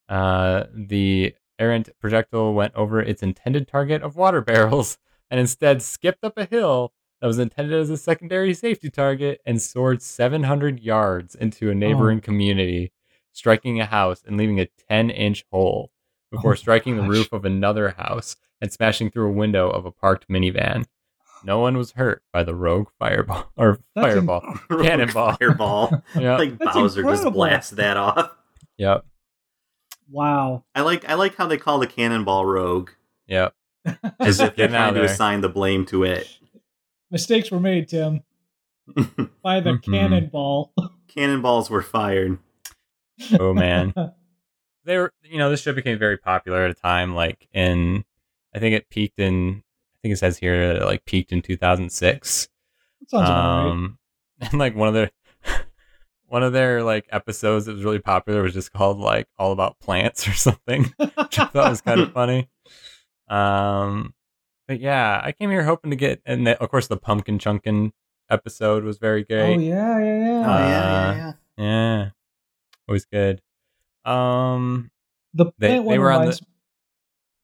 uh, 0.07 0.65
the 0.71 1.33
errant 1.57 1.89
projectile 1.99 2.53
went 2.53 2.75
over 2.75 3.01
its 3.01 3.23
intended 3.23 3.67
target 3.67 4.03
of 4.03 4.15
water 4.15 4.41
barrels 4.41 4.99
and 5.31 5.39
instead 5.39 5.81
skipped 5.81 6.23
up 6.23 6.37
a 6.37 6.45
hill 6.45 6.93
that 7.21 7.27
was 7.27 7.39
intended 7.39 7.79
as 7.79 7.89
a 7.89 7.97
secondary 7.97 8.53
safety 8.53 8.89
target 8.89 9.39
and 9.45 9.61
soared 9.61 10.01
700 10.01 10.79
yards 10.79 11.35
into 11.35 11.69
a 11.69 11.75
neighboring 11.75 12.17
oh. 12.17 12.21
community, 12.21 12.91
striking 13.31 13.79
a 13.79 13.85
house 13.85 14.23
and 14.25 14.37
leaving 14.37 14.59
a 14.59 14.67
10 14.89 15.09
inch 15.11 15.45
hole. 15.51 15.91
before 16.31 16.53
Oh, 16.53 16.55
striking 16.55 16.97
the 16.97 17.03
roof 17.03 17.31
of 17.31 17.45
another 17.45 17.91
house 17.91 18.35
and 18.59 18.71
smashing 18.71 19.11
through 19.11 19.27
a 19.29 19.33
window 19.33 19.69
of 19.69 19.85
a 19.85 19.91
parked 19.91 20.27
minivan. 20.29 20.85
No 21.43 21.59
one 21.59 21.75
was 21.77 21.91
hurt 21.93 22.23
by 22.31 22.43
the 22.43 22.53
rogue 22.55 22.89
fireball 22.99 23.51
or 23.57 23.79
That's 23.95 24.13
fireball. 24.13 24.41
Cannonball. 24.69 25.35
Fireball. 25.37 26.03
Yep. 26.15 26.39
like 26.39 26.57
That's 26.59 26.73
Bowser 26.75 27.01
just 27.01 27.23
incredible. 27.23 27.31
blasts 27.31 27.69
that 27.71 27.97
off. 27.97 28.31
yep. 28.77 29.05
Wow. 30.09 30.63
I 30.75 30.81
like 30.81 31.07
I 31.09 31.13
like 31.15 31.35
how 31.35 31.47
they 31.47 31.57
call 31.57 31.79
the 31.79 31.87
cannonball 31.87 32.45
rogue, 32.45 32.91
Yep. 33.27 33.53
as 34.19 34.39
if 34.39 34.55
they're 34.55 34.67
Getting 34.67 34.75
out 34.75 34.79
trying 34.79 34.93
to 34.95 34.99
there. 35.01 35.09
assign 35.09 35.41
the 35.41 35.49
blame 35.49 35.85
to 35.87 36.03
it. 36.03 36.27
Mistakes 37.11 37.51
were 37.51 37.59
made, 37.59 37.89
Tim, 37.89 38.21
by 39.43 39.59
the 39.59 39.71
Mhm. 39.73 39.83
cannonball. 39.83 40.73
Cannonballs 41.07 41.69
were 41.69 41.81
fired. 41.81 42.39
Oh 43.39 43.53
man. 43.53 43.93
they 44.85 44.97
were 44.97 45.13
you 45.23 45.37
know 45.37 45.49
this 45.49 45.61
show 45.61 45.73
became 45.73 45.99
very 45.99 46.17
popular 46.17 46.63
at 46.65 46.71
a 46.71 46.73
time 46.73 47.13
like 47.13 47.47
in 47.53 48.03
i 48.55 48.57
think 48.59 48.73
it 48.73 48.89
peaked 48.89 49.19
in 49.19 49.61
i 49.61 49.97
think 50.01 50.13
it 50.13 50.17
says 50.17 50.39
here 50.39 50.73
that 50.73 50.81
it 50.81 50.85
like 50.85 51.05
peaked 51.05 51.31
in 51.31 51.39
2006 51.41 52.47
That 53.01 53.09
sounds 53.11 53.29
about 53.29 53.57
right. 53.57 53.69
um 53.69 53.99
and 54.39 54.53
like 54.55 54.75
one 54.75 54.87
of 54.87 54.95
their 54.95 55.11
one 56.27 56.41
of 56.41 56.51
their 56.53 56.81
like 56.81 57.05
episodes 57.11 57.65
that 57.67 57.73
was 57.75 57.83
really 57.83 57.99
popular 57.99 58.41
was 58.41 58.55
just 58.55 58.73
called 58.73 58.97
like 58.97 59.27
all 59.37 59.51
about 59.51 59.79
plants 59.79 60.27
or 60.27 60.33
something 60.33 60.91
which 60.97 61.37
i 61.37 61.45
thought 61.45 61.69
was 61.69 61.81
kind 61.81 62.01
of 62.01 62.11
funny 62.11 62.49
um 63.27 64.15
but 64.71 64.79
yeah 64.79 65.19
i 65.23 65.31
came 65.33 65.49
here 65.49 65.63
hoping 65.63 65.91
to 65.91 65.97
get 65.97 66.21
and 66.25 66.47
the, 66.47 66.57
of 66.61 66.69
course 66.69 66.87
the 66.87 66.95
pumpkin 66.97 67.37
chunkin 67.37 67.91
episode 68.29 68.83
was 68.85 68.97
very 68.97 69.23
Oh 69.23 69.25
great 69.35 69.59
yeah, 69.59 69.99
yeah, 69.99 69.99
Oh 69.99 69.99
yeah. 69.99 70.47
Uh, 70.47 70.59
yeah, 70.59 71.15
yeah, 71.15 71.15
yeah. 71.17 71.33
yeah 71.57 72.09
always 72.87 73.03
good 73.05 73.41
um 74.05 74.89
the 75.33 75.45
they- 75.57 75.67
plant 75.67 75.83
they 75.89 75.97
one 75.97 75.99
were 75.99 76.11
on 76.11 76.25
the- 76.27 76.39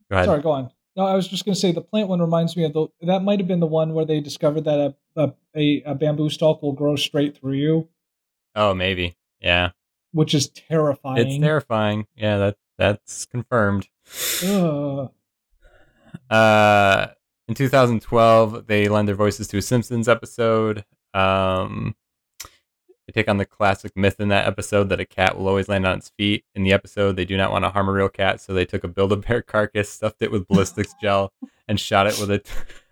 go 0.09 0.15
ahead 0.15 0.25
Sorry, 0.25 0.41
go 0.41 0.51
on. 0.51 0.71
No, 0.95 1.05
I 1.05 1.13
was 1.15 1.27
just 1.27 1.43
going 1.45 1.53
to 1.53 1.59
say 1.59 1.71
the 1.73 1.81
plant 1.81 2.07
one 2.09 2.19
reminds 2.21 2.57
me 2.57 2.63
of 2.63 2.73
the. 2.73 2.87
That 3.01 3.21
might 3.23 3.37
have 3.39 3.47
been 3.47 3.59
the 3.59 3.67
one 3.67 3.93
where 3.93 4.03
they 4.05 4.19
discovered 4.19 4.63
that 4.63 4.79
a 4.79 4.95
a, 5.21 5.33
a, 5.55 5.83
a 5.91 5.95
bamboo 5.95 6.29
stalk 6.31 6.63
will 6.63 6.71
grow 6.71 6.95
straight 6.95 7.37
through 7.37 7.53
you, 7.53 7.87
Oh, 8.55 8.73
maybe. 8.73 9.15
Yeah. 9.39 9.71
which 10.11 10.33
is 10.33 10.49
terrifying. 10.49 11.17
It's 11.27 11.37
terrifying. 11.37 12.07
Yeah, 12.15 12.37
that 12.37 12.57
that's 12.79 13.25
confirmed. 13.27 13.89
Ugh. 14.43 15.11
Uh 16.31 17.07
in 17.47 17.55
2012, 17.55 18.67
they 18.67 18.87
lend 18.87 19.07
their 19.07 19.15
voices 19.15 19.47
to 19.49 19.57
a 19.57 19.61
Simpsons 19.61 20.07
episode. 20.07 20.85
Um 21.13 21.95
they 23.07 23.13
take 23.13 23.29
on 23.29 23.37
the 23.37 23.45
classic 23.45 23.95
myth 23.95 24.19
in 24.19 24.27
that 24.27 24.47
episode 24.47 24.89
that 24.89 24.99
a 24.99 25.05
cat 25.05 25.37
will 25.37 25.47
always 25.47 25.69
land 25.69 25.87
on 25.87 25.97
its 25.99 26.09
feet. 26.09 26.43
In 26.55 26.63
the 26.63 26.73
episode, 26.73 27.15
they 27.15 27.23
do 27.23 27.37
not 27.37 27.51
want 27.51 27.63
to 27.63 27.69
harm 27.69 27.87
a 27.87 27.93
real 27.93 28.09
cat, 28.09 28.41
so 28.41 28.53
they 28.53 28.65
took 28.65 28.83
a 28.83 28.89
Build-A-Bear 28.89 29.41
carcass, 29.43 29.87
stuffed 29.89 30.21
it 30.21 30.29
with 30.29 30.45
ballistics 30.49 30.93
gel, 31.01 31.31
and 31.69 31.79
shot 31.79 32.05
it 32.07 32.19
with 32.19 32.29
a, 32.29 32.41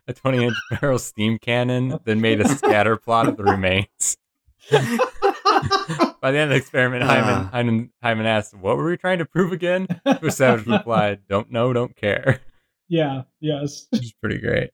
a 0.08 0.14
20-inch 0.14 0.56
barrel 0.80 1.00
steam 1.00 1.38
cannon, 1.38 2.00
then 2.06 2.22
made 2.22 2.40
a 2.40 2.48
scatter 2.48 2.96
plot 2.96 3.28
of 3.28 3.36
the 3.36 3.44
remains. 3.44 4.16
By 4.72 6.32
the 6.32 6.38
end 6.40 6.44
of 6.44 6.50
the 6.52 6.56
experiment, 6.56 7.04
Hyman, 7.04 7.30
Ah. 7.30 7.50
Hyman, 7.52 7.92
Hyman 8.02 8.26
asked, 8.26 8.54
What 8.56 8.78
were 8.78 8.86
we 8.86 8.96
trying 8.96 9.20
to 9.20 9.26
prove 9.26 9.52
again? 9.52 9.86
To 10.06 10.18
which 10.22 10.34
Savage 10.34 10.66
replied, 10.66 11.24
Don't 11.28 11.52
know, 11.52 11.74
don't 11.74 11.94
care. 11.96 12.40
Yeah. 12.88 13.24
Yes. 13.40 13.88
Which 13.92 14.04
is 14.04 14.14
pretty 14.14 14.40
great. 14.40 14.72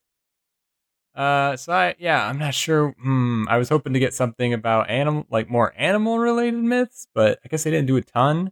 Uh, 1.16 1.57
so 1.57 1.74
I, 1.74 1.95
yeah, 1.99 2.26
I'm 2.26 2.38
not 2.39 2.53
sure. 2.53 2.95
Hmm, 3.01 3.43
I 3.49 3.57
was 3.57 3.68
hoping 3.70 3.93
to 3.93 3.99
get 3.99 4.14
something 4.14 4.53
about 4.53 4.89
animal, 4.89 5.26
like 5.30 5.49
more 5.49 5.74
animal 5.78 6.20
related 6.20 6.64
myths, 6.64 7.07
but 7.14 7.39
I 7.43 7.49
guess 7.49 7.64
they 7.64 7.72
didn't 7.72 7.88
do 7.88 7.97
a 7.97 8.01
ton. 8.01 8.51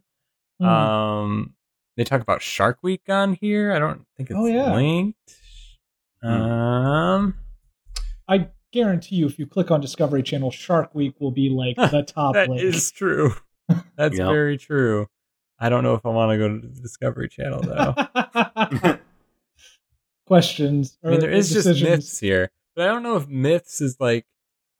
Hmm. 0.60 0.66
Um, 0.66 1.54
they 1.96 2.04
talk 2.04 2.20
about 2.20 2.42
Shark 2.42 2.78
Week 2.82 3.02
on 3.08 3.32
here. 3.34 3.72
I 3.72 3.78
don't 3.78 4.04
think 4.16 4.30
it's 4.30 4.38
Oh, 4.38 4.44
yeah. 4.46 4.74
linked. 4.74 5.18
Hmm. 6.22 6.28
Um, 6.28 7.34
I 8.28 8.48
guarantee 8.72 9.16
you, 9.16 9.26
if 9.26 9.38
you 9.38 9.46
click 9.46 9.70
on 9.70 9.80
Discovery 9.80 10.22
Channel, 10.22 10.50
Shark 10.50 10.94
Week 10.94 11.14
will 11.18 11.30
be 11.32 11.48
like 11.48 11.76
the 11.90 12.02
top 12.06 12.34
that 12.34 12.50
link. 12.50 12.62
is 12.62 12.90
true. 12.90 13.32
That's 13.96 14.18
Yep. 14.18 14.28
very 14.28 14.58
true. 14.58 15.06
I 15.58 15.70
don't 15.70 15.82
know 15.82 15.94
if 15.94 16.04
I 16.04 16.10
want 16.10 16.30
to 16.32 16.38
go 16.38 16.48
to 16.48 16.58
the 16.66 16.80
Discovery 16.82 17.28
Channel 17.30 17.62
though. 17.62 18.98
Questions. 20.30 20.96
I 21.02 21.08
mean, 21.08 21.18
or 21.18 21.20
there 21.22 21.30
is 21.30 21.50
just 21.52 21.82
myths 21.82 22.20
here, 22.20 22.50
but 22.76 22.84
I 22.88 22.92
don't 22.92 23.02
know 23.02 23.16
if 23.16 23.26
myths 23.28 23.80
is 23.80 23.96
like. 23.98 24.26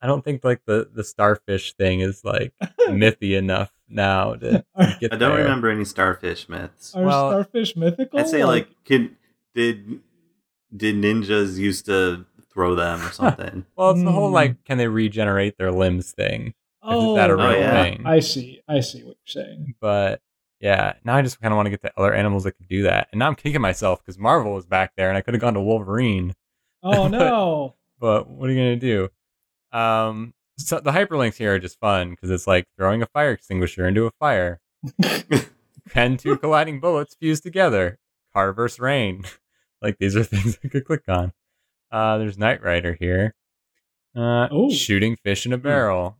I 0.01 0.07
don't 0.07 0.24
think 0.24 0.44
like 0.44 0.62
the 0.64 0.88
the 0.94 1.03
starfish 1.05 1.74
thing 1.74 2.01
is 2.01 2.22
like 2.24 2.53
mythy 2.88 3.36
enough 3.36 3.72
now 3.88 4.34
to 4.36 4.64
get 5.01 5.12
I 5.12 5.16
don't 5.16 5.34
there. 5.34 5.42
remember 5.42 5.68
any 5.68 5.84
starfish 5.84 6.48
myths. 6.48 6.94
are 6.94 7.05
Well, 7.05 7.30
starfish 7.30 7.74
mythical? 7.76 8.20
I'd 8.20 8.28
say 8.28 8.44
like 8.44 8.68
could 8.84 9.16
did 9.55 10.01
did 10.74 10.94
ninjas 10.94 11.59
used 11.59 11.86
to 11.86 12.24
throw 12.53 12.76
them 12.76 13.03
or 13.03 13.11
something? 13.12 13.66
Well, 13.76 13.90
it's 13.90 14.03
the 14.05 14.12
whole 14.12 14.28
Hmm. 14.28 14.34
like, 14.34 14.64
can 14.64 14.78
they 14.78 14.86
regenerate 14.88 15.59
their 15.59 15.72
limbs 15.72 16.12
thing? 16.12 16.55
oh, 16.82 17.14
that 17.16 17.28
a 17.28 17.36
real 17.36 17.59
yeah. 17.59 17.82
thing? 17.82 18.03
I 18.07 18.20
see. 18.20 18.62
I 18.68 18.80
see 18.80 19.03
what 19.03 19.16
you're 19.26 19.44
saying. 19.44 19.74
But 19.80 20.22
yeah, 20.61 20.94
now 21.04 21.16
I 21.16 21.22
just 21.22 21.40
kind 21.40 21.52
of 21.52 21.56
want 21.56 21.66
to 21.66 21.70
get 21.70 21.82
to 21.82 21.92
other 21.96 22.12
animals 22.14 22.44
that 22.44 22.52
could 22.52 22.68
do 22.68 22.82
that. 22.82 23.08
And 23.12 23.18
now 23.18 23.26
I'm 23.26 23.34
kicking 23.34 23.61
myself 23.61 24.00
because 24.04 24.18
Marvel 24.18 24.52
was 24.54 24.66
back 24.66 24.92
there, 24.96 25.08
and 25.08 25.16
I 25.16 25.20
could 25.22 25.34
have 25.34 25.40
gone 25.40 25.54
to 25.54 25.61
Wolverine. 25.61 26.34
Oh 26.82 27.08
no. 27.08 27.74
But 27.98 28.28
what 28.28 28.48
are 28.48 28.52
you 28.52 28.58
gonna 28.58 28.76
do? 28.76 29.08
Um, 29.72 30.34
so 30.58 30.80
the 30.80 30.92
hyperlinks 30.92 31.36
here 31.36 31.54
are 31.54 31.58
just 31.58 31.78
fun 31.80 32.11
because 32.11 32.30
it's 32.30 32.46
like 32.46 32.66
throwing 32.76 33.02
a 33.02 33.06
fire 33.06 33.30
extinguisher 33.32 33.86
into 33.86 34.06
a 34.06 34.11
fire. 34.18 34.61
Can 35.90 36.16
two 36.16 36.36
colliding 36.36 36.80
bullets 36.80 37.14
fuse 37.18 37.40
together? 37.40 37.98
Car 38.32 38.52
versus 38.52 38.78
rain. 38.78 39.24
like 39.82 39.98
these 39.98 40.14
are 40.16 40.24
things 40.24 40.58
I 40.64 40.68
could 40.68 40.84
click 40.84 41.02
on. 41.08 41.32
Uh, 41.90 42.18
there's 42.18 42.38
Knight 42.38 42.62
Rider 42.62 42.94
here. 42.98 43.34
Uh, 44.14 44.48
Oh. 44.50 44.70
shooting 44.70 45.16
fish 45.24 45.46
in 45.46 45.52
a 45.52 45.58
barrel. 45.58 46.18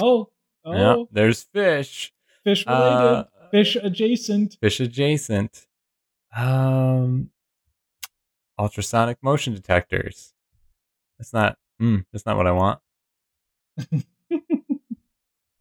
oh. 0.00 0.28
Oh. 0.64 0.72
Yeah, 0.72 1.04
there's 1.12 1.44
fish. 1.44 2.12
Fish 2.44 2.66
related. 2.66 2.84
Uh, 2.92 3.24
fish 3.50 3.76
adjacent. 3.76 4.56
fish 4.60 4.80
adjacent. 4.80 5.66
Um, 6.36 7.30
ultrasonic 8.58 9.18
motion 9.22 9.54
detectors. 9.54 10.34
That's 11.18 11.32
not. 11.32 11.56
Mm, 11.80 12.04
that's 12.12 12.26
not 12.26 12.36
what 12.36 12.46
I 12.46 12.52
want. 12.52 12.80
um, 13.90 14.02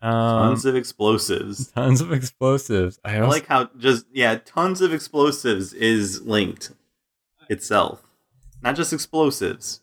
tons 0.01 0.65
of 0.65 0.75
explosives. 0.75 1.71
tons 1.71 2.01
of 2.01 2.11
explosives. 2.11 2.99
I, 3.03 3.17
I 3.17 3.25
like 3.27 3.47
how 3.47 3.69
just 3.77 4.05
yeah, 4.11 4.37
tons 4.45 4.81
of 4.81 4.93
explosives 4.93 5.73
is 5.73 6.21
linked 6.21 6.71
itself. 7.49 8.03
Not 8.61 8.75
just 8.75 8.93
explosives. 8.93 9.81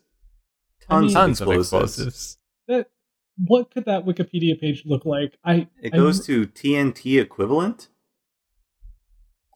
I 0.89 0.99
mean- 0.99 1.09
Tons, 1.09 1.13
tons 1.13 1.41
of 1.41 1.47
of 1.47 1.55
explosives. 1.55 1.97
explosives. 1.97 2.37
That. 2.67 2.89
What 3.37 3.69
could 3.71 3.83
that 3.85 4.05
Wikipedia 4.05 4.57
page 4.59 4.83
look 4.85 5.05
like? 5.05 5.37
I. 5.43 5.67
It 5.81 5.93
I- 5.93 5.97
goes 5.97 6.25
to 6.27 6.45
TNT 6.47 7.19
equivalent. 7.19 7.89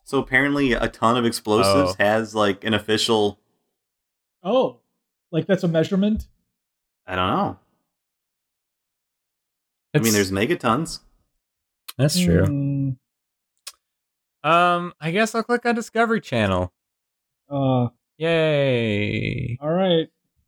So 0.09 0.17
apparently 0.17 0.71
a 0.73 0.87
ton 0.87 1.17
of 1.17 1.25
explosives 1.25 1.91
Oh. 1.91 1.95
has 2.03 2.33
like 2.33 2.63
an 2.63 2.73
official 2.73 3.39
Oh, 4.41 4.79
like 5.31 5.45
that's 5.45 5.61
a 5.63 5.67
measurement. 5.67 6.27
I 7.05 7.13
don't 7.15 7.29
know. 7.29 7.59
I 9.93 9.99
mean 9.99 10.13
there's 10.13 10.31
megatons. 10.31 11.01
that's 11.95 12.19
true. 12.19 12.43
Hmm, 12.43 12.89
Um, 14.49 14.93
I 14.99 15.11
guess 15.11 15.35
I'll 15.35 15.43
click 15.43 15.63
on 15.67 15.75
Discovery 15.75 16.21
Channel. 16.21 16.73
uh. 17.47 17.89
Yay! 18.17 19.59
All 19.61 19.69
right. 19.69 20.07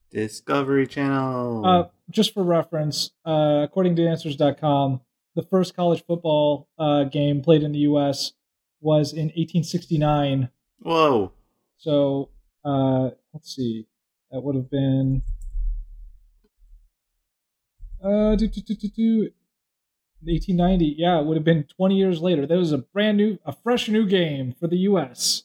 Discovery 0.10 0.88
Channel. 0.88 1.66
Uh, 1.68 1.84
just 2.10 2.34
for 2.34 2.42
reference, 2.44 3.12
uh, 3.28 3.62
according 3.64 3.96
to 3.98 4.08
Answers.com, 4.08 5.02
the 5.36 5.44
first 5.44 5.76
college 5.76 6.04
football 6.04 6.68
uh, 6.80 7.04
game 7.04 7.42
played 7.44 7.62
in 7.62 7.72
the 7.74 7.80
U.S. 7.80 8.34
was 8.82 9.14
in 9.14 9.26
1869. 9.28 10.50
Whoa. 10.80 11.32
So 11.78 12.30
uh, 12.66 13.12
let's 13.34 13.56
see, 13.56 13.88
that 14.32 14.42
would 14.42 14.56
have 14.56 14.70
been 14.70 15.22
uh, 18.04 18.36
do, 18.36 18.48
do, 18.48 18.62
do, 18.62 18.76
do, 18.76 18.88
do, 18.90 19.32
1890. 20.24 20.96
Yeah, 20.98 21.20
it 21.20 21.26
would 21.26 21.38
have 21.38 21.44
been 21.44 21.64
20 21.64 21.96
years 21.96 22.22
later. 22.22 22.46
That 22.46 22.58
was 22.58 22.72
a 22.72 22.80
brand 22.80 23.18
new, 23.18 23.40
a 23.46 23.54
fresh 23.54 23.90
new 23.90 24.06
game 24.08 24.54
for 24.60 24.68
the 24.68 24.78
U.S. 24.78 25.44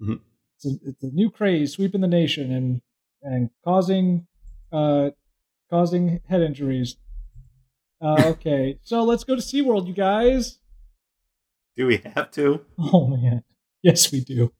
Mhm. 0.00 0.20
It's, 0.56 0.66
a, 0.66 0.88
it's 0.88 1.02
a 1.02 1.08
new 1.08 1.30
craze 1.30 1.72
sweeping 1.72 2.00
the 2.00 2.06
nation 2.06 2.52
and 2.52 2.80
and 3.22 3.50
causing 3.64 4.26
uh, 4.72 5.10
causing 5.70 6.20
head 6.28 6.42
injuries. 6.42 6.96
Uh, 8.00 8.22
okay, 8.26 8.78
so 8.82 9.02
let's 9.02 9.24
go 9.24 9.34
to 9.34 9.40
SeaWorld, 9.40 9.86
you 9.86 9.94
guys. 9.94 10.58
Do 11.76 11.86
we 11.86 11.98
have 11.98 12.30
to? 12.32 12.64
Oh 12.78 13.06
man, 13.06 13.42
yes 13.82 14.12
we 14.12 14.20
do. 14.20 14.52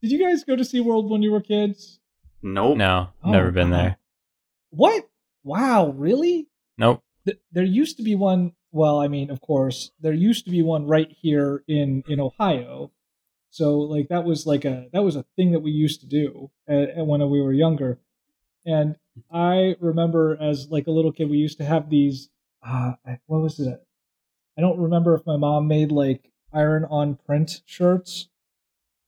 Did 0.00 0.10
you 0.10 0.18
guys 0.18 0.42
go 0.44 0.56
to 0.56 0.62
SeaWorld 0.64 1.08
when 1.08 1.22
you 1.22 1.30
were 1.30 1.40
kids? 1.40 2.00
Nope. 2.42 2.76
No, 2.76 3.10
Oh, 3.22 3.30
never 3.30 3.52
been 3.52 3.70
wow. 3.70 3.76
there. 3.76 3.98
What? 4.70 5.08
Wow, 5.44 5.90
really? 5.96 6.48
Nope. 6.76 7.02
Th- 7.24 7.38
there 7.52 7.62
used 7.64 7.96
to 7.98 8.02
be 8.02 8.16
one. 8.16 8.52
Well, 8.72 8.98
I 8.98 9.06
mean, 9.06 9.30
of 9.30 9.40
course, 9.40 9.92
there 10.00 10.12
used 10.14 10.44
to 10.46 10.50
be 10.50 10.62
one 10.62 10.86
right 10.86 11.10
here 11.20 11.62
in 11.68 12.02
in 12.08 12.18
Ohio. 12.20 12.90
So 13.50 13.78
like 13.78 14.08
that 14.08 14.24
was 14.24 14.46
like 14.46 14.64
a 14.64 14.88
that 14.92 15.02
was 15.04 15.14
a 15.14 15.24
thing 15.36 15.52
that 15.52 15.60
we 15.60 15.70
used 15.70 16.00
to 16.00 16.06
do 16.06 16.50
at, 16.66 16.88
at 16.98 17.06
when 17.06 17.20
we 17.30 17.40
were 17.40 17.52
younger. 17.52 18.00
And 18.64 18.96
I 19.30 19.76
remember 19.78 20.36
as 20.40 20.68
like 20.70 20.86
a 20.86 20.90
little 20.90 21.12
kid, 21.12 21.28
we 21.30 21.36
used 21.38 21.58
to 21.58 21.64
have 21.64 21.90
these. 21.90 22.28
Uh, 22.66 22.92
what 23.26 23.40
was 23.42 23.60
it? 23.60 23.84
I 24.56 24.60
don't 24.60 24.78
remember 24.78 25.14
if 25.14 25.26
my 25.26 25.36
mom 25.36 25.66
made 25.66 25.90
like 25.92 26.30
iron 26.52 26.84
on 26.84 27.16
print 27.26 27.62
shirts, 27.64 28.28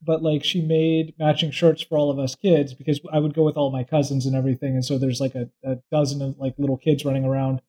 but 0.03 0.23
like 0.23 0.45
she 0.45 0.61
made 0.61 1.15
matching 1.19 1.51
shirts 1.51 1.83
for 1.83 1.99
all 1.99 2.11
of 2.11 2.19
us 2.19 2.35
kids 2.35 2.75
because 2.75 3.01
I 3.13 3.19
would 3.19 3.35
go 3.35 3.45
with 3.45 3.57
all 3.57 3.71
my 3.71 3.85
cousins 3.85 4.27
and 4.27 4.35
everything, 4.35 4.75
and 4.75 4.85
so 4.85 4.99
there's 4.99 5.21
like 5.21 5.35
a, 5.35 5.51
a 5.63 5.77
dozen 5.91 6.23
of 6.23 6.39
like 6.39 6.55
little 6.59 6.79
kids 6.79 7.05
running 7.05 7.25
around, 7.25 7.61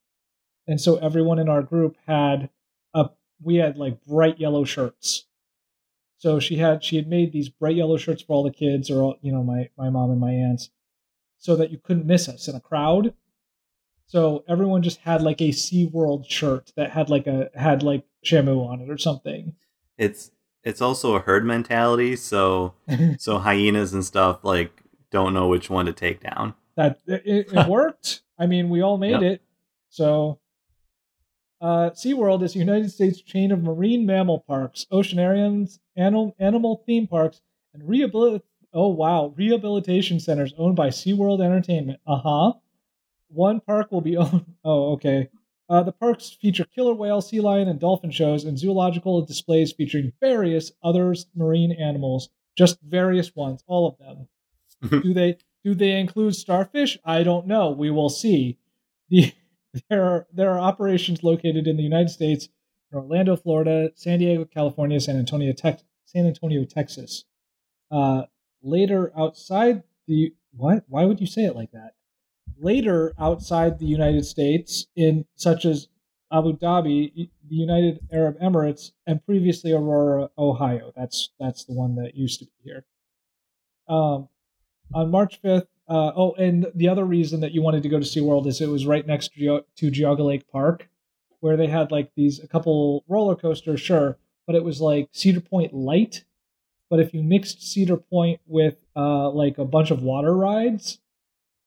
and 0.68 0.80
so 0.80 0.98
everyone 0.98 1.40
in 1.40 1.50
our 1.50 1.62
group 1.62 1.98
had 2.08 2.50
a 2.94 3.10
we 3.42 3.56
had 3.56 3.78
like 3.78 4.04
bright 4.06 4.40
yellow 4.40 4.64
shirts. 4.64 5.26
So 6.18 6.40
she 6.40 6.58
had 6.58 6.84
she 6.84 6.96
had 6.96 7.08
made 7.08 7.32
these 7.32 7.50
bright 7.50 7.76
yellow 7.76 7.98
shirts 7.98 8.24
for 8.24 8.34
all 8.34 8.44
the 8.44 8.52
kids, 8.52 8.90
or 8.90 9.02
all, 9.02 9.18
you 9.22 9.32
know 9.32 9.44
my 9.44 9.70
my 9.78 9.90
mom 9.90 10.12
and 10.12 10.20
my 10.20 10.32
aunts, 10.32 10.70
so 11.38 11.56
that 11.58 11.72
you 11.72 11.78
couldn't 11.78 12.06
miss 12.06 12.30
us 12.30 12.48
in 12.48 12.56
a 12.56 12.62
crowd. 12.62 13.14
So 14.08 14.44
everyone 14.48 14.84
just 14.84 15.00
had 15.00 15.22
like 15.22 15.42
a 15.42 15.50
SeaWorld 15.50 16.30
shirt 16.30 16.72
that 16.76 16.92
had 16.92 17.10
like 17.10 17.28
a 17.28 17.50
had 17.56 17.84
like 17.84 18.04
Shamu 18.24 18.68
on 18.68 18.82
it 18.82 18.90
or 18.90 18.98
something. 18.98 19.56
It's 19.98 20.32
it's 20.64 20.82
also 20.82 21.16
a 21.16 21.20
herd 21.20 21.46
mentality, 21.46 22.16
so 22.16 22.74
so 23.18 23.40
hyenas 23.40 23.94
and 23.94 24.06
stuff 24.06 24.44
like 24.44 24.84
don't 25.12 25.34
know 25.34 25.48
which 25.48 25.70
one 25.70 25.86
to 25.86 25.94
take 25.94 26.22
down. 26.22 26.54
That 26.76 27.00
it, 27.08 27.48
it 27.52 27.68
worked. 27.68 28.22
I 28.38 28.48
mean, 28.48 28.70
we 28.70 28.82
all 28.82 28.98
made 28.98 29.12
yep. 29.12 29.22
it. 29.22 29.42
So 29.90 30.40
uh, 31.62 31.92
SeaWorld 31.92 32.44
is 32.44 32.56
a 32.56 32.60
United 32.60 32.92
States 32.92 33.22
chain 33.22 33.52
of 33.52 33.64
marine 33.64 34.06
mammal 34.06 34.44
parks, 34.48 34.86
oceanariums, 34.92 35.80
animal, 35.96 36.36
animal 36.38 36.84
theme 36.86 37.08
parks, 37.08 37.42
and 37.74 37.84
rehabilit- 37.84 38.42
oh 38.74 38.90
wow, 38.90 39.34
rehabilitation 39.36 40.20
centers 40.20 40.54
owned 40.58 40.76
by 40.76 40.90
SeaWorld 40.90 41.44
Entertainment. 41.44 42.00
Uh-huh. 42.06 42.54
One 43.28 43.60
park 43.60 43.92
will 43.92 44.02
be 44.02 44.18
owned 44.18 44.46
Oh, 44.64 44.94
okay. 44.94 45.30
Uh, 45.68 45.82
the 45.82 45.92
parks 45.92 46.30
feature 46.30 46.66
killer 46.66 46.94
whale, 46.94 47.22
sea 47.22 47.42
lion, 47.42 47.68
and 47.68 47.80
dolphin 47.80 48.12
shows 48.12 48.44
and 48.44 48.58
zoological 48.58 49.26
displays 49.26 49.72
featuring 49.72 50.12
various 50.22 50.72
other 50.84 51.16
marine 51.36 51.72
animals, 51.72 52.30
just 52.56 52.80
various 52.82 53.36
ones, 53.36 53.64
all 53.66 53.88
of 53.88 53.98
them. 53.98 55.02
do 55.02 55.14
they 55.14 55.38
do 55.64 55.74
they 55.74 56.00
include 56.00 56.36
starfish? 56.36 56.98
I 57.04 57.24
don't 57.24 57.48
know. 57.48 57.72
We 57.72 57.90
will 57.90 58.10
see. 58.10 58.60
The, 59.10 59.34
there 59.90 60.04
are 60.04 60.28
there 60.32 60.52
are 60.52 60.60
operations 60.60 61.24
located 61.24 61.66
in 61.68 61.78
the 61.78 61.84
United 61.84 62.10
States, 62.10 62.48
in 62.92 63.00
Orlando, 63.00 63.36
Florida, 63.36 63.90
San 63.96 64.20
Diego, 64.20 64.46
California, 64.46 65.00
San 65.00 65.18
Antonio, 65.18 65.52
Tex- 65.52 65.84
San 66.06 66.28
Antonio, 66.28 66.64
Texas. 66.64 67.26
Uh, 67.90 68.24
later, 68.62 69.12
outside 69.18 69.82
the 70.08 70.36
what? 70.52 70.84
Why 70.88 71.06
would 71.06 71.20
you 71.20 71.28
say 71.28 71.46
it 71.46 71.56
like 71.56 71.72
that? 71.72 71.96
Later 72.60 73.14
outside 73.20 73.80
the 73.80 73.86
United 73.86 74.26
States, 74.26 74.88
in 74.96 75.26
such 75.36 75.66
as 75.66 75.88
Abu 76.32 76.58
Dhabi, 76.58 77.30
the 77.48 77.56
United 77.56 78.00
Arab 78.12 78.40
Emirates, 78.40 78.92
and 79.06 79.24
previously 79.26 79.72
Aurora, 79.72 80.30
Ohio. 80.38 80.92
That's 80.96 81.30
that's 81.40 81.66
the 81.66 81.74
one 81.74 81.96
that 81.96 82.16
used 82.16 82.40
to 82.40 82.46
be 82.46 82.52
here. 82.64 82.86
Um, 83.88 84.30
on 84.94 85.12
March 85.12 85.40
fifth. 85.42 85.68
Uh, 85.88 86.12
oh, 86.16 86.34
and 86.34 86.66
the 86.74 86.90
other 86.90 87.06
reason 87.06 87.42
that 87.42 87.52
you 87.52 87.62
wanted 87.62 87.84
to 87.84 87.90
go 87.90 88.00
to 88.00 88.06
SeaWorld 88.06 88.48
is 88.48 88.60
it 88.60 88.70
was 88.70 88.88
right 88.88 89.06
next 89.06 89.34
to, 89.36 89.62
to 89.76 89.92
Geauga 89.92 90.26
Lake 90.26 90.48
Park, 90.52 90.90
where 91.42 91.56
they 91.56 91.68
had 91.68 91.92
like 91.92 92.10
these 92.16 92.40
a 92.40 92.48
couple 92.48 93.04
roller 93.08 93.36
coasters, 93.36 93.82
sure, 93.82 94.18
but 94.48 94.56
it 94.56 94.64
was 94.64 94.82
like 94.82 95.10
Cedar 95.12 95.42
Point 95.42 95.74
light. 95.76 96.24
But 96.90 97.00
if 97.00 97.14
you 97.14 97.22
mixed 97.22 97.62
Cedar 97.62 97.98
Point 97.98 98.42
with 98.48 98.78
uh, 98.96 99.30
like 99.30 99.60
a 99.60 99.66
bunch 99.66 99.92
of 99.92 100.02
water 100.02 100.36
rides, 100.36 101.00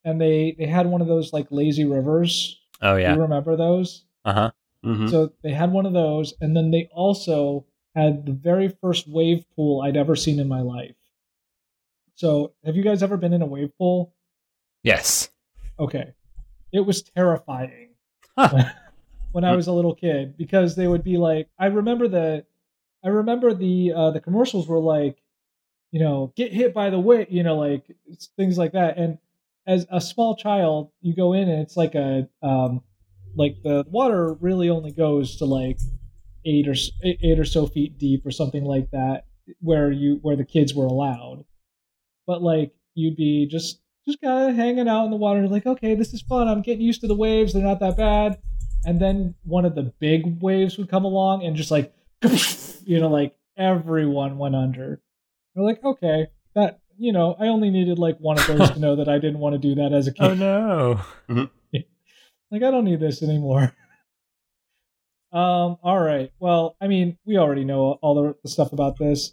and 0.04 0.20
they 0.20 0.54
they 0.58 0.66
had 0.66 0.86
one 0.86 1.00
of 1.00 1.08
those 1.08 1.32
like 1.32 1.46
lazy 1.50 1.84
rivers. 1.84 2.60
Oh 2.82 2.96
yeah, 2.96 3.14
you 3.14 3.20
remember 3.20 3.56
those? 3.56 4.04
Uh 4.24 4.32
huh. 4.32 4.50
Mm-hmm. 4.84 5.08
So 5.08 5.32
they 5.42 5.52
had 5.52 5.72
one 5.72 5.86
of 5.86 5.92
those, 5.92 6.34
and 6.40 6.56
then 6.56 6.70
they 6.70 6.88
also 6.92 7.66
had 7.94 8.26
the 8.26 8.32
very 8.32 8.68
first 8.68 9.08
wave 9.08 9.44
pool 9.56 9.82
I'd 9.82 9.96
ever 9.96 10.14
seen 10.14 10.38
in 10.38 10.48
my 10.48 10.60
life. 10.60 10.94
So, 12.14 12.52
have 12.64 12.76
you 12.76 12.82
guys 12.82 13.02
ever 13.02 13.16
been 13.16 13.32
in 13.32 13.42
a 13.42 13.46
wave 13.46 13.76
pool? 13.78 14.12
Yes. 14.82 15.30
Okay. 15.78 16.14
It 16.72 16.80
was 16.80 17.02
terrifying 17.02 17.90
when, 18.34 18.72
when 19.32 19.44
I 19.44 19.54
was 19.54 19.68
a 19.68 19.72
little 19.72 19.94
kid 19.94 20.36
because 20.36 20.74
they 20.74 20.86
would 20.86 21.04
be 21.04 21.16
like, 21.16 21.48
I 21.58 21.66
remember 21.66 22.08
the, 22.08 22.44
I 23.04 23.08
remember 23.08 23.54
the 23.54 23.92
uh, 23.94 24.10
the 24.10 24.20
commercials 24.20 24.66
were 24.66 24.80
like, 24.80 25.22
you 25.92 26.00
know, 26.00 26.32
get 26.36 26.52
hit 26.52 26.74
by 26.74 26.90
the 26.90 26.98
wave, 26.98 27.28
you 27.30 27.42
know, 27.42 27.56
like 27.56 27.84
things 28.36 28.58
like 28.58 28.72
that, 28.72 28.98
and 28.98 29.18
as 29.68 29.86
a 29.92 30.00
small 30.00 30.34
child, 30.34 30.90
you 31.02 31.14
go 31.14 31.34
in 31.34 31.48
and 31.48 31.60
it's 31.60 31.76
like 31.76 31.94
a 31.94 32.26
um, 32.42 32.80
like 33.36 33.56
the 33.62 33.84
water 33.88 34.32
really 34.40 34.70
only 34.70 34.90
goes 34.90 35.36
to 35.36 35.44
like 35.44 35.78
eight 36.46 36.66
or 36.66 36.74
eight 37.04 37.38
or 37.38 37.44
so 37.44 37.66
feet 37.66 37.98
deep 37.98 38.24
or 38.24 38.30
something 38.30 38.64
like 38.64 38.90
that, 38.92 39.26
where 39.60 39.92
you 39.92 40.18
where 40.22 40.36
the 40.36 40.44
kids 40.44 40.74
were 40.74 40.86
allowed. 40.86 41.44
But 42.26 42.42
like 42.42 42.72
you'd 42.94 43.16
be 43.16 43.46
just 43.46 43.80
just 44.06 44.22
kind 44.22 44.50
of 44.50 44.56
hanging 44.56 44.88
out 44.88 45.04
in 45.04 45.10
the 45.10 45.16
water, 45.18 45.46
like 45.46 45.66
okay, 45.66 45.94
this 45.94 46.14
is 46.14 46.22
fun. 46.22 46.48
I'm 46.48 46.62
getting 46.62 46.86
used 46.86 47.02
to 47.02 47.06
the 47.06 47.14
waves; 47.14 47.52
they're 47.52 47.62
not 47.62 47.80
that 47.80 47.98
bad. 47.98 48.38
And 48.86 48.98
then 48.98 49.34
one 49.44 49.66
of 49.66 49.74
the 49.74 49.92
big 50.00 50.40
waves 50.40 50.78
would 50.78 50.88
come 50.88 51.04
along 51.04 51.44
and 51.44 51.54
just 51.54 51.70
like 51.70 51.92
you 52.84 52.98
know, 52.98 53.08
like 53.08 53.36
everyone 53.58 54.38
went 54.38 54.56
under. 54.56 55.02
They're 55.54 55.64
like, 55.64 55.84
okay, 55.84 56.28
that 56.54 56.80
you 56.98 57.12
know, 57.12 57.36
I 57.38 57.46
only 57.46 57.70
needed 57.70 57.98
like 57.98 58.18
one 58.18 58.38
of 58.38 58.46
those 58.46 58.70
to 58.72 58.78
know 58.80 58.96
that 58.96 59.08
I 59.08 59.18
didn't 59.18 59.38
want 59.38 59.54
to 59.54 59.58
do 59.58 59.74
that 59.76 59.92
as 59.92 60.06
a 60.06 60.12
kid. 60.12 60.24
Oh 60.24 60.34
no. 60.34 61.00
like 62.50 62.62
I 62.62 62.70
don't 62.70 62.84
need 62.84 63.00
this 63.00 63.22
anymore. 63.22 63.74
um, 65.32 65.78
all 65.82 66.00
right. 66.00 66.32
Well, 66.38 66.76
I 66.80 66.88
mean, 66.88 67.16
we 67.24 67.38
already 67.38 67.64
know 67.64 67.98
all 68.02 68.14
the, 68.14 68.34
the 68.42 68.48
stuff 68.48 68.72
about 68.72 68.98
this. 68.98 69.32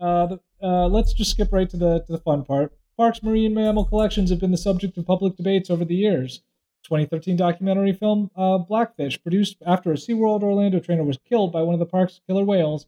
Uh, 0.00 0.26
the, 0.26 0.40
uh, 0.62 0.88
let's 0.88 1.12
just 1.12 1.30
skip 1.30 1.52
right 1.52 1.68
to 1.70 1.76
the 1.76 2.00
to 2.00 2.12
the 2.12 2.18
fun 2.18 2.44
part. 2.44 2.72
Parks 2.96 3.22
marine 3.22 3.54
mammal 3.54 3.84
collections 3.84 4.30
have 4.30 4.40
been 4.40 4.52
the 4.52 4.56
subject 4.56 4.96
of 4.98 5.06
public 5.06 5.36
debates 5.36 5.70
over 5.70 5.84
the 5.84 5.96
years. 5.96 6.42
2013 6.84 7.36
documentary 7.36 7.92
film 7.92 8.30
uh, 8.36 8.58
Blackfish, 8.58 9.20
produced 9.22 9.56
after 9.66 9.90
a 9.90 9.96
SeaWorld 9.96 10.42
Orlando 10.42 10.78
trainer 10.80 11.02
was 11.02 11.18
killed 11.28 11.50
by 11.50 11.62
one 11.62 11.72
of 11.72 11.78
the 11.78 11.86
park's 11.86 12.20
killer 12.26 12.44
whales, 12.44 12.86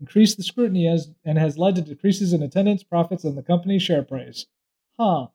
increased 0.00 0.36
the 0.36 0.42
scrutiny 0.42 0.86
as, 0.86 1.10
and 1.24 1.38
has 1.38 1.58
led 1.58 1.76
to 1.76 1.82
decreases 1.82 2.32
in 2.32 2.42
attendance, 2.42 2.82
profits, 2.82 3.24
and 3.24 3.36
the 3.36 3.42
company's 3.42 3.82
share 3.82 4.02
price. 4.02 4.46
Huh. 4.98 5.28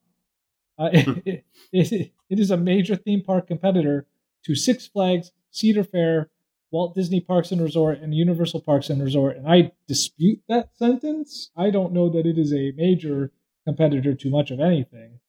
Uh, 0.77 0.89
it, 0.93 1.45
it, 1.71 2.11
it 2.29 2.39
is 2.39 2.51
a 2.51 2.57
major 2.57 2.95
theme 2.95 3.23
park 3.23 3.47
competitor 3.47 4.05
to 4.45 4.55
Six 4.55 4.87
Flags, 4.87 5.31
Cedar 5.51 5.83
Fair, 5.83 6.29
Walt 6.71 6.95
Disney 6.95 7.19
Parks 7.19 7.51
and 7.51 7.61
Resort, 7.61 7.99
and 7.99 8.13
Universal 8.13 8.61
Parks 8.61 8.89
and 8.89 9.01
Resort. 9.01 9.37
And 9.37 9.47
I 9.47 9.71
dispute 9.87 10.41
that 10.47 10.69
sentence. 10.77 11.49
I 11.55 11.71
don't 11.71 11.93
know 11.93 12.09
that 12.09 12.25
it 12.25 12.37
is 12.37 12.53
a 12.53 12.71
major 12.75 13.31
competitor 13.65 14.13
to 14.13 14.29
much 14.29 14.51
of 14.51 14.59
anything. 14.59 15.19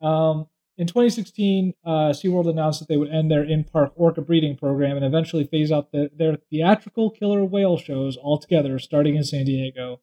Um, 0.00 0.48
in 0.78 0.86
2016, 0.86 1.72
uh, 1.84 1.90
SeaWorld 2.12 2.50
announced 2.50 2.80
that 2.80 2.88
they 2.88 2.98
would 2.98 3.10
end 3.10 3.30
their 3.30 3.42
in 3.42 3.64
park 3.64 3.92
orca 3.96 4.20
breeding 4.20 4.56
program 4.56 4.96
and 4.96 5.06
eventually 5.06 5.44
phase 5.44 5.72
out 5.72 5.90
the, 5.90 6.10
their 6.14 6.36
theatrical 6.50 7.10
killer 7.10 7.44
whale 7.44 7.78
shows 7.78 8.18
altogether, 8.18 8.78
starting 8.78 9.16
in 9.16 9.24
San 9.24 9.46
Diego. 9.46 10.00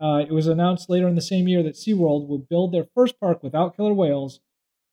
Uh, 0.00 0.24
it 0.26 0.32
was 0.32 0.46
announced 0.46 0.88
later 0.88 1.08
in 1.08 1.16
the 1.16 1.20
same 1.20 1.48
year 1.48 1.62
that 1.62 1.74
SeaWorld 1.74 2.28
would 2.28 2.48
build 2.48 2.72
their 2.72 2.86
first 2.94 3.18
park 3.18 3.42
without 3.42 3.76
killer 3.76 3.92
whales 3.92 4.40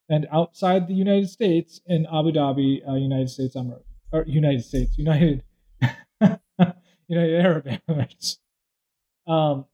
and 0.10 0.28
outside 0.32 0.88
the 0.88 0.96
United 0.96 1.30
States 1.30 1.80
in 1.86 2.08
Abu 2.08 2.32
Dhabi, 2.32 2.88
uh, 2.88 2.96
United 2.96 3.30
States. 3.30 3.56
Or 4.12 4.26
United 4.26 4.66
States, 4.66 4.98
United, 4.98 5.44
United 7.08 7.46
Arab 7.46 7.66
Emirates. 7.88 8.38
Um, 9.28 9.66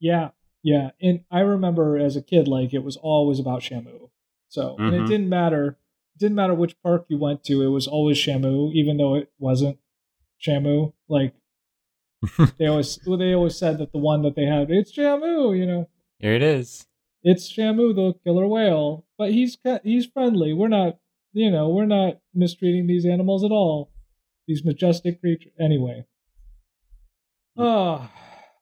yeah, 0.00 0.30
yeah, 0.62 0.90
and 1.00 1.24
I 1.30 1.40
remember 1.40 1.98
as 1.98 2.16
a 2.16 2.22
kid, 2.22 2.46
like 2.46 2.72
it 2.72 2.84
was 2.84 2.96
always 2.96 3.40
about 3.40 3.62
Shamu. 3.62 4.10
So, 4.48 4.74
mm-hmm. 4.74 4.82
and 4.82 4.94
it 4.94 4.98
mm-hmm. 4.98 5.08
didn't 5.08 5.28
matter. 5.28 5.78
It 6.14 6.18
didn't 6.18 6.36
matter 6.36 6.54
which 6.54 6.80
park 6.82 7.06
you 7.08 7.18
went 7.18 7.42
to. 7.44 7.62
It 7.62 7.68
was 7.68 7.88
always 7.88 8.16
Shamu, 8.16 8.72
even 8.72 8.96
though 8.96 9.14
it 9.14 9.32
wasn't 9.38 9.78
Shamu. 10.40 10.92
Like 11.08 11.34
they 12.58 12.66
always, 12.66 12.98
well, 13.06 13.18
they 13.18 13.34
always 13.34 13.56
said 13.56 13.78
that 13.78 13.92
the 13.92 13.98
one 13.98 14.22
that 14.22 14.36
they 14.36 14.44
had, 14.44 14.70
it's 14.70 14.96
Shamu. 14.96 15.58
You 15.58 15.66
know, 15.66 15.88
here 16.18 16.34
it 16.34 16.42
is. 16.42 16.86
It's 17.24 17.52
Shamu, 17.52 17.94
the 17.94 18.14
killer 18.24 18.46
whale. 18.46 19.04
But 19.18 19.32
he's 19.32 19.58
he's 19.82 20.06
friendly. 20.06 20.52
We're 20.52 20.68
not, 20.68 20.98
you 21.32 21.50
know, 21.50 21.68
we're 21.70 21.86
not 21.86 22.20
mistreating 22.34 22.86
these 22.86 23.06
animals 23.06 23.42
at 23.42 23.50
all. 23.50 23.90
These 24.46 24.64
majestic 24.64 25.20
creatures. 25.20 25.52
Anyway. 25.58 26.04
Oh, 27.56 28.08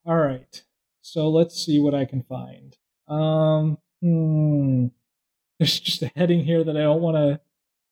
all 0.04 0.16
right. 0.16 0.62
So 1.02 1.28
let's 1.28 1.54
see 1.54 1.80
what 1.80 1.94
I 1.94 2.04
can 2.04 2.22
find. 2.22 2.76
Um, 3.08 3.78
hmm. 4.00 4.86
There's 5.58 5.78
just 5.78 6.02
a 6.02 6.10
heading 6.16 6.44
here 6.44 6.64
that 6.64 6.76
I 6.76 6.80
don't 6.80 7.02
want 7.02 7.16
to. 7.16 7.40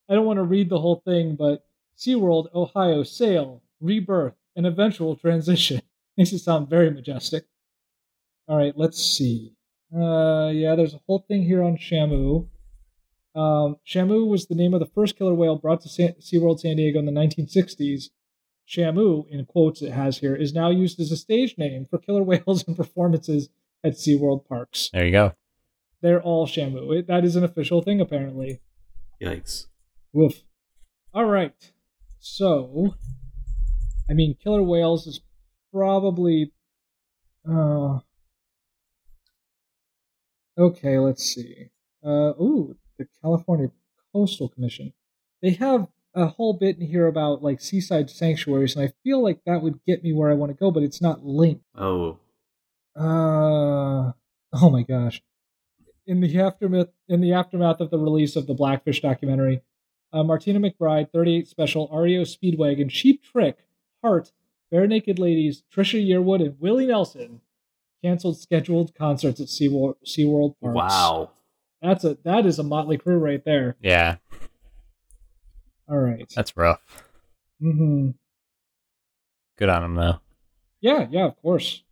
I 0.08 0.14
don't 0.14 0.24
want 0.24 0.38
to 0.38 0.44
read 0.44 0.70
the 0.70 0.80
whole 0.80 1.02
thing, 1.04 1.36
but 1.36 1.66
SeaWorld 1.98 2.54
Ohio 2.54 3.02
sale, 3.02 3.62
rebirth, 3.80 4.34
and 4.56 4.66
eventual 4.66 5.16
transition. 5.16 5.82
Makes 6.16 6.32
it 6.32 6.38
sound 6.38 6.70
very 6.70 6.90
majestic. 6.90 7.44
All 8.48 8.56
right, 8.56 8.72
let's 8.74 8.98
see. 8.98 9.52
Uh, 9.94 10.48
yeah, 10.48 10.74
there's 10.74 10.94
a 10.94 11.00
whole 11.06 11.24
thing 11.28 11.42
here 11.42 11.62
on 11.62 11.76
Shamu. 11.76 12.48
Um, 13.34 13.76
Shamu 13.86 14.26
was 14.26 14.46
the 14.46 14.54
name 14.54 14.72
of 14.72 14.80
the 14.80 14.86
first 14.86 15.18
killer 15.18 15.34
whale 15.34 15.56
brought 15.56 15.82
to 15.82 15.88
San- 15.88 16.14
SeaWorld 16.14 16.60
San 16.60 16.76
Diego 16.76 16.98
in 16.98 17.04
the 17.04 17.12
1960s. 17.12 18.08
Shamu, 18.68 19.26
in 19.30 19.44
quotes 19.46 19.80
it 19.80 19.92
has 19.92 20.18
here, 20.18 20.36
is 20.36 20.52
now 20.52 20.70
used 20.70 21.00
as 21.00 21.10
a 21.10 21.16
stage 21.16 21.56
name 21.56 21.86
for 21.88 21.98
killer 21.98 22.22
whales 22.24 22.64
and 22.66 22.76
performances 22.76 23.48
at 23.82 23.94
SeaWorld 23.94 24.46
parks. 24.46 24.90
There 24.92 25.06
you 25.06 25.12
go. 25.12 25.32
They're 26.00 26.22
all 26.22 26.46
Shamu. 26.46 26.98
It, 26.98 27.06
that 27.06 27.24
is 27.24 27.34
an 27.34 27.44
official 27.44 27.82
thing, 27.82 28.00
apparently. 28.00 28.60
Yikes. 29.20 29.66
Woof. 30.12 30.42
All 31.12 31.24
right. 31.24 31.54
So, 32.20 32.94
I 34.08 34.12
mean, 34.12 34.36
killer 34.42 34.62
whales 34.62 35.06
is 35.06 35.20
probably. 35.72 36.52
Uh, 37.48 38.00
okay, 40.56 40.98
let's 40.98 41.24
see. 41.24 41.70
Uh, 42.04 42.34
ooh, 42.40 42.76
the 42.98 43.08
California 43.22 43.70
Coastal 44.12 44.48
Commission. 44.48 44.92
They 45.42 45.50
have 45.52 45.88
a 46.14 46.26
whole 46.26 46.54
bit 46.54 46.78
in 46.78 46.86
here 46.86 47.06
about 47.06 47.42
like 47.42 47.60
seaside 47.60 48.10
sanctuaries, 48.10 48.76
and 48.76 48.84
I 48.88 48.92
feel 49.04 49.22
like 49.22 49.40
that 49.46 49.62
would 49.62 49.80
get 49.86 50.02
me 50.02 50.12
where 50.12 50.30
I 50.30 50.34
want 50.34 50.50
to 50.50 50.58
go, 50.58 50.70
but 50.70 50.82
it's 50.82 51.00
not 51.00 51.24
linked. 51.24 51.64
Oh. 51.76 52.18
Uh, 52.96 54.12
oh 54.52 54.70
my 54.70 54.82
gosh. 54.82 55.22
In 56.06 56.20
the 56.20 56.40
aftermath, 56.40 56.88
in 57.08 57.20
the 57.20 57.32
aftermath 57.32 57.80
of 57.80 57.90
the 57.90 57.98
release 57.98 58.34
of 58.34 58.46
the 58.46 58.54
Blackfish 58.54 59.02
documentary, 59.02 59.62
uh, 60.12 60.22
Martina 60.22 60.58
McBride, 60.58 61.12
38 61.12 61.46
Special, 61.46 61.88
REO 61.92 62.22
Speedwagon, 62.22 62.90
Cheap 62.90 63.22
Trick, 63.22 63.58
Heart, 64.02 64.32
Barenaked 64.72 65.18
Ladies, 65.18 65.62
Trisha 65.74 66.04
Yearwood, 66.04 66.42
and 66.42 66.58
Willie 66.58 66.86
Nelson 66.86 67.42
canceled 68.02 68.38
scheduled 68.38 68.94
concerts 68.94 69.40
at 69.40 69.48
SeaWorld, 69.48 69.96
SeaWorld 70.06 70.54
parks. 70.62 70.76
Wow. 70.76 71.30
That's 71.82 72.04
a 72.04 72.18
that 72.24 72.44
is 72.46 72.58
a 72.58 72.64
motley 72.64 72.98
crew 72.98 73.18
right 73.18 73.44
there. 73.44 73.76
Yeah, 73.80 74.16
All 75.88 75.98
right. 75.98 76.30
that's 76.34 76.56
rough. 76.56 76.80
Mm-hmm. 77.62 78.10
Good 79.58 79.68
on 79.68 79.84
him 79.84 79.94
though. 79.94 80.20
Yeah, 80.80 81.06
yeah, 81.10 81.24
of 81.26 81.36
course. 81.42 81.82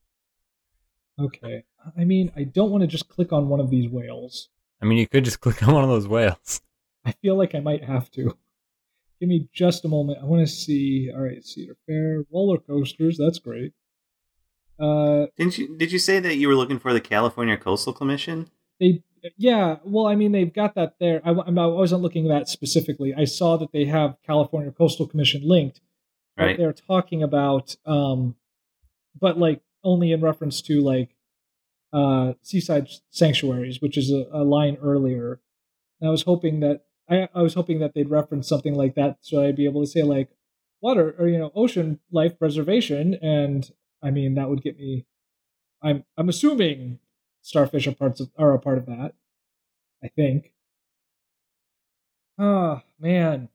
Okay. 1.19 1.65
I 1.97 2.05
mean, 2.05 2.31
I 2.37 2.45
don't 2.45 2.71
want 2.71 2.83
to 2.83 2.87
just 2.87 3.09
click 3.09 3.33
on 3.33 3.49
one 3.49 3.61
of 3.61 3.71
these 3.71 3.89
whales. 3.89 4.49
I 4.83 4.85
mean, 4.85 4.99
you 4.99 5.09
could 5.09 5.25
just 5.25 5.41
click 5.41 5.67
on 5.67 5.75
one 5.75 5.83
of 5.83 5.91
those 5.91 6.07
whales. 6.07 6.61
I 7.05 7.13
feel 7.13 7.37
like 7.37 7.55
I 7.55 7.61
might 7.61 7.85
have 7.85 8.11
to. 8.13 8.37
Give 9.19 9.29
me 9.29 9.49
just 9.53 9.85
a 9.85 9.89
moment. 9.89 10.19
I 10.21 10.27
want 10.27 10.47
to 10.47 10.53
see. 10.53 11.11
All 11.13 11.23
right, 11.23 11.43
Cedar 11.45 11.77
Fair 11.87 12.25
roller 12.31 12.59
coasters. 12.59 13.17
That's 13.17 13.39
great. 13.39 13.73
Uh, 14.79 15.27
Didn't 15.39 15.57
you 15.57 15.75
did 15.79 15.91
you 15.91 15.99
say 15.99 16.21
that 16.21 16.37
you 16.37 16.49
were 16.49 16.55
looking 16.55 16.79
for 16.79 16.93
the 16.93 17.01
California 17.01 17.57
Coastal 17.57 17.95
Commission? 17.95 18.51
they, 18.79 19.03
yeah. 19.37 19.77
Well, 19.85 20.07
I 20.07 20.15
mean, 20.15 20.33
they've 20.33 20.53
got 20.53 20.75
that 20.75 20.95
there. 21.01 21.21
I, 21.25 21.31
I 21.31 21.67
wasn't 21.67 22.03
looking 22.03 22.31
at 22.31 22.39
that 22.39 22.49
specifically. 22.49 23.15
I 23.15 23.25
saw 23.25 23.57
that 23.57 23.73
they 23.73 23.85
have 23.87 24.17
California 24.27 24.73
Coastal 24.73 25.07
Commission 25.07 25.43
linked. 25.45 25.81
Right. 26.39 26.57
They're 26.57 26.75
talking 26.75 27.23
about, 27.23 27.77
um, 27.87 28.37
but 29.19 29.39
like 29.39 29.63
only 29.83 30.13
in 30.13 30.21
reference 30.21 30.61
to 30.63 30.81
like 30.81 31.17
uh 31.93 32.35
seaside 32.43 32.89
sanctuaries, 33.11 33.81
which 33.81 33.97
is 33.97 34.11
a, 34.11 34.27
a 34.33 34.45
line 34.45 34.77
earlier. 34.83 35.41
And 36.01 36.09
I 36.09 36.11
was 36.11 36.23
hoping 36.23 36.61
that 36.61 36.83
I, 37.09 37.29
I 37.35 37.43
was 37.43 37.55
hoping 37.55 37.79
that 37.81 37.95
they'd 37.95 38.11
reference 38.11 38.49
something 38.49 38.75
like 38.75 38.95
that, 38.97 39.19
so 39.21 39.43
I'd 39.43 39.57
be 39.57 39.65
able 39.65 39.83
to 39.83 39.91
say 39.91 40.03
like 40.03 40.31
water 40.81 41.15
or 41.19 41.29
you 41.29 41.39
know 41.39 41.53
ocean 41.55 42.01
life 42.11 42.39
preservation, 42.39 43.15
and 43.15 43.71
I 44.03 44.11
mean 44.11 44.35
that 44.35 44.49
would 44.49 44.63
get 44.63 44.79
me. 44.79 45.07
I'm 45.83 46.05
I'm 46.17 46.29
assuming 46.29 46.99
starfish 47.47 47.87
are 47.87 47.95
parts 47.95 48.21
of 48.21 48.31
are 48.37 48.53
a 48.53 48.59
part 48.59 48.79
of 48.79 48.87
that. 48.87 49.15
I 50.03 50.09
think. 50.09 50.53
Ah 52.39 52.83
man. 52.99 53.49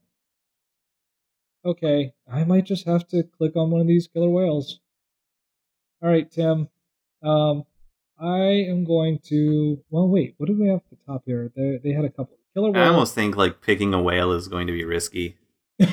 Okay, 1.64 2.12
I 2.30 2.42
might 2.44 2.64
just 2.64 2.86
have 2.86 3.06
to 3.08 3.22
click 3.22 3.54
on 3.54 3.70
one 3.70 3.80
of 3.80 3.86
these 3.86 4.08
killer 4.08 4.30
whales. 4.30 4.80
All 6.02 6.08
right, 6.08 6.28
Tim. 6.28 6.68
Um, 7.22 7.64
I 8.18 8.66
am 8.68 8.84
going 8.84 9.20
to. 9.26 9.80
Well, 9.90 10.08
wait. 10.08 10.34
What 10.38 10.46
do 10.46 10.58
we 10.58 10.66
have 10.68 10.78
at 10.78 10.90
the 10.90 10.96
top 11.06 11.22
here? 11.24 11.52
They 11.54 11.78
they 11.82 11.92
had 11.92 12.04
a 12.04 12.10
couple 12.10 12.36
killer 12.54 12.72
whales. 12.72 12.88
I 12.88 12.90
almost 12.90 13.14
think 13.14 13.36
like 13.36 13.60
picking 13.60 13.94
a 13.94 14.02
whale 14.02 14.32
is 14.32 14.48
going 14.48 14.66
to 14.66 14.72
be 14.72 14.84
risky. 14.84 15.36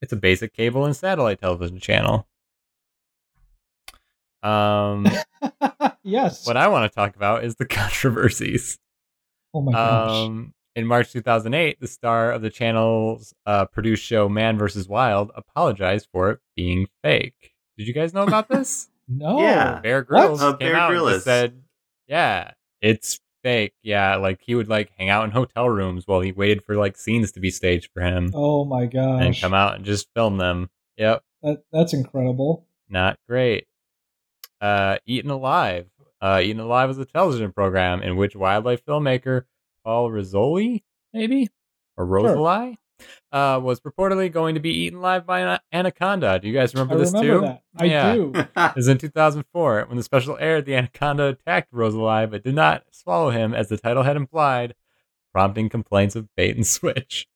It's 0.00 0.12
a 0.12 0.16
basic 0.16 0.54
cable 0.54 0.84
and 0.84 0.96
satellite 0.96 1.40
television 1.40 1.80
channel. 1.80 2.28
Um, 4.42 5.06
yes. 6.04 6.46
what 6.46 6.56
I 6.56 6.68
want 6.68 6.90
to 6.90 6.94
talk 6.94 7.16
about 7.16 7.44
is 7.44 7.56
the 7.56 7.66
controversies. 7.66 8.78
oh 9.52 9.60
my 9.60 9.72
gosh. 9.72 10.10
Um, 10.10 10.54
in 10.78 10.86
March 10.86 11.12
2008, 11.12 11.80
the 11.80 11.86
star 11.88 12.30
of 12.30 12.40
the 12.42 12.50
channel's 12.50 13.34
uh, 13.46 13.64
produced 13.66 14.04
show 14.04 14.28
Man 14.28 14.56
vs. 14.58 14.88
Wild 14.88 15.30
apologized 15.34 16.08
for 16.12 16.30
it 16.30 16.38
being 16.56 16.86
fake. 17.02 17.52
Did 17.76 17.88
you 17.88 17.92
guys 17.94 18.14
know 18.14 18.22
about 18.22 18.48
this? 18.54 18.88
no. 19.08 19.40
yeah. 19.40 19.80
Bear 19.80 20.02
Grylls 20.02 20.40
Uh, 20.42 20.52
came 20.56 20.68
Bear 20.68 20.76
out 20.76 20.90
and 20.90 21.00
Grylls. 21.00 21.12
just 21.14 21.24
said, 21.24 21.62
"Yeah, 22.06 22.52
it's 22.80 23.18
fake. 23.42 23.72
Yeah, 23.82 24.16
like 24.16 24.40
he 24.42 24.54
would 24.54 24.68
like 24.68 24.90
hang 24.98 25.08
out 25.08 25.24
in 25.24 25.30
hotel 25.30 25.68
rooms 25.68 26.04
while 26.06 26.20
he 26.20 26.30
waited 26.32 26.62
for 26.64 26.76
like 26.76 26.96
scenes 26.96 27.32
to 27.32 27.40
be 27.40 27.50
staged 27.50 27.90
for 27.94 28.02
him 28.02 28.30
Oh 28.34 28.64
my 28.64 28.86
gosh. 28.86 29.22
and 29.24 29.40
come 29.40 29.54
out 29.54 29.74
and 29.76 29.84
just 29.84 30.08
film 30.14 30.38
them. 30.38 30.70
Yep, 30.96 31.22
That 31.42 31.62
that's 31.72 31.92
incredible. 31.92 32.66
not 32.88 33.18
great. 33.28 33.66
Uh, 34.60 34.98
Eaten 35.06 35.30
Alive. 35.30 35.86
Uh, 36.20 36.40
Eaten 36.42 36.60
Alive 36.60 36.88
was 36.88 36.98
a 36.98 37.04
television 37.04 37.52
program 37.52 38.02
in 38.02 38.16
which 38.16 38.34
wildlife 38.34 38.84
filmmaker 38.84 39.44
Paul 39.88 40.10
Rizzoli, 40.10 40.82
maybe 41.14 41.48
or 41.96 42.04
Rosali, 42.06 42.76
uh, 43.32 43.58
was 43.62 43.80
purportedly 43.80 44.30
going 44.30 44.54
to 44.54 44.60
be 44.60 44.68
eaten 44.68 45.00
live 45.00 45.24
by 45.24 45.40
an 45.40 45.58
anaconda. 45.72 46.38
Do 46.38 46.46
you 46.46 46.52
guys 46.52 46.74
remember 46.74 46.96
I 46.96 46.98
this 46.98 47.12
remember 47.14 47.34
too? 47.34 47.40
that. 47.46 47.62
I 47.78 47.84
Yeah. 47.86 48.12
do. 48.14 48.32
It 48.56 48.76
was 48.76 48.86
in 48.86 48.98
2004 48.98 49.86
when 49.88 49.96
the 49.96 50.02
special 50.02 50.36
aired. 50.38 50.66
The 50.66 50.74
anaconda 50.74 51.28
attacked 51.28 51.72
Rosalie, 51.72 52.26
but 52.26 52.44
did 52.44 52.54
not 52.54 52.84
swallow 52.90 53.30
him, 53.30 53.54
as 53.54 53.70
the 53.70 53.78
title 53.78 54.02
had 54.02 54.16
implied, 54.18 54.74
prompting 55.32 55.70
complaints 55.70 56.14
of 56.16 56.28
bait 56.36 56.54
and 56.54 56.66
switch. 56.66 57.26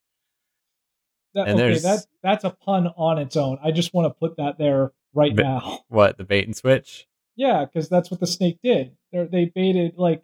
That, 1.33 1.49
And 1.49 1.59
okay, 1.59 1.69
there's- 1.69 1.83
that 1.85 2.07
that's 2.23 2.45
a 2.45 2.51
pun 2.51 2.89
on 2.99 3.17
its 3.17 3.35
own. 3.35 3.59
I 3.65 3.71
just 3.71 3.95
want 3.95 4.05
to 4.05 4.11
put 4.21 4.37
that 4.37 4.59
there 4.59 4.93
right 5.15 5.35
But- 5.35 5.43
now. 5.45 5.79
What 5.89 6.19
the 6.19 6.25
bait 6.25 6.45
and 6.45 6.55
switch? 6.55 7.09
Yeah, 7.35 7.65
because 7.65 7.89
that's 7.89 8.11
what 8.11 8.21
the 8.21 8.27
snake 8.27 8.59
did. 8.63 8.95
They're, 9.11 9.27
they 9.27 9.47
baited 9.47 9.97
like 9.97 10.23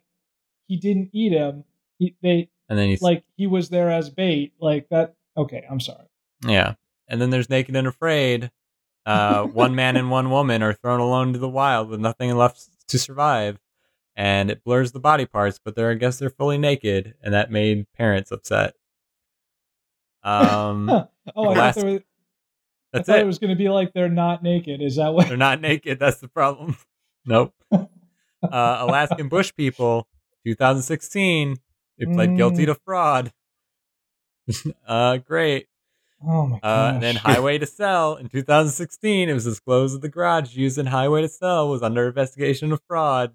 he 0.67 0.77
didn't 0.77 1.09
eat 1.11 1.31
him. 1.31 1.63
He, 1.99 2.15
they 2.23 2.49
And 2.67 2.79
then 2.79 2.87
he's 2.89 3.01
like 3.03 3.23
he 3.37 3.45
was 3.45 3.69
there 3.69 3.91
as 3.91 4.09
bait. 4.09 4.53
Like 4.59 4.89
that. 4.89 5.13
Okay, 5.37 5.63
I'm 5.69 5.79
sorry. 5.79 6.05
yeah. 6.45 6.73
And 7.07 7.21
then 7.21 7.29
there's 7.29 7.49
naked 7.49 7.75
and 7.75 7.87
afraid. 7.87 8.49
Uh, 9.05 9.43
one 9.43 9.73
man 9.75 9.95
and 9.97 10.09
one 10.11 10.29
woman 10.29 10.61
are 10.63 10.73
thrown 10.73 10.99
alone 10.99 11.33
to 11.33 11.39
the 11.39 11.49
wild 11.49 11.89
with 11.89 11.99
nothing 11.99 12.35
left 12.35 12.67
to 12.87 12.99
survive, 12.99 13.57
and 14.15 14.51
it 14.51 14.63
blurs 14.63 14.91
the 14.91 14.99
body 14.99 15.25
parts. 15.25 15.59
But 15.63 15.75
they're 15.75 15.91
I 15.91 15.95
guess 15.95 16.19
they're 16.19 16.29
fully 16.29 16.57
naked, 16.57 17.15
and 17.23 17.33
that 17.33 17.51
made 17.51 17.85
parents 17.93 18.31
upset. 18.31 18.73
Um. 20.23 20.89
Oh, 21.35 21.49
I 21.49 21.57
Last- 21.59 21.75
thought, 21.75 21.81
there 21.83 21.91
was, 21.93 22.01
I 22.91 23.03
thought 23.03 23.19
it. 23.19 23.21
it 23.21 23.25
was 23.27 23.37
going 23.37 23.51
to 23.51 23.55
be 23.55 23.69
like 23.69 23.93
they're 23.93 24.09
not 24.09 24.41
naked. 24.41 24.81
Is 24.81 24.95
that 24.95 25.13
what? 25.13 25.27
They're 25.27 25.37
not 25.37 25.61
naked. 25.61 25.99
That's 25.99 26.17
the 26.17 26.27
problem. 26.27 26.75
Nope. 27.25 27.53
Uh, 28.41 28.77
Alaskan 28.79 29.27
Bush 29.27 29.51
people, 29.55 30.07
2016. 30.45 31.57
They 31.99 32.05
pled 32.05 32.37
guilty 32.37 32.63
Mm. 32.63 32.67
to 32.67 32.75
fraud. 32.85 33.31
uh, 34.87 35.17
great. 35.17 35.67
Oh 36.25 36.47
my 36.47 36.57
Uh, 36.63 36.91
and 36.95 37.03
then 37.03 37.15
Highway 37.27 37.57
to 37.59 37.65
Sell 37.65 38.15
in 38.15 38.29
2016, 38.29 39.29
it 39.29 39.33
was 39.33 39.43
disclosed 39.45 39.95
that 39.95 40.01
the 40.01 40.09
garage 40.09 40.55
used 40.55 40.77
in 40.77 40.87
Highway 40.87 41.21
to 41.21 41.29
Sell 41.29 41.69
was 41.69 41.83
under 41.83 42.07
investigation 42.07 42.71
of 42.71 42.81
fraud. 42.87 43.33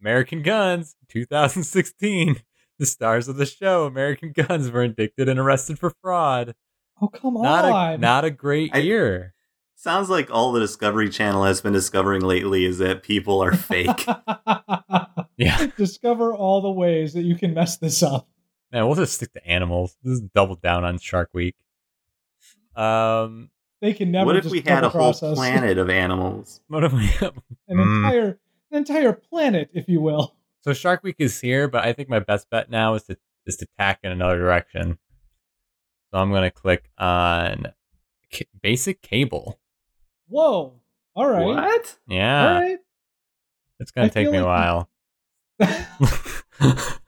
American 0.00 0.42
Guns, 0.42 0.96
2016, 1.08 2.36
the 2.78 2.86
stars 2.86 3.28
of 3.28 3.36
the 3.36 3.46
show 3.46 3.84
American 3.86 4.32
Guns 4.32 4.70
were 4.70 4.82
indicted 4.82 5.28
and 5.28 5.38
arrested 5.38 5.78
for 5.78 5.90
fraud. 6.02 6.54
oh 7.00 7.08
come 7.08 7.34
Not 7.34 7.64
on. 7.64 7.92
a 7.94 7.98
not 7.98 8.24
a 8.24 8.30
great 8.30 8.70
I- 8.74 8.78
year. 8.78 9.34
Sounds 9.76 10.10
like 10.10 10.30
all 10.30 10.52
the 10.52 10.60
Discovery 10.60 11.08
Channel 11.08 11.44
has 11.44 11.62
been 11.62 11.72
discovering 11.72 12.20
lately 12.22 12.66
is 12.66 12.76
that 12.78 13.02
people 13.02 13.42
are 13.42 13.54
fake. 13.54 14.06
Yeah, 15.40 15.66
Discover 15.76 16.34
all 16.34 16.60
the 16.60 16.70
ways 16.70 17.14
that 17.14 17.22
you 17.22 17.34
can 17.34 17.54
mess 17.54 17.76
this 17.78 18.02
up. 18.02 18.28
man, 18.72 18.86
we'll 18.86 18.94
just 18.96 19.14
stick 19.14 19.32
to 19.32 19.46
animals. 19.46 19.96
This 20.02 20.14
is 20.14 20.20
double 20.34 20.56
down 20.56 20.84
on 20.84 20.98
Shark 20.98 21.30
Week. 21.32 21.56
Um, 22.76 23.50
They 23.80 23.92
can 23.92 24.10
never. 24.10 24.26
what 24.26 24.36
if 24.36 24.44
just 24.44 24.52
we 24.52 24.60
had 24.60 24.84
a 24.84 24.88
whole 24.88 25.08
us. 25.10 25.20
planet 25.20 25.78
of 25.78 25.90
animals? 25.90 26.60
what 26.68 26.84
if 26.84 26.92
we? 26.92 27.10
an 27.20 27.32
Mm. 27.76 27.96
entire, 28.04 28.38
an 28.70 28.78
entire 28.78 29.12
planet, 29.12 29.70
if 29.72 29.88
you 29.88 30.00
will. 30.00 30.34
So 30.62 30.72
Shark 30.72 31.02
Week 31.02 31.16
is 31.18 31.40
here, 31.40 31.68
but 31.68 31.84
I 31.84 31.92
think 31.92 32.08
my 32.08 32.18
best 32.20 32.50
bet 32.50 32.70
now 32.70 32.94
is 32.94 33.04
to 33.04 33.16
is 33.46 33.56
to 33.56 33.66
tack 33.78 34.00
in 34.02 34.12
another 34.12 34.38
direction. 34.38 34.98
So 36.12 36.18
I'm 36.18 36.30
gonna 36.32 36.50
click 36.50 36.90
on 36.98 37.72
ca- 38.32 38.44
basic 38.60 39.00
cable. 39.00 39.58
Whoa! 40.28 40.74
All 41.14 41.28
right, 41.28 41.44
What? 41.46 41.98
Yeah, 42.06 42.46
all 42.54 42.60
right. 42.60 42.78
it's 43.80 43.90
gonna 43.90 44.06
I 44.06 44.10
take 44.10 44.26
feel 44.26 44.32
me 44.32 44.38
a 44.38 44.44
like- 44.44 44.48
while. 44.66 44.90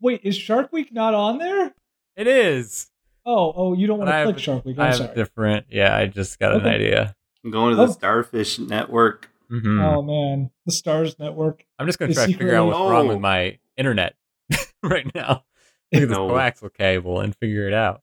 Wait, 0.00 0.20
is 0.24 0.36
Shark 0.36 0.72
Week 0.72 0.92
not 0.92 1.14
on 1.14 1.38
there? 1.38 1.72
it 2.16 2.26
is. 2.26 2.90
Oh, 3.24 3.52
oh, 3.56 3.72
you 3.74 3.86
don't 3.86 3.98
want 3.98 4.08
to 4.10 4.22
click 4.24 4.38
Shark 4.38 4.64
Week. 4.64 4.78
I 4.78 4.84
I'm 4.86 4.92
have 4.92 4.94
a 5.00 5.04
sorry. 5.04 5.14
different. 5.16 5.66
Yeah, 5.68 5.96
I 5.96 6.06
just 6.06 6.38
got 6.38 6.54
an 6.54 6.66
idea. 6.66 7.14
I'm 7.44 7.50
going 7.50 7.70
to 7.70 7.76
the 7.76 7.82
Oh. 7.88 7.92
Starfish 7.92 8.58
Network. 8.58 9.30
hmm 9.50 9.80
Oh 9.80 10.02
man, 10.02 10.50
the 10.64 10.72
Stars 10.72 11.18
Network. 11.18 11.64
I'm 11.78 11.86
just 11.86 11.98
gonna 11.98 12.14
try 12.14 12.26
to 12.26 12.32
figure 12.32 12.54
out 12.54 12.66
secretly- 12.66 12.80
what's 12.82 12.90
wrong 12.90 13.08
with 13.08 13.20
my 13.20 13.58
internet 13.76 14.14
right 14.82 15.12
now. 15.14 15.44
Look 15.92 16.02
at 16.02 16.08
this 16.08 16.18
coaxial 16.18 16.72
cable 16.74 17.20
and 17.20 17.34
figure 17.36 17.66
it 17.68 17.74
out. 17.74 18.02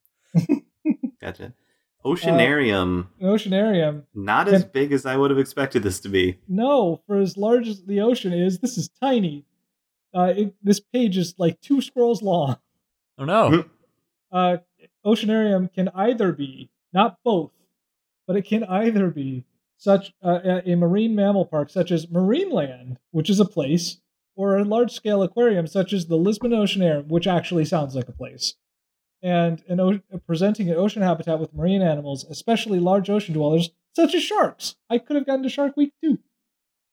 Gotcha. 1.22 1.54
Oceanarium, 2.06 3.08
An 3.20 3.28
oceanarium. 3.28 4.04
not 4.14 4.48
as 4.48 4.64
Can- 4.64 4.72
big 4.74 4.92
as 4.92 5.06
I 5.06 5.16
would 5.18 5.30
have 5.32 5.40
expected 5.40 5.84
this 5.84 6.00
to 6.02 6.10
be. 6.10 6.40
No, 6.48 7.02
for 7.08 7.18
as 7.20 7.38
large 7.38 7.68
as 7.68 7.84
the 7.86 8.02
ocean 8.02 8.34
is, 8.34 8.60
this 8.60 8.78
is 8.78 8.90
tiny. 8.90 9.46
Uh, 10.14 10.34
it, 10.36 10.56
this 10.62 10.80
page 10.80 11.18
is 11.18 11.34
like 11.38 11.60
two 11.62 11.82
scrolls 11.82 12.22
long. 12.22 12.58
Oh 13.18 13.26
no! 13.26 13.66
Uh, 14.32 14.58
oceanarium 15.06 15.72
can 15.74 15.90
either 15.96 16.32
be 16.32 16.70
not 16.94 17.18
both, 17.24 17.52
but 18.28 18.36
it 18.36 18.44
can 18.46 18.64
either 18.66 19.10
be 19.10 19.46
such 19.78 20.14
uh, 20.24 20.40
a 20.66 20.72
a 20.72 20.76
marine 20.76 21.16
mammal 21.16 21.46
park 21.46 21.70
such 21.70 21.92
as 21.92 22.06
Marineland, 22.08 22.98
which 23.12 23.30
is 23.30 23.40
a 23.40 23.46
place, 23.46 24.02
or 24.36 24.58
a 24.58 24.64
large-scale 24.64 25.22
aquarium 25.24 25.68
such 25.68 25.94
as 25.94 26.08
the 26.08 26.16
Lisbon 26.16 26.52
Oceanarium, 26.52 27.08
which 27.08 27.28
actually 27.28 27.66
sounds 27.66 27.96
like 27.96 28.08
a 28.08 28.14
place. 28.14 28.56
And 29.24 29.64
an 29.70 29.80
o- 29.80 30.02
presenting 30.28 30.70
an 30.70 30.76
ocean 30.76 31.02
habitat 31.02 31.40
with 31.40 31.54
marine 31.54 31.82
animals, 31.82 32.26
especially 32.30 32.80
large 32.80 33.10
ocean 33.10 33.34
dwellers 33.34 33.70
such 33.96 34.14
as 34.14 34.22
sharks. 34.22 34.76
I 34.90 34.98
could 34.98 35.16
have 35.16 35.26
gotten 35.26 35.44
to 35.44 35.50
Shark 35.50 35.78
Week 35.78 35.94
too. 36.04 36.20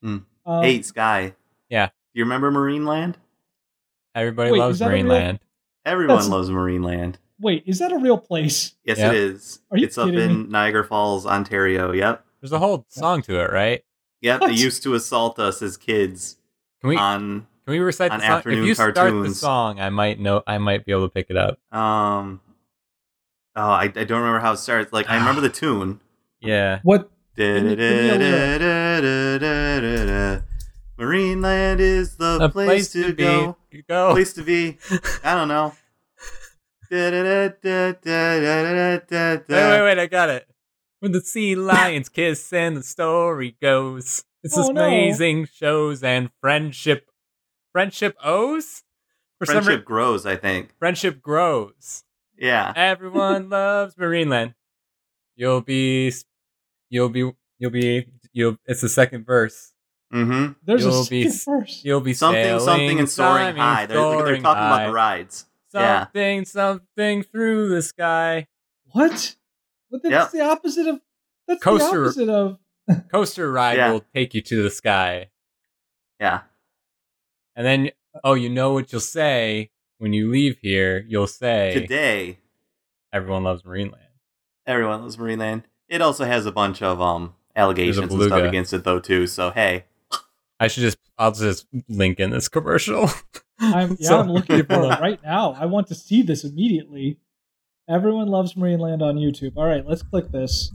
Hmm. 0.02 0.18
Um, 0.46 0.62
hey, 0.62 0.80
Sky. 0.82 1.34
Yeah. 1.68 1.86
Do 1.86 1.92
you 2.14 2.24
remember 2.24 2.50
Marineland? 2.52 3.16
Everybody 4.14 4.52
Wait, 4.52 4.58
loves 4.58 4.78
that 4.78 4.90
a 4.90 4.92
real- 4.94 5.06
Marineland. 5.06 5.38
Everyone 5.84 6.16
That's- 6.16 6.30
loves 6.30 6.50
Marineland. 6.50 7.16
Wait, 7.40 7.62
is 7.66 7.78
that 7.78 7.90
a 7.90 7.96
real 7.98 8.18
place? 8.18 8.74
Yes, 8.84 8.98
Yep. 8.98 9.12
it 9.14 9.18
is. 9.18 9.60
Are 9.70 9.78
you 9.78 9.86
it's 9.86 9.96
up 9.96 10.10
kidding 10.10 10.30
in 10.30 10.50
Niagara 10.50 10.84
Falls, 10.84 11.24
Ontario. 11.26 11.90
Yep. 11.90 12.24
There's 12.40 12.52
a 12.52 12.58
whole 12.58 12.84
song 12.88 13.22
to 13.22 13.40
it, 13.40 13.50
right? 13.50 13.82
Yep. 14.20 14.40
What? 14.42 14.46
They 14.48 14.54
used 14.54 14.82
to 14.82 14.94
assault 14.94 15.38
us 15.38 15.62
as 15.62 15.76
kids 15.78 16.36
Can 16.82 16.90
we 16.90 16.96
on 16.96 17.46
when 17.70 17.78
we 17.78 17.84
recite 17.84 18.10
the 18.10 18.18
song, 18.18 18.42
if 18.46 18.66
you 18.66 18.74
cartoons. 18.74 18.96
start 18.96 19.24
the 19.28 19.32
song, 19.32 19.78
I 19.78 19.90
might 19.90 20.18
know. 20.18 20.42
I 20.44 20.58
might 20.58 20.84
be 20.84 20.90
able 20.90 21.06
to 21.06 21.08
pick 21.08 21.30
it 21.30 21.36
up. 21.36 21.56
Um, 21.72 22.40
oh, 23.54 23.62
I, 23.62 23.84
I 23.84 23.88
don't 23.88 24.18
remember 24.18 24.40
how 24.40 24.54
it 24.54 24.56
starts. 24.56 24.92
Like 24.92 25.08
I 25.08 25.18
remember 25.18 25.40
the 25.40 25.50
tune. 25.50 26.00
Yeah. 26.40 26.80
What? 26.82 27.08
Marine 30.98 31.42
land 31.42 31.78
is 31.78 32.16
the, 32.16 32.50
place, 32.50 32.66
place, 32.66 32.92
to, 32.92 33.04
to 33.04 33.12
go. 33.12 33.56
go. 33.86 34.14
Place 34.14 34.32
to 34.32 34.42
be. 34.42 34.78
I 35.22 35.36
don't 35.36 35.46
know. 35.46 35.72
wait, 36.90 37.22
wait, 38.02 39.82
wait! 39.84 39.98
I 40.00 40.08
got 40.10 40.28
it. 40.28 40.48
When 40.98 41.12
the 41.12 41.20
sea 41.20 41.54
lions 41.54 42.08
kiss 42.08 42.52
and 42.52 42.76
the 42.78 42.82
story 42.82 43.56
goes. 43.62 44.24
It's 44.42 44.56
oh, 44.56 44.70
amazing 44.70 45.40
no. 45.40 45.46
shows 45.52 46.02
and 46.02 46.30
friendship 46.40 47.09
Friendship 47.72 48.16
owes. 48.22 48.82
For 49.38 49.46
some 49.46 49.62
Friendship 49.64 49.80
re- 49.80 49.84
grows, 49.84 50.26
I 50.26 50.36
think. 50.36 50.76
friendship 50.78 51.22
grows. 51.22 52.04
Yeah. 52.36 52.72
Everyone 52.76 53.48
loves 53.48 53.94
Marineland. 53.94 54.54
You'll 55.36 55.62
be, 55.62 56.12
you'll 56.90 57.08
be, 57.08 57.30
you'll 57.58 57.70
be, 57.70 58.06
you'll. 58.32 58.56
It's 58.66 58.82
the 58.82 58.88
second 58.90 59.24
verse. 59.24 59.72
Mm-hmm. 60.12 60.52
There's 60.64 60.82
You'll 60.84 61.02
a 61.02 61.06
be 61.06 61.22
second 61.22 61.32
s- 61.36 61.44
verse. 61.44 61.80
You'll 61.84 62.00
be 62.00 62.12
Something, 62.14 62.44
sailing, 62.44 62.64
something, 62.64 62.98
and 62.98 63.08
soaring 63.08 63.54
climbing, 63.54 63.62
high. 63.62 63.86
They're, 63.86 63.96
they're 63.96 64.18
soaring 64.18 64.42
talking 64.42 64.62
about 64.64 64.86
the 64.88 64.92
rides. 64.92 65.46
Yeah. 65.72 66.00
Something, 66.04 66.44
something 66.44 67.22
through 67.22 67.68
the 67.68 67.80
sky. 67.80 68.48
What? 68.92 69.36
But 69.90 70.02
that's 70.02 70.12
Yep. 70.12 70.30
the 70.32 70.40
opposite 70.50 70.86
of. 70.88 71.00
That's 71.46 71.62
Coaster- 71.62 71.90
the 72.00 72.04
opposite 72.04 72.28
of. 72.28 72.58
Coaster 73.12 73.50
ride 73.52 73.76
Yeah. 73.76 73.92
will 73.92 74.04
take 74.14 74.34
you 74.34 74.42
to 74.42 74.62
the 74.64 74.70
sky. 74.70 75.30
Yeah. 76.18 76.40
And 77.56 77.66
then, 77.66 77.90
oh, 78.24 78.34
you 78.34 78.48
know 78.48 78.72
what 78.72 78.92
you'll 78.92 79.00
say 79.00 79.70
when 79.98 80.12
you 80.12 80.30
leave 80.30 80.58
here? 80.62 81.04
You'll 81.08 81.26
say, 81.26 81.72
Today, 81.74 82.38
everyone 83.12 83.44
loves 83.44 83.62
Marineland. 83.62 83.96
everyone 84.66 85.02
loves 85.02 85.16
Marineland. 85.16 85.64
It 85.88 86.00
also 86.00 86.24
has 86.24 86.46
a 86.46 86.52
bunch 86.52 86.80
of 86.82 87.00
um 87.00 87.34
allegations 87.56 88.12
and 88.12 88.22
stuff 88.22 88.42
against 88.44 88.72
it, 88.72 88.84
though, 88.84 89.00
too. 89.00 89.26
So 89.26 89.50
hey, 89.50 89.84
I 90.58 90.68
should 90.68 90.82
just, 90.82 90.98
I'll 91.18 91.32
just 91.32 91.66
link 91.88 92.20
in 92.20 92.30
this 92.30 92.48
commercial. 92.48 93.10
I'm 93.58 93.96
yeah, 93.98 94.08
So 94.08 94.20
I'm 94.20 94.30
looking 94.30 94.64
for 94.64 94.84
it 94.84 95.00
right 95.00 95.20
now. 95.22 95.52
I 95.52 95.66
want 95.66 95.88
to 95.88 95.94
see 95.94 96.22
this 96.22 96.44
immediately. 96.44 97.18
Everyone 97.88 98.28
loves 98.28 98.54
Marineland 98.54 99.02
on 99.02 99.16
YouTube. 99.16 99.52
All 99.56 99.66
right, 99.66 99.84
let's 99.84 100.02
click 100.02 100.30
this. 100.30 100.72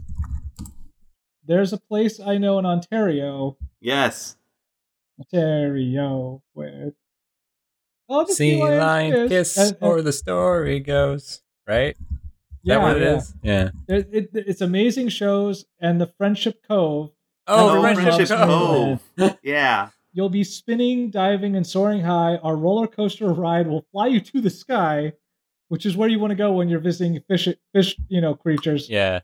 There's 1.44 1.72
a 1.72 1.78
place 1.78 2.20
I 2.20 2.38
know 2.38 2.58
in 2.58 2.66
Ontario. 2.66 3.56
yes, 3.80 4.36
Ontario, 5.18 6.42
where 6.52 6.92
oh, 8.08 8.24
the 8.24 8.34
Sea 8.34 8.62
lion 8.62 9.28
kiss, 9.28 9.56
And- 9.56 9.76
and- 9.80 9.82
or 9.82 10.02
the 10.02 10.12
story 10.12 10.80
goes. 10.80 11.42
Right? 11.66 11.96
Is 11.98 12.06
yeah, 12.62 12.74
that 12.76 12.82
what 12.82 12.96
it 12.96 13.02
yeah. 13.02 13.16
is? 13.16 13.34
Yeah. 13.42 13.70
There- 13.86 14.06
it- 14.12 14.30
it's 14.34 14.60
amazing 14.60 15.08
shows 15.08 15.64
and 15.80 16.00
the 16.00 16.06
Friendship 16.06 16.62
Cove. 16.68 17.10
Oh, 17.46 17.68
Everyone 17.68 17.90
oh, 17.90 17.94
Friendship 17.94 18.30
loves 18.30 18.50
Cove. 18.50 19.12
Cove. 19.18 19.38
yeah. 19.42 19.88
You'll 20.12 20.30
be 20.30 20.44
spinning, 20.44 21.10
diving, 21.10 21.56
and 21.56 21.66
soaring 21.66 22.00
high. 22.00 22.36
Our 22.36 22.56
roller 22.56 22.86
coaster 22.86 23.28
ride 23.28 23.66
will 23.66 23.84
fly 23.92 24.06
you 24.06 24.18
to 24.20 24.40
the 24.40 24.48
sky, 24.48 25.12
which 25.68 25.84
is 25.84 25.94
where 25.96 26.08
you 26.08 26.18
want 26.18 26.30
to 26.30 26.36
go 26.36 26.52
when 26.52 26.68
you're 26.70 26.80
visiting 26.80 27.20
fish, 27.28 27.48
fish, 27.74 27.96
you 28.08 28.20
know, 28.22 28.34
creatures. 28.34 28.88
Yeah. 28.88 29.20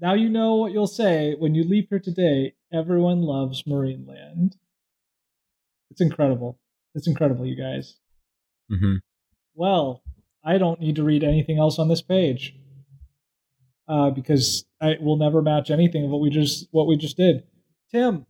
Now 0.00 0.14
you 0.14 0.28
know 0.28 0.56
what 0.56 0.72
you'll 0.72 0.88
say 0.88 1.36
when 1.38 1.54
you 1.54 1.62
leave 1.62 1.86
here 1.88 2.00
today. 2.00 2.54
Everyone 2.72 3.22
loves 3.22 3.62
Marineland. 3.62 4.56
It's 5.94 6.00
incredible. 6.00 6.58
It's 6.96 7.06
incredible, 7.06 7.46
you 7.46 7.54
guys. 7.54 8.00
hmm 8.68 8.96
Well, 9.54 10.02
I 10.44 10.58
don't 10.58 10.80
need 10.80 10.96
to 10.96 11.04
read 11.04 11.22
anything 11.22 11.56
else 11.56 11.78
on 11.78 11.86
this 11.86 12.02
page 12.02 12.56
uh, 13.86 14.10
because 14.10 14.64
I 14.80 14.96
will 15.00 15.14
never 15.16 15.40
match 15.40 15.70
anything 15.70 16.04
of 16.04 16.10
what 16.10 16.20
we 16.20 16.30
just 16.30 16.66
what 16.72 16.88
we 16.88 16.96
just 16.96 17.16
did. 17.16 17.44
Tim, 17.92 18.26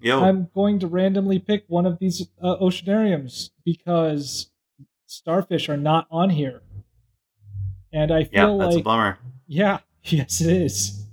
Yo. 0.00 0.22
I'm 0.22 0.48
going 0.54 0.78
to 0.78 0.86
randomly 0.86 1.40
pick 1.40 1.64
one 1.66 1.86
of 1.86 1.98
these 1.98 2.28
uh, 2.40 2.54
oceanariums 2.58 3.50
because 3.64 4.52
starfish 5.06 5.68
are 5.68 5.76
not 5.76 6.06
on 6.08 6.30
here, 6.30 6.62
and 7.92 8.12
I 8.12 8.28
yeah, 8.30 8.46
feel 8.46 8.58
that's 8.58 8.74
a 8.74 8.76
like 8.76 8.84
bummer. 8.84 9.18
yeah, 9.48 9.80
yes, 10.04 10.40
it 10.40 10.52
is. 10.56 11.04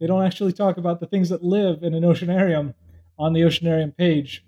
They 0.00 0.06
don't 0.06 0.24
actually 0.24 0.54
talk 0.54 0.78
about 0.78 1.00
the 1.00 1.06
things 1.06 1.28
that 1.28 1.42
live 1.44 1.82
in 1.82 1.92
an 1.92 2.02
oceanarium 2.02 2.72
on 3.18 3.34
the 3.34 3.40
oceanarium 3.42 3.94
page. 3.94 4.42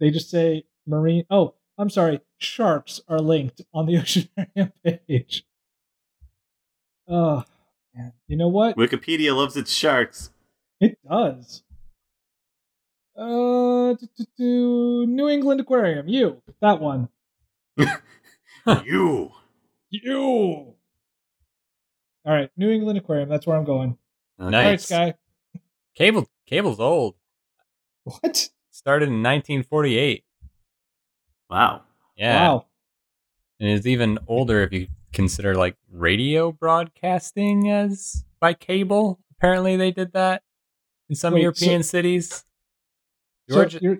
They 0.00 0.10
just 0.10 0.30
say 0.30 0.64
marine. 0.86 1.24
Oh, 1.30 1.54
I'm 1.78 1.90
sorry. 1.90 2.20
Sharks 2.38 3.00
are 3.08 3.20
linked 3.20 3.60
on 3.72 3.86
the 3.86 3.94
oceanarium 3.96 4.72
page. 5.06 5.44
Oh, 7.08 7.44
man. 7.94 8.12
You 8.26 8.36
know 8.36 8.48
what? 8.48 8.76
Wikipedia 8.76 9.36
loves 9.36 9.56
its 9.56 9.72
sharks. 9.72 10.30
It 10.80 10.98
does. 11.08 11.62
Uh, 13.16 13.94
do, 13.94 14.08
do, 14.16 14.24
do, 14.38 15.06
New 15.06 15.28
England 15.28 15.60
Aquarium. 15.60 16.08
You. 16.08 16.42
That 16.62 16.80
one. 16.80 17.08
you. 18.84 19.32
You. 19.90 20.74
All 22.24 22.34
right, 22.34 22.50
New 22.56 22.70
England 22.70 22.98
Aquarium. 22.98 23.28
That's 23.28 23.46
where 23.46 23.56
I'm 23.56 23.64
going. 23.64 23.98
Okay. 24.38 24.46
All 24.56 24.62
right, 24.62 24.70
Nice. 24.70 24.86
Sky. 24.86 25.14
Cable 25.94 26.28
cable's 26.46 26.80
old. 26.80 27.16
What? 28.04 28.48
Started 28.80 29.10
in 29.10 29.22
1948. 29.22 30.24
Wow. 31.50 31.82
Yeah. 32.16 32.48
Wow. 32.48 32.66
And 33.60 33.68
it's 33.68 33.84
even 33.84 34.18
older 34.26 34.62
if 34.62 34.72
you 34.72 34.86
consider 35.12 35.54
like 35.54 35.76
radio 35.92 36.50
broadcasting 36.50 37.70
as 37.70 38.24
by 38.40 38.54
cable. 38.54 39.20
Apparently 39.32 39.76
they 39.76 39.90
did 39.90 40.14
that 40.14 40.44
in 41.10 41.14
some 41.14 41.34
Wait, 41.34 41.42
European 41.42 41.82
cities. 41.82 42.46
So 43.50 43.56
Georgia, 43.56 43.80
you're, 43.82 43.98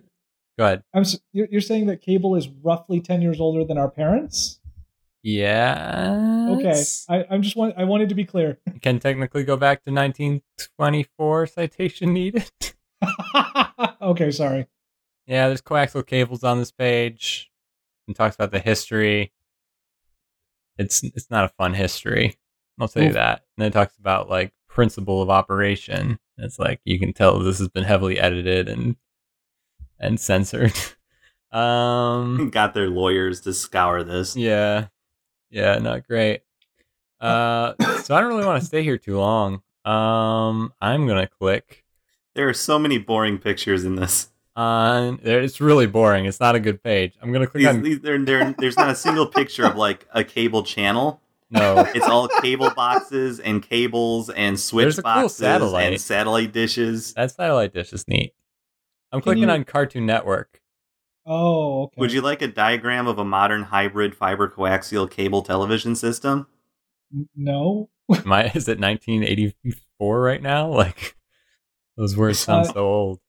go 0.58 0.64
ahead. 0.64 0.82
I'm, 0.94 1.04
you're 1.34 1.48
you're 1.50 1.60
saying 1.60 1.84
that 1.88 2.00
cable 2.00 2.34
is 2.34 2.48
roughly 2.48 3.02
ten 3.02 3.20
years 3.20 3.38
older 3.38 3.66
than 3.66 3.76
our 3.76 3.90
parents? 3.90 4.60
Yeah. 5.22 6.46
Okay, 6.52 6.82
I, 7.06 7.26
I'm 7.30 7.42
just 7.42 7.54
want 7.54 7.74
I 7.76 7.84
wanted 7.84 8.08
to 8.08 8.14
be 8.14 8.24
clear. 8.24 8.56
Can 8.80 8.98
technically 8.98 9.44
go 9.44 9.58
back 9.58 9.84
to 9.84 9.92
1924 9.92 11.48
citation 11.48 12.14
needed. 12.14 12.50
okay, 14.02 14.30
sorry. 14.30 14.66
yeah, 15.26 15.46
there's 15.48 15.62
coaxial 15.62 16.06
cables 16.06 16.44
on 16.44 16.58
this 16.58 16.72
page 16.72 17.50
and 18.06 18.16
talks 18.16 18.34
about 18.34 18.50
the 18.50 18.60
history. 18.60 19.32
It's 20.78 21.02
it's 21.02 21.30
not 21.30 21.44
a 21.44 21.48
fun 21.48 21.74
history. 21.74 22.36
I'll 22.80 22.88
tell 22.88 23.02
you 23.02 23.12
that. 23.12 23.44
And 23.56 23.62
then 23.62 23.68
it 23.68 23.72
talks 23.72 23.96
about 23.98 24.30
like 24.30 24.52
principle 24.68 25.20
of 25.20 25.28
operation. 25.28 26.18
It's 26.38 26.58
like 26.58 26.80
you 26.84 26.98
can 26.98 27.12
tell 27.12 27.38
this 27.38 27.58
has 27.58 27.68
been 27.68 27.84
heavily 27.84 28.18
edited 28.18 28.68
and 28.68 28.96
and 29.98 30.18
censored. 30.18 30.72
um 31.52 32.48
Got 32.52 32.72
their 32.74 32.88
lawyers 32.88 33.42
to 33.42 33.52
scour 33.52 34.02
this. 34.04 34.36
yeah. 34.36 34.86
Yeah, 35.50 35.78
not 35.78 36.06
great. 36.06 36.42
Uh 37.20 37.74
so 38.02 38.14
I 38.14 38.20
don't 38.20 38.30
really 38.30 38.46
want 38.46 38.60
to 38.60 38.66
stay 38.66 38.82
here 38.82 38.96
too 38.98 39.18
long. 39.18 39.62
Um 39.84 40.72
I'm 40.80 41.06
going 41.06 41.20
to 41.20 41.26
click 41.26 41.84
There 42.34 42.48
are 42.48 42.54
so 42.54 42.78
many 42.78 42.98
boring 42.98 43.38
pictures 43.38 43.84
in 43.84 43.96
this. 43.96 44.28
on 44.56 45.18
there 45.22 45.40
it's 45.40 45.60
really 45.60 45.86
boring. 45.86 46.24
It's 46.26 46.40
not 46.40 46.54
a 46.54 46.60
good 46.60 46.82
page. 46.82 47.14
I'm 47.22 47.32
going 47.32 47.44
to 47.44 47.50
click 47.50 47.60
These, 47.62 47.68
on 47.68 47.82
these, 47.82 48.00
there- 48.00 48.18
there- 48.24 48.54
there's 48.58 48.76
not 48.76 48.90
a 48.90 48.94
single 48.94 49.26
picture 49.26 49.64
of 49.64 49.76
like 49.76 50.06
a 50.12 50.22
cable 50.24 50.62
channel. 50.62 51.20
no. 51.50 51.84
It's 51.94 52.06
all 52.06 52.28
cable 52.42 52.70
boxes 52.70 53.40
and 53.40 53.62
cables 53.62 54.30
and 54.30 54.58
switch 54.58 54.84
There's 54.84 54.98
a 54.98 55.02
cool 55.02 55.12
boxes 55.22 55.36
satellite. 55.38 55.92
and 55.92 56.00
satellite 56.00 56.52
dishes. 56.52 57.12
That 57.14 57.30
satellite 57.32 57.74
dish 57.74 57.92
is 57.92 58.06
neat. 58.06 58.34
I'm 59.12 59.20
Can 59.20 59.24
clicking 59.24 59.42
you- 59.44 59.50
on 59.50 59.64
Cartoon 59.64 60.06
Network. 60.06 60.60
Oh, 61.26 61.82
okay. 61.84 61.94
Would 62.00 62.12
you 62.12 62.20
like 62.22 62.40
a 62.42 62.48
diagram 62.48 63.06
of 63.06 63.18
a 63.18 63.24
modern 63.24 63.62
hybrid 63.64 64.14
fiber 64.16 64.48
coaxial 64.48 65.08
cable 65.10 65.42
television 65.42 65.94
system? 65.94 66.46
No. 67.36 67.88
Am 68.14 68.32
I, 68.32 68.44
is 68.46 68.68
it 68.68 68.78
1984 68.80 70.20
right 70.20 70.42
now? 70.42 70.68
Like 70.68 71.16
those 72.00 72.16
words 72.16 72.38
sound 72.38 72.66
Uh, 72.68 72.72
so 72.72 72.86
old. 72.86 73.20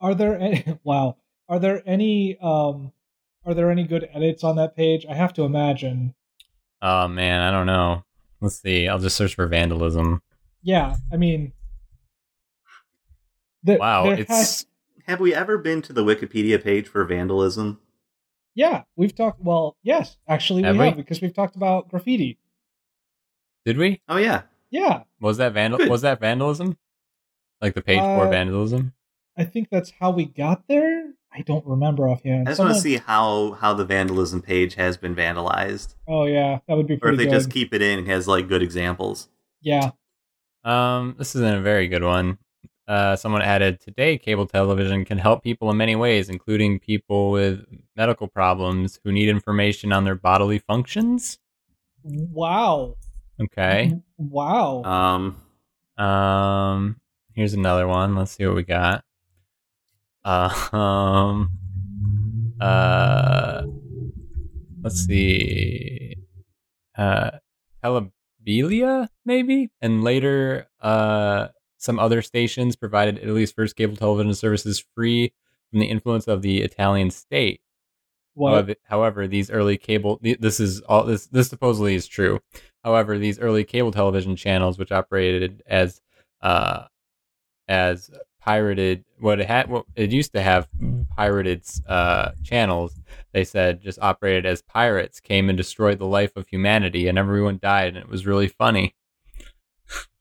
Are 0.00 0.14
there 0.14 0.38
any, 0.38 0.78
wow? 0.84 1.16
Are 1.48 1.58
there 1.58 1.82
any 1.84 2.38
um? 2.40 2.92
Are 3.44 3.54
there 3.54 3.70
any 3.70 3.84
good 3.84 4.08
edits 4.14 4.44
on 4.44 4.56
that 4.56 4.76
page? 4.76 5.04
I 5.08 5.14
have 5.14 5.32
to 5.34 5.42
imagine. 5.42 6.14
Oh 6.80 7.08
man, 7.08 7.40
I 7.42 7.50
don't 7.50 7.66
know. 7.66 8.04
Let's 8.40 8.60
see. 8.62 8.86
I'll 8.88 8.98
just 8.98 9.16
search 9.16 9.34
for 9.34 9.46
vandalism. 9.46 10.22
Yeah, 10.62 10.96
I 11.12 11.16
mean. 11.16 11.52
the- 13.64 13.76
Wow, 13.78 14.10
it's 14.10 14.30
has- 14.30 14.66
Have 15.06 15.20
we 15.20 15.34
ever 15.34 15.58
been 15.58 15.82
to 15.82 15.92
the 15.92 16.04
Wikipedia 16.04 16.62
page 16.62 16.86
for 16.86 17.04
vandalism? 17.04 17.80
yeah, 18.54 18.82
we've 18.96 19.14
talked. 19.14 19.40
Well, 19.40 19.76
yes, 19.82 20.16
actually, 20.28 20.62
Have 20.62 20.76
we 20.76 20.80
we? 20.80 20.86
have 20.86 20.96
because 20.96 21.20
we've 21.20 21.34
talked 21.34 21.56
about 21.56 21.88
graffiti. 21.88 22.38
did 23.64 23.76
we? 23.76 24.00
Oh 24.08 24.16
yeah. 24.18 24.42
Yeah, 24.70 25.02
Was 25.20 25.38
that 25.38 25.52
vandal? 25.52 25.78
Good. 25.78 25.88
Was 25.90 26.02
that 26.02 26.20
vandalism? 26.20 26.78
Like 27.60 27.74
the 27.74 27.82
page 27.82 28.02
for 28.02 28.26
Uh, 28.26 28.30
vandalism? 28.30 28.94
I 29.36 29.44
think 29.44 29.68
that's 29.70 29.90
how 30.00 30.10
we 30.10 30.24
got 30.26 30.66
there. 30.68 31.12
I 31.32 31.42
don't 31.42 31.64
remember 31.66 32.08
offhand. 32.08 32.48
I 32.48 32.52
just 32.52 32.60
want 32.60 32.74
to 32.74 32.80
see 32.80 32.96
how 32.96 33.52
how 33.52 33.72
the 33.74 33.84
vandalism 33.84 34.42
page 34.42 34.74
has 34.74 34.96
been 34.96 35.14
vandalized, 35.14 35.94
Oh 36.08 36.24
yeah, 36.24 36.58
that 36.66 36.76
would 36.76 36.86
be 36.88 36.98
or 37.00 37.10
if 37.10 37.16
they 37.16 37.24
good. 37.24 37.30
just 37.32 37.50
keep 37.50 37.72
it 37.72 37.82
in 37.82 38.00
and 38.00 38.08
has 38.08 38.26
like 38.26 38.48
good 38.48 38.62
examples. 38.62 39.28
yeah, 39.60 39.90
Um, 40.64 41.14
this 41.18 41.34
isn't 41.34 41.54
a 41.54 41.60
very 41.60 41.86
good 41.88 42.02
one. 42.02 42.38
Uh, 42.88 43.14
someone 43.14 43.42
added 43.42 43.78
today 43.80 44.18
cable 44.18 44.46
television 44.46 45.04
can 45.04 45.18
help 45.18 45.44
people 45.44 45.70
in 45.70 45.76
many 45.76 45.94
ways, 45.94 46.28
including 46.28 46.80
people 46.80 47.30
with 47.30 47.64
medical 47.94 48.26
problems 48.26 48.98
who 49.04 49.12
need 49.12 49.28
information 49.28 49.92
on 49.92 50.02
their 50.04 50.16
bodily 50.16 50.58
functions. 50.58 51.38
wow, 52.02 52.96
Okay. 53.40 53.94
wow. 54.18 54.82
Um, 54.82 55.36
Um, 56.04 56.99
here's 57.34 57.54
another 57.54 57.86
one. 57.86 58.14
Let's 58.14 58.32
see 58.32 58.46
what 58.46 58.56
we 58.56 58.62
got. 58.62 59.04
Uh, 60.24 60.50
um, 60.76 61.50
uh, 62.60 63.62
let's 64.82 65.06
see. 65.06 66.16
Uh, 66.96 67.30
Telebiella, 67.82 69.08
maybe, 69.24 69.70
and 69.80 70.04
later, 70.04 70.68
uh, 70.80 71.48
some 71.78 71.98
other 71.98 72.20
stations 72.20 72.76
provided 72.76 73.18
Italy's 73.18 73.52
first 73.52 73.74
cable 73.74 73.96
television 73.96 74.34
services 74.34 74.84
free 74.94 75.32
from 75.70 75.80
the 75.80 75.86
influence 75.86 76.28
of 76.28 76.42
the 76.42 76.60
Italian 76.60 77.10
state. 77.10 77.62
However, 78.38 78.74
however, 78.84 79.26
these 79.26 79.50
early 79.50 79.76
cable 79.76 80.18
this 80.22 80.60
is 80.60 80.80
all 80.82 81.04
this 81.04 81.26
this 81.26 81.48
supposedly 81.48 81.94
is 81.94 82.06
true. 82.06 82.40
However, 82.84 83.18
these 83.18 83.38
early 83.38 83.64
cable 83.64 83.90
television 83.90 84.36
channels, 84.36 84.78
which 84.78 84.92
operated 84.92 85.62
as 85.66 86.00
uh, 86.40 86.84
as 87.70 88.10
pirated, 88.40 89.04
what 89.18 89.40
it 89.40 89.46
had, 89.46 89.70
what 89.70 89.86
it 89.94 90.10
used 90.10 90.32
to 90.32 90.42
have 90.42 90.68
pirated 91.16 91.62
uh, 91.86 92.32
channels. 92.42 92.98
They 93.32 93.44
said 93.44 93.80
just 93.80 93.98
operated 94.02 94.44
as 94.44 94.60
pirates, 94.62 95.20
came 95.20 95.48
and 95.48 95.56
destroyed 95.56 95.98
the 95.98 96.06
life 96.06 96.36
of 96.36 96.48
humanity, 96.48 97.06
and 97.06 97.16
everyone 97.16 97.58
died, 97.62 97.88
and 97.88 97.98
it 97.98 98.08
was 98.08 98.26
really 98.26 98.48
funny. 98.48 98.94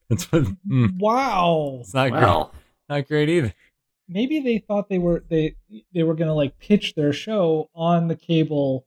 That's 0.09 0.31
what. 0.31 0.43
mm, 0.67 0.99
wow. 0.99 1.79
it's 1.81 1.93
not 1.93 2.11
great. 2.11 2.21
well, 2.21 2.53
Not 2.87 3.07
great 3.07 3.29
either. 3.29 3.53
maybe 4.07 4.39
they 4.39 4.57
thought 4.59 4.89
they 4.89 4.97
were 4.97 5.23
they 5.29 5.55
they 5.93 6.03
were 6.03 6.15
gonna 6.15 6.33
like 6.33 6.57
pitch 6.59 6.95
their 6.95 7.13
show 7.13 7.69
on 7.73 8.07
the 8.07 8.15
cable 8.15 8.85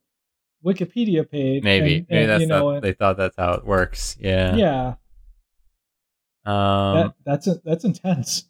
Wikipedia 0.65 1.29
page. 1.29 1.65
Maybe 1.65 1.97
and, 1.97 2.07
maybe 2.09 2.23
and, 2.23 2.31
that's 2.31 2.41
you 2.43 2.47
know, 2.47 2.73
not, 2.75 2.83
they 2.83 2.93
thought 2.93 3.17
that's 3.17 3.37
how 3.37 3.53
it 3.55 3.65
works. 3.65 4.17
Yeah. 4.21 4.55
yeah. 4.55 4.95
Um. 6.45 6.97
that, 6.97 7.15
that's 7.25 7.47
a, 7.47 7.61
that's 7.65 7.85
intense. 7.85 8.49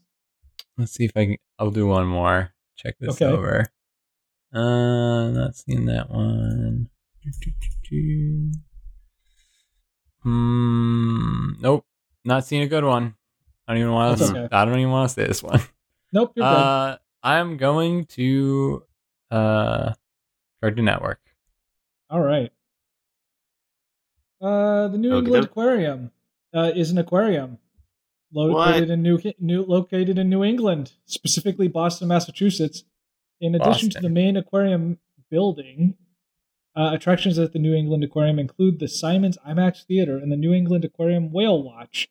Let's 0.79 0.93
see 0.93 1.05
if 1.05 1.13
I 1.17 1.25
can. 1.27 1.37
I'll 1.59 1.71
do 1.71 1.87
one 1.87 2.07
more. 2.07 2.53
Check 2.77 2.97
this 2.99 3.21
Okay. 3.21 3.27
over. 3.27 3.67
Uh, 4.53 5.31
not 5.31 5.55
seeing 5.57 5.87
that 5.87 6.11
one. 6.11 6.89
Hmm. 10.23 11.53
Nope. 11.61 11.85
Not 12.25 12.45
seeing 12.47 12.63
a 12.63 12.67
good 12.69 12.85
one. 12.85 13.15
I 13.67 13.73
don't 13.75 13.81
even 13.83 13.93
want 13.93 14.19
to. 14.19 14.25
okay. 14.25 14.49
I 14.53 14.65
don't 14.65 14.79
even 14.79 14.91
want 14.91 15.09
to 15.11 15.15
say 15.15 15.27
this 15.27 15.43
one. 15.43 15.61
Nope, 16.13 16.33
you're 16.37 16.45
good. 16.47 16.55
Uh, 16.57 16.99
I'm 17.23 17.57
going 17.57 18.05
to 18.17 18.83
uh, 19.31 19.95
Cartoon 20.61 20.85
Network. 20.85 21.21
All 22.11 22.21
right. 22.21 22.53
Uh, 24.41 24.89
the 24.89 24.99
New 24.99 25.13
Okey 25.13 25.19
England 25.27 25.45
doke. 25.45 25.51
Aquarium 25.53 26.11
uh, 26.53 26.71
is 26.75 26.91
an 26.91 26.99
aquarium 26.99 27.59
located 28.33 28.89
What? 28.89 28.91
in 28.91 29.03
New, 29.03 29.19
New 29.39 29.63
located 29.65 30.19
in 30.19 30.29
New 30.29 30.43
England, 30.43 30.93
specifically 31.07 31.69
Boston, 31.69 32.09
Massachusetts. 32.09 32.85
In 33.41 33.55
addition 33.55 33.91
to 33.91 34.01
the 34.01 34.09
main 34.09 34.37
aquarium 34.37 34.99
building, 35.31 35.97
uh, 36.77 36.91
attractions 36.93 37.39
at 37.39 37.53
the 37.53 37.59
New 37.59 37.75
England 37.75 38.05
Aquarium 38.05 38.39
include 38.39 38.79
the 38.79 38.89
Simons 38.89 39.37
IMAX 39.47 39.85
Theater 39.85 40.17
and 40.17 40.31
the 40.31 40.37
New 40.37 40.53
England 40.53 40.85
Aquarium 40.85 41.33
Whale 41.33 41.63
Watch, 41.63 42.09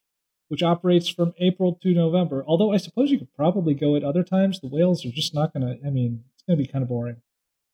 which 0.50 0.62
operates 0.62 1.08
from 1.08 1.34
April 1.40 1.80
to 1.82 1.94
November. 1.94 2.44
Although 2.46 2.74
I 2.74 2.78
suppose 2.78 3.12
you 3.12 3.18
could 3.18 3.34
probably 3.34 3.74
go 3.74 3.96
at 3.96 4.04
other 4.04 4.24
times. 4.24 4.60
The 4.60 4.68
whales 4.68 5.06
are 5.06 5.12
just 5.12 5.34
not 5.34 5.54
going 5.54 5.66
to. 5.66 5.88
I 5.88 5.90
mean, 5.90 6.24
it's 6.34 6.44
going 6.44 6.58
to 6.58 6.64
be 6.64 6.72
kind 6.72 6.84
of 6.84 6.90
boring. 6.90 7.22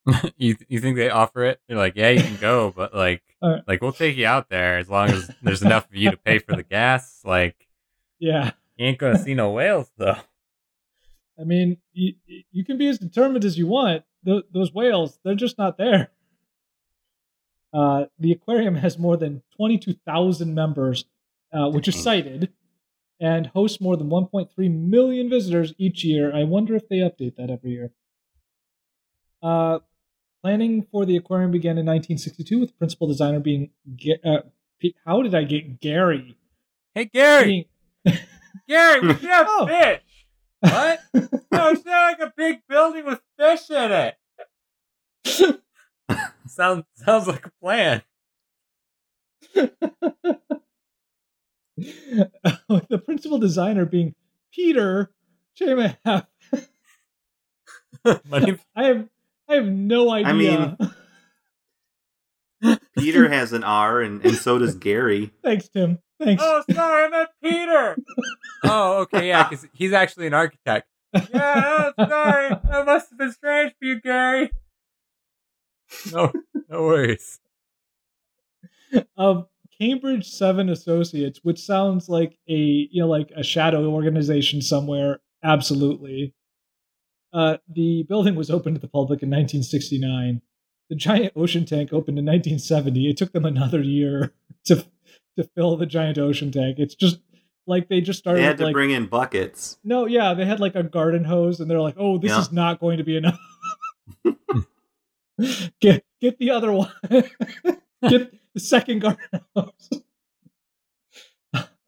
you 0.38 0.56
you 0.70 0.80
think 0.80 0.96
they 0.96 1.10
offer 1.10 1.44
it? 1.44 1.60
You're 1.68 1.78
like, 1.78 1.96
yeah, 1.96 2.10
you 2.10 2.22
can 2.22 2.38
go, 2.38 2.72
but 2.76 2.96
like, 2.96 3.24
Alright. 3.44 3.64
like 3.68 3.82
we'll 3.82 3.92
take 3.92 4.16
you 4.16 4.26
out 4.26 4.50
there 4.50 4.78
as 4.78 4.90
long 4.90 5.10
as 5.10 5.30
there's 5.42 5.62
enough 5.62 5.86
of 5.90 5.96
you 5.96 6.12
to 6.12 6.18
pay 6.18 6.40
for 6.40 6.56
the 6.56 6.64
gas. 6.64 7.22
Like, 7.26 7.67
Yeah. 8.20 8.52
you 8.78 8.86
ain't 8.88 8.98
gonna 8.98 9.18
see 9.18 9.34
no 9.34 9.52
whales 9.52 9.92
though. 9.98 10.18
I 11.40 11.44
mean, 11.44 11.78
you, 11.94 12.14
you 12.52 12.66
can 12.66 12.78
be 12.78 12.88
as 12.88 12.98
determined 12.98 13.46
as 13.46 13.58
you 13.58 13.68
want. 13.68 14.04
Th- 14.26 14.44
those 14.52 14.74
whales, 14.74 15.20
they're 15.24 15.36
just 15.36 15.58
not 15.58 15.78
there. 15.78 16.10
Uh, 17.74 18.06
the 18.18 18.32
aquarium 18.32 18.76
has 18.76 18.98
more 18.98 19.18
than 19.18 19.44
22,000 19.56 20.56
members, 20.56 21.06
uh, 21.54 21.70
which 21.70 21.88
is 21.88 22.02
cited, 22.02 22.52
and 23.20 23.48
hosts 23.48 23.80
more 23.80 23.96
than 23.98 24.10
1.3 24.10 24.50
million 24.72 25.30
visitors 25.30 25.74
each 25.78 26.04
year. 26.04 26.36
I 26.36 26.44
wonder 26.44 26.76
if 26.76 26.90
they 26.90 26.98
update 26.98 27.36
that 27.36 27.52
every 27.52 27.72
year. 27.72 27.92
Uh, 29.44 29.80
planning 30.42 30.88
for 30.92 31.06
the 31.06 31.18
aquarium 31.18 31.52
began 31.52 31.78
in 31.78 31.86
1962, 31.86 32.60
with 32.60 32.70
the 32.70 32.76
principal 32.76 33.08
designer 33.08 33.40
being 33.40 33.70
Ga- 33.96 34.20
uh, 34.26 34.40
how 35.06 35.22
did 35.22 35.36
I 35.36 35.44
get 35.44 35.80
Gary? 35.80 36.36
Hey, 36.96 37.06
Gary. 37.06 37.46
being 37.46 37.66
Gary, 38.68 39.02
we 39.02 39.14
should 39.16 39.30
have 39.30 39.48
Oh. 39.50 39.68
fish. 39.68 40.02
What? 40.60 41.00
no, 41.52 41.70
it's 41.70 41.86
not 41.86 42.20
like 42.20 42.20
a 42.20 42.34
big 42.36 42.60
building 42.68 43.06
with 43.06 43.22
fish 43.40 43.70
in 43.70 43.92
it. 43.92 44.16
sounds 46.48 46.84
sounds 46.96 47.28
like 47.28 47.46
a 47.46 47.52
plan. 47.62 48.02
the 51.76 53.02
principal 53.06 53.38
designer 53.38 53.86
being 53.86 54.16
Peter 54.54 55.12
Chamath. 55.60 55.98
I 56.06 56.26
have 58.76 59.10
I 59.48 59.56
have 59.56 59.66
no 59.68 60.10
idea. 60.12 60.34
mean- 60.34 60.78
Peter 62.98 63.30
has 63.30 63.54
an 63.54 63.64
R, 63.64 64.02
and, 64.02 64.26
and 64.26 64.36
so 64.36 64.58
does 64.58 64.74
Gary. 64.76 65.32
Thanks, 65.44 65.68
Tim. 65.70 66.00
Thanks. 66.20 66.42
oh, 66.46 66.64
sorry, 66.72 67.06
I 67.06 67.10
meant 67.10 67.30
Peter. 67.44 67.98
oh, 68.64 69.02
okay, 69.02 69.28
yeah, 69.28 69.48
because 69.48 69.68
he's 69.74 69.94
actually 69.94 70.28
an 70.28 70.34
architect. 70.34 70.88
Yeah, 71.14 71.92
oh, 71.98 72.08
sorry, 72.08 72.50
that 72.50 72.86
must 72.86 73.10
have 73.10 73.20
been 73.20 73.32
strange 73.32 73.74
for 73.80 73.86
you, 73.86 74.02
Gary. 74.02 74.52
No, 76.12 76.32
no 76.70 76.84
worries. 76.84 77.40
of 79.16 79.48
Cambridge 79.80 80.30
Seven 80.30 80.70
Associates, 80.70 81.40
which 81.44 81.60
sounds 81.60 82.10
like 82.10 82.38
a 82.50 82.88
you 82.92 83.02
know 83.02 83.08
like 83.08 83.32
a 83.36 83.44
shadow 83.44 83.86
organization 83.90 84.62
somewhere. 84.62 85.20
Absolutely. 85.44 86.34
Uh, 87.34 87.58
the 87.70 88.04
building 88.04 88.36
was 88.36 88.50
opened 88.50 88.76
to 88.76 88.82
the 88.82 88.88
public 88.88 89.22
in 89.22 89.30
1969. 89.30 90.42
The 90.90 90.96
giant 90.96 91.34
ocean 91.36 91.66
tank 91.66 91.92
opened 91.92 92.18
in 92.18 92.26
1970. 92.26 93.10
It 93.10 93.18
took 93.18 93.34
them 93.34 93.46
another 93.46 93.82
year 93.82 94.34
to 94.66 94.86
to 95.38 95.44
fill 95.56 95.78
the 95.78 95.86
giant 95.86 96.18
ocean 96.18 96.52
tank. 96.52 96.78
It's 96.80 96.94
just 96.96 97.20
like 97.66 97.88
they 97.90 98.02
just 98.02 98.20
started 98.20 98.40
They 98.42 98.46
had 98.46 98.58
to 98.58 98.66
like 98.66 98.74
bring 98.74 98.92
in 98.92 99.06
buckets. 99.08 99.78
no, 99.84 100.06
yeah, 100.06 100.34
they 100.34 100.46
had 100.46 100.60
like 100.60 100.76
a 100.76 100.84
garden 100.84 101.24
hose, 101.24 101.60
and 101.60 101.70
they're 101.72 101.82
like, 101.82 101.96
"Oh, 101.98 102.18
this 102.18 102.32
Yeah. 102.32 102.40
is 102.42 102.52
not 102.52 102.80
going 102.80 102.98
to 102.98 103.04
be 103.04 103.18
enough." 103.18 103.40
get 105.82 106.04
get 106.22 106.38
the 106.40 106.52
other 106.52 106.72
one. 106.72 106.92
get 107.10 108.34
the 108.54 108.60
second 108.60 109.00
garden 109.00 109.42
hose. 109.56 109.90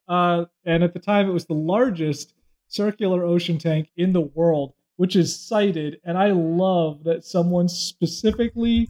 Uh, 0.08 0.46
and 0.66 0.84
at 0.84 0.94
the 0.94 1.00
time, 1.00 1.30
it 1.30 1.34
was 1.34 1.46
the 1.46 1.54
largest 1.54 2.34
circular 2.68 3.24
ocean 3.24 3.58
tank 3.60 3.90
in 3.96 4.12
the 4.14 4.22
world, 4.22 4.74
which 4.98 5.16
is 5.16 5.38
cited. 5.40 6.00
And 6.04 6.18
I 6.18 6.32
love 6.32 7.04
that 7.04 7.24
someone 7.24 7.70
specifically, 7.70 8.90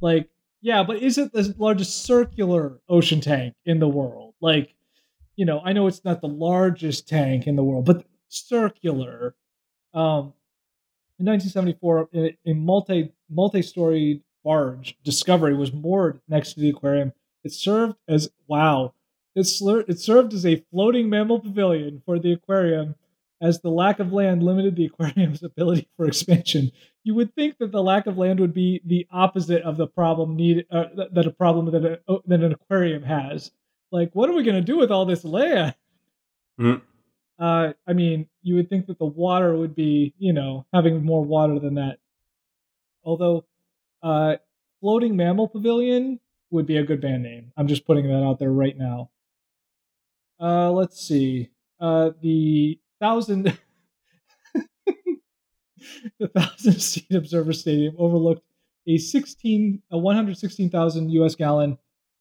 like, 0.00 0.30
yeah, 0.64 0.82
but 0.82 0.96
is 0.96 1.18
it 1.18 1.30
the 1.34 1.54
largest 1.58 2.06
circular 2.06 2.80
ocean 2.88 3.20
tank 3.20 3.54
in 3.66 3.80
the 3.80 3.86
world? 3.86 4.32
Like, 4.40 4.74
you 5.36 5.44
know, 5.44 5.60
I 5.62 5.74
know 5.74 5.86
it's 5.86 6.02
not 6.06 6.22
the 6.22 6.26
largest 6.26 7.06
tank 7.06 7.46
in 7.46 7.54
the 7.54 7.62
world, 7.62 7.84
but 7.84 8.06
circular. 8.28 9.34
Um, 9.92 10.32
in 11.18 11.26
1974, 11.26 12.08
a, 12.14 12.38
a 12.46 12.54
multi 12.54 13.12
multi-story 13.28 14.22
barge 14.42 14.96
Discovery 15.04 15.54
was 15.54 15.70
moored 15.70 16.22
next 16.28 16.54
to 16.54 16.60
the 16.60 16.70
aquarium. 16.70 17.12
It 17.44 17.52
served 17.52 17.96
as 18.08 18.30
wow. 18.46 18.94
It, 19.34 19.44
slur, 19.44 19.84
it 19.86 20.00
served 20.00 20.32
as 20.32 20.46
a 20.46 20.64
floating 20.70 21.10
mammal 21.10 21.40
pavilion 21.40 22.00
for 22.06 22.18
the 22.18 22.32
aquarium, 22.32 22.94
as 23.38 23.60
the 23.60 23.68
lack 23.68 23.98
of 23.98 24.14
land 24.14 24.42
limited 24.42 24.76
the 24.76 24.86
aquarium's 24.94 25.42
ability 25.42 25.88
for 25.98 26.06
expansion. 26.06 26.72
You 27.04 27.14
would 27.14 27.34
think 27.34 27.58
that 27.58 27.70
the 27.70 27.82
lack 27.82 28.06
of 28.06 28.16
land 28.18 28.40
would 28.40 28.54
be 28.54 28.80
the 28.84 29.06
opposite 29.12 29.62
of 29.62 29.76
the 29.76 29.86
problem 29.86 30.36
need 30.36 30.66
uh, 30.70 30.86
that- 31.12 31.26
a 31.26 31.30
problem 31.30 31.70
that, 31.70 31.84
a, 32.08 32.16
that 32.26 32.42
an 32.42 32.52
aquarium 32.52 33.02
has. 33.02 33.52
Like, 33.92 34.10
what 34.14 34.28
are 34.28 34.32
we 34.32 34.42
going 34.42 34.56
to 34.56 34.62
do 34.62 34.78
with 34.78 34.90
all 34.90 35.04
this 35.04 35.24
land? 35.24 35.74
Mhm. 36.58 36.82
Uh, 37.38 37.72
I 37.86 37.92
mean, 37.92 38.28
you 38.42 38.54
would 38.54 38.68
think 38.70 38.86
that 38.86 38.98
the 38.98 39.04
water 39.06 39.56
would 39.56 39.74
be, 39.74 40.14
you 40.18 40.32
know, 40.32 40.66
having 40.72 41.04
more 41.04 41.22
water 41.24 41.58
than 41.58 41.74
that. 41.74 41.98
Although, 43.04 43.44
uh, 44.02 44.36
floating 44.80 45.16
mammal 45.16 45.48
pavilion 45.48 46.20
would 46.50 46.66
be 46.66 46.76
a 46.76 46.84
good 46.84 47.00
band 47.00 47.22
name. 47.22 47.52
I'm 47.56 47.66
just 47.66 47.84
putting 47.84 48.06
that 48.08 48.22
out 48.24 48.38
there 48.38 48.52
right 48.52 48.76
now. 48.76 49.10
Uh, 50.40 50.70
let's 50.72 51.00
see. 51.00 51.50
Uh, 51.80 52.10
the 52.20 52.78
thousand, 53.00 53.58
the 56.18 56.28
thousand 56.28 56.72
seat 56.80 57.12
observer 57.12 57.52
stadium 57.52 57.94
overlooked 57.98 58.42
a 58.86 58.98
16, 58.98 59.82
a 59.90 59.98
116,000 59.98 61.10
U.S. 61.10 61.34
gallon 61.34 61.78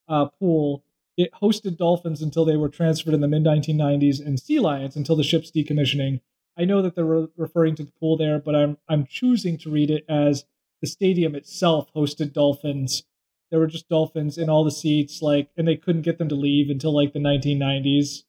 uh, 0.07 0.26
pool. 0.26 0.84
It 1.18 1.32
hosted 1.41 1.78
dolphins 1.78 2.22
until 2.22 2.45
they 2.45 2.57
were 2.57 2.70
transferred 2.70 3.14
in 3.14 3.22
the 3.22 3.28
mid 3.28 3.43
1990s, 3.43 4.26
and 4.26 4.39
sea 4.39 4.59
lions 4.59 4.95
until 4.95 5.16
the 5.16 5.24
ship's 5.24 5.51
decommissioning. 5.51 6.22
I 6.57 6.66
know 6.66 6.82
that 6.82 6.95
they're 6.95 7.05
re- 7.05 7.28
referring 7.36 7.76
to 7.76 7.84
the 7.84 7.91
pool 7.91 8.18
there, 8.18 8.39
but 8.39 8.55
I'm 8.55 8.78
I'm 8.88 9.05
choosing 9.05 9.57
to 9.59 9.72
read 9.72 9.91
it 9.91 10.05
as 10.09 10.45
the 10.82 10.88
stadium 10.88 11.36
itself 11.36 11.91
hosted 11.95 12.34
dolphins. 12.34 13.03
There 13.51 13.59
were 13.59 13.68
just 13.68 13.89
dolphins 13.89 14.38
in 14.38 14.49
all 14.49 14.64
the 14.64 14.72
seats, 14.72 15.22
like, 15.22 15.49
and 15.55 15.68
they 15.68 15.76
couldn't 15.76 16.01
get 16.01 16.18
them 16.18 16.30
to 16.30 16.36
leave 16.36 16.70
until 16.70 16.95
like 16.95 17.14
the 17.14 17.20
1990s. 17.20 18.24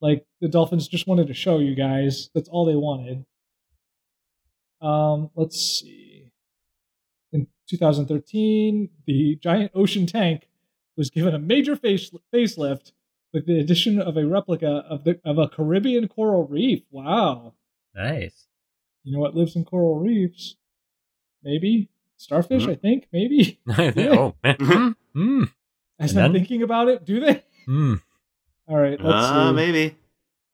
Like 0.00 0.26
the 0.40 0.48
dolphins 0.48 0.88
just 0.88 1.06
wanted 1.06 1.26
to 1.26 1.34
show 1.34 1.58
you 1.58 1.74
guys. 1.74 2.30
That's 2.34 2.48
all 2.48 2.64
they 2.64 2.74
wanted. 2.74 3.26
Um, 4.84 5.30
let's 5.34 5.58
see. 5.58 6.30
In 7.32 7.46
2013, 7.68 8.90
the 9.06 9.36
giant 9.42 9.72
ocean 9.74 10.06
tank 10.06 10.48
was 10.96 11.10
given 11.10 11.34
a 11.34 11.38
major 11.38 11.74
face 11.76 12.10
facelift 12.32 12.92
with 13.32 13.46
the 13.46 13.58
addition 13.58 14.00
of 14.00 14.16
a 14.16 14.26
replica 14.26 14.84
of 14.88 15.04
the 15.04 15.18
of 15.24 15.38
a 15.38 15.48
Caribbean 15.48 16.06
coral 16.08 16.46
reef. 16.46 16.82
Wow. 16.90 17.54
Nice. 17.94 18.46
You 19.02 19.12
know 19.14 19.20
what 19.20 19.34
lives 19.34 19.56
in 19.56 19.64
coral 19.64 19.98
reefs? 19.98 20.56
Maybe 21.42 21.88
starfish. 22.16 22.64
Mhm. 22.66 22.70
I 22.70 22.74
think 22.76 23.08
maybe. 23.12 23.58
oh 23.68 24.34
man. 24.44 24.56
Mm, 24.56 24.94
mm, 25.16 25.52
As 25.98 26.10
And 26.12 26.20
I'm 26.20 26.32
then? 26.32 26.40
thinking 26.42 26.62
about 26.62 26.88
it, 26.88 27.04
do 27.04 27.20
they? 27.20 27.42
mm. 27.68 28.00
All 28.68 28.76
right. 28.76 29.00
Let's 29.00 29.26
Uh, 29.26 29.50
see. 29.50 29.54
maybe. 29.56 29.96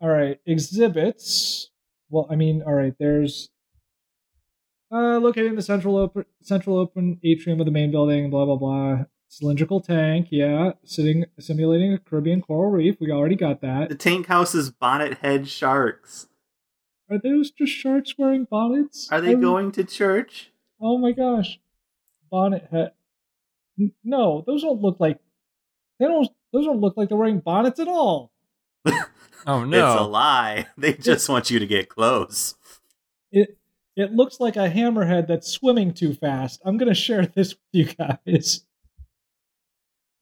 All 0.00 0.08
right, 0.08 0.40
exhibits. 0.46 1.70
Well, 2.08 2.26
I 2.30 2.36
mean, 2.36 2.62
all 2.62 2.72
right. 2.72 2.94
There's 2.98 3.50
uh, 4.92 5.18
located 5.18 5.46
in 5.46 5.56
the 5.56 5.62
central 5.62 5.96
open 5.96 6.24
central 6.42 6.78
open 6.78 7.18
atrium 7.24 7.60
of 7.60 7.66
the 7.66 7.72
main 7.72 7.90
building. 7.90 8.30
Blah 8.30 8.44
blah 8.46 8.56
blah. 8.56 9.04
Cylindrical 9.28 9.80
tank. 9.80 10.28
Yeah, 10.30 10.72
sitting 10.84 11.24
simulating 11.38 11.92
a 11.92 11.98
Caribbean 11.98 12.42
coral 12.42 12.70
reef. 12.72 12.96
We 13.00 13.10
already 13.12 13.36
got 13.36 13.60
that. 13.60 13.88
The 13.88 13.94
tank 13.94 14.26
house 14.26 14.54
is 14.54 14.70
bonnet 14.70 15.18
head 15.18 15.48
sharks. 15.48 16.26
Are 17.10 17.18
those 17.18 17.50
just 17.50 17.72
sharks 17.72 18.14
wearing 18.18 18.46
bonnets? 18.50 19.08
Are 19.10 19.20
they 19.20 19.32
I- 19.32 19.34
going 19.34 19.72
to 19.72 19.84
church? 19.84 20.50
Oh 20.80 20.98
my 20.98 21.12
gosh, 21.12 21.60
bonnet 22.30 22.66
head. 22.72 22.92
No, 24.04 24.42
those 24.46 24.62
don't 24.62 24.80
look 24.80 24.98
like. 25.00 25.18
They 25.98 26.06
don't. 26.06 26.28
Those 26.52 26.64
don't 26.66 26.80
look 26.80 26.96
like 26.96 27.08
they're 27.08 27.18
wearing 27.18 27.40
bonnets 27.40 27.78
at 27.80 27.88
all. 27.88 28.32
Oh 29.46 29.64
no, 29.64 29.92
It's 29.92 30.00
a 30.02 30.04
lie. 30.04 30.66
They 30.76 30.92
just 30.92 31.26
want 31.30 31.50
you 31.50 31.58
to 31.58 31.66
get 31.66 31.88
close. 31.88 32.56
It 34.00 34.12
looks 34.12 34.40
like 34.40 34.56
a 34.56 34.70
hammerhead 34.70 35.26
that's 35.28 35.46
swimming 35.50 35.92
too 35.92 36.14
fast. 36.14 36.60
I'm 36.64 36.78
gonna 36.78 36.94
share 36.94 37.26
this 37.34 37.50
with 37.54 37.60
you 37.72 37.84
guys. 37.94 38.64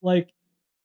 Like 0.02 0.32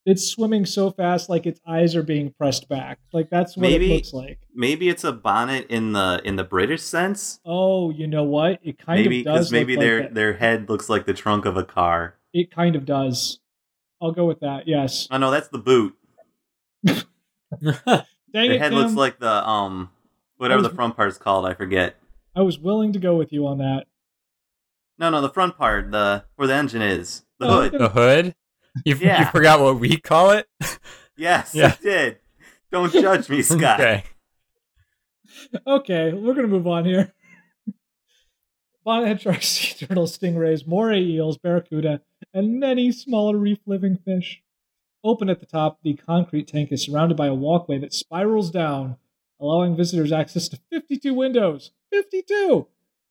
it's 0.05 0.27
swimming 0.27 0.65
so 0.65 0.91
fast, 0.91 1.29
like 1.29 1.45
its 1.45 1.59
eyes 1.65 1.95
are 1.95 2.03
being 2.03 2.31
pressed 2.37 2.67
back. 2.67 2.99
Like 3.13 3.29
that's 3.29 3.55
what 3.55 3.61
Maybe- 3.61 3.91
it 3.91 3.95
looks 3.95 4.13
like. 4.13 4.39
Maybe 4.53 4.89
it's 4.89 5.03
a 5.03 5.11
bonnet 5.13 5.67
in 5.69 5.93
the 5.93 6.21
in 6.23 6.35
the 6.35 6.43
British 6.43 6.81
sense. 6.83 7.39
Oh, 7.45 7.89
you 7.89 8.05
know 8.05 8.23
what? 8.23 8.59
It 8.63 8.77
kind 8.77 9.01
maybe 9.01 9.19
of 9.21 9.25
does. 9.25 9.51
maybe 9.51 9.73
look 9.75 9.79
like 9.81 9.87
their 9.87 10.09
their 10.09 10.33
head 10.33 10.69
looks 10.69 10.89
like 10.89 11.05
the 11.05 11.13
trunk 11.13 11.45
of 11.45 11.57
a 11.57 11.63
car. 11.63 12.15
It 12.33 12.51
kind 12.51 12.75
of 12.75 12.85
does. 12.85 13.39
I'll 14.01 14.11
go 14.11 14.25
with 14.25 14.41
that. 14.41 14.67
Yes. 14.67 15.07
Oh 15.09 15.17
know 15.17 15.31
that's 15.31 15.47
the 15.47 15.57
boot. 15.57 15.95
Dang 16.85 17.03
Their 18.33 18.51
it, 18.53 18.61
head 18.61 18.73
looks 18.73 18.93
like 18.93 19.19
the 19.19 19.47
um 19.47 19.89
whatever 20.37 20.61
was- 20.61 20.69
the 20.69 20.75
front 20.75 20.95
part's 20.95 21.17
called. 21.17 21.45
I 21.45 21.53
forget. 21.53 21.95
I 22.35 22.41
was 22.41 22.57
willing 22.59 22.93
to 22.93 22.99
go 22.99 23.15
with 23.15 23.31
you 23.31 23.45
on 23.47 23.59
that. 23.59 23.85
No, 24.97 25.09
no, 25.09 25.21
the 25.21 25.29
front 25.29 25.57
part, 25.57 25.91
the 25.91 26.25
where 26.35 26.47
the 26.47 26.53
engine 26.55 26.81
is, 26.81 27.23
the 27.39 27.47
Oh, 27.47 27.61
hood. 27.61 27.71
the 27.73 27.89
hood? 27.89 28.35
You, 28.85 28.95
you 28.95 29.25
forgot 29.25 29.59
what 29.59 29.79
we 29.79 29.97
call 29.97 30.31
it? 30.31 30.47
Yes, 31.15 31.53
Yeah. 31.53 31.75
I 31.79 31.83
did. 31.83 32.17
Don't 32.71 32.91
judge 32.91 33.29
me, 33.29 33.41
Scott. 33.43 33.79
Okay. 33.79 34.03
Okay, 35.67 36.11
we're 36.13 36.33
gonna 36.33 36.47
move 36.47 36.65
on 36.65 36.85
here. 36.85 37.13
Bonnethead 38.85 39.19
sharks, 39.21 39.47
sea 39.47 39.85
turtles, 39.85 40.17
stingrays, 40.17 40.65
moray 40.67 41.01
eels, 41.03 41.37
barracuda, 41.37 42.01
and 42.33 42.59
many 42.59 42.91
smaller 42.91 43.37
reef-living 43.37 43.97
fish. 44.03 44.41
Open 45.03 45.29
at 45.29 45.39
the 45.39 45.45
top, 45.45 45.79
the 45.83 45.93
concrete 45.93 46.47
tank 46.47 46.71
is 46.71 46.83
surrounded 46.83 47.15
by 47.15 47.27
a 47.27 47.33
walkway 47.33 47.77
that 47.77 47.93
spirals 47.93 48.49
down, 48.51 48.97
allowing 49.39 49.75
visitors 49.75 50.11
access 50.11 50.47
to 50.49 50.59
52 50.71 51.13
windows. 51.13 51.71
52 51.91 52.67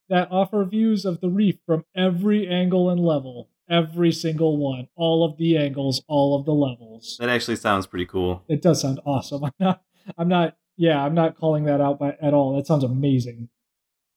that 0.09 0.29
offer 0.31 0.65
views 0.65 1.05
of 1.05 1.21
the 1.21 1.29
reef 1.31 1.57
from 1.65 1.85
every 1.97 2.47
angle 2.47 2.91
and 2.91 3.01
level. 3.01 3.49
every 3.71 4.13
single 4.13 4.59
one, 4.59 4.87
all 4.97 5.25
of 5.25 5.39
the 5.39 5.57
angles, 5.57 6.03
all 6.07 6.39
of 6.39 6.45
the 6.45 6.53
levels. 6.53 7.17
That 7.19 7.31
actually 7.31 7.57
sounds 7.57 7.87
pretty 7.87 8.05
cool. 8.05 8.43
It 8.47 8.61
does 8.61 8.83
sound 8.83 9.01
awesome. 9.07 9.45
I'm 9.47 9.53
not. 9.59 9.83
I'm 10.19 10.29
not. 10.29 10.57
Yeah, 10.77 11.03
I'm 11.03 11.15
not 11.15 11.39
calling 11.39 11.65
that 11.65 11.81
out 11.81 11.99
by, 11.99 12.17
at 12.21 12.35
all. 12.35 12.57
That 12.57 12.67
sounds 12.67 12.85
amazing. 12.85 13.49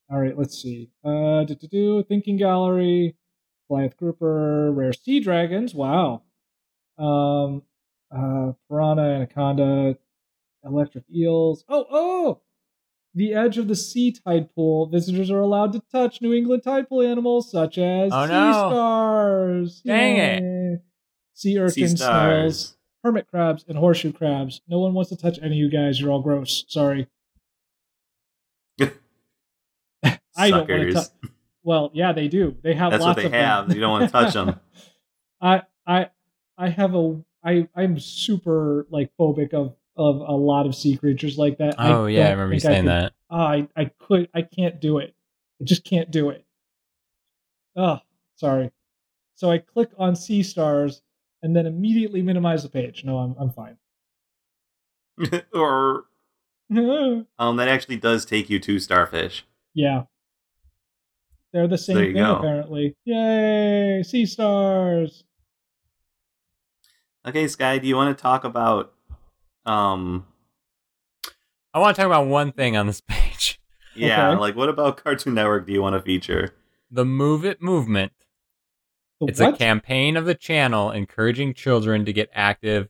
All 0.09 0.19
right, 0.19 0.37
let's 0.37 0.61
see. 0.61 0.89
Uh, 1.03 1.43
do, 1.45 1.55
do, 1.55 1.67
do, 1.67 2.03
Thinking 2.03 2.37
Gallery, 2.37 3.15
Goliath 3.69 3.95
Grouper, 3.97 4.71
Rare 4.71 4.93
Sea 4.93 5.19
Dragons. 5.19 5.73
Wow. 5.73 6.23
Um, 6.97 7.63
uh, 8.11 8.53
Piranha, 8.69 9.03
Anaconda, 9.03 9.97
Electric 10.65 11.03
Eels. 11.13 11.63
Oh, 11.69 11.85
oh! 11.91 12.41
The 13.13 13.33
edge 13.33 13.57
of 13.57 13.67
the 13.69 13.75
sea 13.75 14.11
tide 14.11 14.53
pool. 14.53 14.87
Visitors 14.87 15.31
are 15.31 15.39
allowed 15.39 15.71
to 15.73 15.81
touch 15.91 16.21
New 16.21 16.33
England 16.33 16.63
tide 16.63 16.89
pool 16.89 17.01
animals 17.01 17.49
such 17.49 17.77
as 17.77 18.11
Oh, 18.13 18.25
sea 18.25 18.31
no. 18.31 18.51
stars. 18.51 19.81
Dang 19.85 20.17
it. 20.17 20.43
Yay. 20.43 20.77
Sea 21.33 21.49
Sea 21.53 21.59
urchins, 21.59 21.91
snails, 21.91 21.99
stars. 22.01 22.77
hermit 23.03 23.27
crabs, 23.27 23.63
and 23.67 23.77
horseshoe 23.77 24.11
crabs. 24.11 24.61
No 24.67 24.79
one 24.79 24.93
wants 24.93 25.09
to 25.11 25.15
touch 25.17 25.37
any 25.39 25.51
of 25.51 25.53
you 25.57 25.69
guys. 25.69 25.99
You're 26.01 26.11
all 26.11 26.21
gross. 26.21 26.65
Sorry. 26.67 27.07
I 30.37 30.49
don't 30.49 30.67
want 30.69 30.81
to 30.81 30.93
touch. 30.93 31.07
Well, 31.63 31.91
yeah, 31.93 32.11
they 32.11 32.27
do. 32.27 32.55
They 32.61 32.73
have 32.73 32.91
That's 32.91 33.03
what 33.03 33.15
they 33.15 33.25
of 33.25 33.31
them. 33.31 33.41
have. 33.67 33.73
You 33.73 33.79
don't 33.81 33.91
want 33.91 34.05
to 34.05 34.11
touch 34.11 34.33
them. 34.33 34.59
I 35.41 35.63
I 35.87 36.09
I 36.57 36.69
have 36.69 36.93
a 36.95 37.21
I 37.43 37.67
I'm 37.75 37.99
super 37.99 38.85
like 38.89 39.11
phobic 39.19 39.53
of 39.53 39.75
of 39.97 40.17
a 40.17 40.33
lot 40.35 40.65
of 40.65 40.75
sea 40.75 40.97
creatures 40.97 41.37
like 41.37 41.57
that. 41.59 41.75
Oh 41.77 42.05
yeah, 42.05 42.27
I 42.27 42.31
remember 42.31 42.53
you 42.55 42.59
think 42.59 42.71
saying 42.71 42.83
could- 42.83 42.89
that. 42.91 43.13
Oh, 43.29 43.37
I 43.37 43.67
I 43.75 43.85
could 43.85 44.29
I 44.33 44.41
can't 44.43 44.79
do 44.81 44.97
it. 44.99 45.15
I 45.61 45.63
just 45.63 45.83
can't 45.83 46.11
do 46.11 46.29
it. 46.29 46.45
Oh, 47.75 47.99
sorry. 48.35 48.71
So 49.35 49.49
I 49.51 49.57
click 49.59 49.89
on 49.97 50.15
sea 50.15 50.43
stars 50.43 51.01
and 51.43 51.55
then 51.55 51.65
immediately 51.65 52.21
minimize 52.21 52.63
the 52.63 52.69
page. 52.69 53.03
No, 53.03 53.17
I'm 53.19 53.35
I'm 53.39 53.49
fine. 53.51 53.77
or 55.53 56.05
um, 57.39 57.55
that 57.57 57.67
actually 57.67 57.97
does 57.97 58.25
take 58.25 58.49
you 58.49 58.59
to 58.59 58.79
starfish. 58.79 59.45
yeah. 59.73 60.03
They're 61.53 61.67
the 61.69 61.77
same 61.77 61.95
There 61.95 62.05
you 62.05 62.13
thing 62.15 62.21
go. 62.23 62.35
apparently. 62.35 62.95
Yay, 63.05 64.03
sea 64.03 64.25
stars. 64.25 65.23
Okay, 67.25 67.47
Sky, 67.47 67.77
do 67.77 67.87
you 67.87 67.95
want 67.95 68.15
to 68.17 68.21
talk 68.21 68.43
about 68.43 68.93
um 69.65 70.25
I 71.73 71.79
want 71.79 71.95
to 71.95 72.01
talk 72.01 72.07
about 72.07 72.27
one 72.27 72.51
thing 72.51 72.77
on 72.77 72.87
this 72.87 73.01
page: 73.07 73.59
yeah, 73.95 74.29
Okay. 74.31 74.39
like 74.39 74.55
what 74.55 74.69
about 74.69 74.97
Cartoon 75.03 75.33
Network 75.33 75.65
do 75.67 75.73
you 75.73 75.81
want 75.81 75.95
to 75.95 76.01
feature? 76.01 76.53
the 76.91 77.05
Move 77.05 77.43
It 77.45 77.61
movement. 77.61 78.13
The 79.19 79.27
It's 79.27 79.39
what? 79.39 79.55
a 79.55 79.57
campaign 79.57 80.15
of 80.17 80.25
the 80.25 80.35
channel 80.35 80.91
encouraging 80.91 81.53
children 81.53 82.05
to 82.05 82.13
get 82.13 82.29
active. 82.33 82.89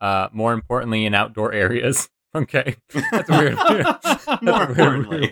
Uh, 0.00 0.28
more 0.32 0.52
importantly, 0.54 1.04
in 1.04 1.14
outdoor 1.14 1.52
areas. 1.52 2.08
Okay, 2.32 2.76
that's 3.10 3.28
weird. 3.28 3.56
That's 4.04 4.24
More 4.40 4.58
weird 4.58 4.70
importantly. 4.70 5.20
move. 5.20 5.30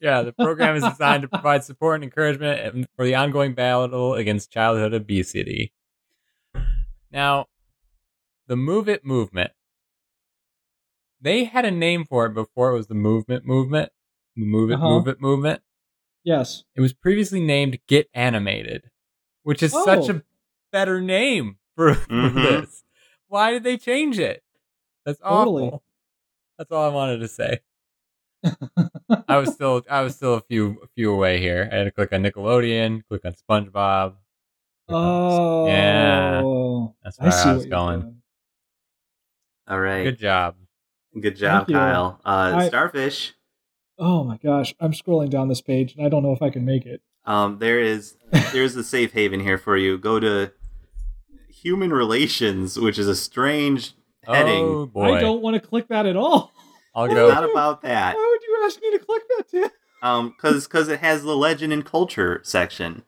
Yeah, 0.00 0.22
the 0.22 0.32
program 0.32 0.74
is 0.74 0.82
designed 0.82 1.22
to 1.22 1.28
provide 1.28 1.62
support 1.62 1.94
and 1.94 2.02
encouragement 2.02 2.88
for 2.96 3.04
the 3.04 3.14
ongoing 3.14 3.54
battle 3.54 4.14
against 4.14 4.50
childhood 4.50 4.92
obesity. 4.92 5.72
Now, 7.12 7.46
the 8.48 8.56
Move 8.56 8.88
It 8.88 9.04
movement, 9.04 9.52
they 11.20 11.44
had 11.44 11.64
a 11.64 11.70
name 11.70 12.04
for 12.04 12.26
it 12.26 12.34
before 12.34 12.70
it 12.70 12.76
was 12.76 12.86
the 12.88 12.94
Movement 12.94 13.44
movement. 13.44 13.90
The 14.36 14.44
Move 14.44 14.70
It 14.70 14.74
Uh-huh. 14.74 14.88
Move 14.88 15.08
It 15.08 15.20
movement. 15.20 15.62
yes. 16.24 16.64
It 16.74 16.80
was 16.80 16.92
previously 16.92 17.40
named 17.40 17.78
Get 17.86 18.08
Animated, 18.14 18.90
which 19.42 19.62
is 19.62 19.72
such 19.72 20.08
Oh. 20.08 20.16
a 20.16 20.22
better 20.72 21.00
name 21.00 21.58
for, 21.76 21.94
for 21.94 22.08
Mhm. 22.08 22.34
this. 22.62 22.84
Why 23.28 23.50
did 23.52 23.64
they 23.64 23.76
change 23.76 24.18
it? 24.18 24.42
That's 25.04 25.20
Totally. 25.20 25.64
awful. 25.66 25.82
That's 26.58 26.70
all 26.72 26.84
I 26.90 26.92
wanted 26.94 27.18
to 27.18 27.28
say. 27.28 27.60
I 29.28 29.36
was 29.36 29.52
still 29.52 29.82
I 29.90 30.00
was 30.00 30.14
still 30.16 30.34
a 30.34 30.40
few 30.40 30.80
a 30.82 30.86
few 30.88 31.12
away 31.12 31.38
here. 31.40 31.68
I 31.70 31.76
had 31.76 31.84
to 31.84 31.90
click 31.90 32.12
on 32.12 32.22
Nickelodeon, 32.22 33.02
click 33.06 33.22
on 33.24 33.32
SpongeBob. 33.34 34.16
click 34.88 34.96
on- 34.96 35.04
Oh, 35.04 35.66
yeah, 35.66 36.42
that's 37.04 37.18
where 37.20 37.30
see 37.30 37.48
I, 37.50 37.52
was 37.54 37.66
going. 37.66 38.22
All 39.68 39.78
right. 39.78 40.04
Good 40.04 40.18
job. 40.18 40.56
Good 41.18 41.36
job, 41.36 41.68
Kyle. 41.68 42.20
Uh, 42.24 42.52
I- 42.56 42.68
Starfish. 42.68 43.34
Oh 43.98 44.24
my 44.24 44.38
gosh, 44.38 44.74
I'm 44.80 44.92
scrolling 44.92 45.28
down 45.28 45.48
this 45.48 45.60
page 45.60 45.94
and 45.94 46.06
I 46.06 46.08
don't 46.08 46.22
know 46.22 46.32
if 46.32 46.40
I 46.40 46.48
can 46.48 46.64
make 46.64 46.86
it. 46.86 47.02
Um, 47.26 47.58
there 47.58 47.80
is 47.80 48.16
there's 48.52 48.74
a 48.76 48.82
safe 48.84 49.12
haven 49.12 49.40
here 49.40 49.58
for 49.58 49.76
you. 49.76 49.98
Go 49.98 50.18
to 50.18 50.52
human 51.48 51.92
relations, 51.92 52.78
which 52.78 52.98
is 52.98 53.06
a 53.08 53.14
strange 53.14 53.92
heading. 54.24 54.64
Oh 54.64 54.86
boy. 54.86 55.16
I 55.16 55.20
don't 55.20 55.42
want 55.42 55.54
to 55.54 55.60
click 55.60 55.88
that 55.88 56.06
at 56.06 56.16
all. 56.16 56.52
I'll 56.94 57.04
It's 57.04 57.14
go. 57.14 57.28
not 57.28 57.44
about 57.48 57.82
that. 57.82 58.16
Why 58.16 58.28
would 58.30 58.42
you 58.42 58.62
ask 58.64 58.80
me 58.80 58.90
to 58.92 59.04
click 59.04 59.22
that, 59.36 59.48
Tim? 59.50 59.70
Um, 60.02 60.30
because 60.30 60.66
because 60.66 60.88
it 60.88 61.00
has 61.00 61.22
the 61.22 61.36
legend 61.36 61.72
and 61.72 61.84
culture 61.84 62.40
section. 62.42 63.02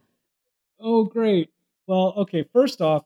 Oh, 0.78 1.04
great. 1.04 1.50
Well, 1.86 2.12
okay. 2.18 2.44
First 2.52 2.82
off, 2.82 3.04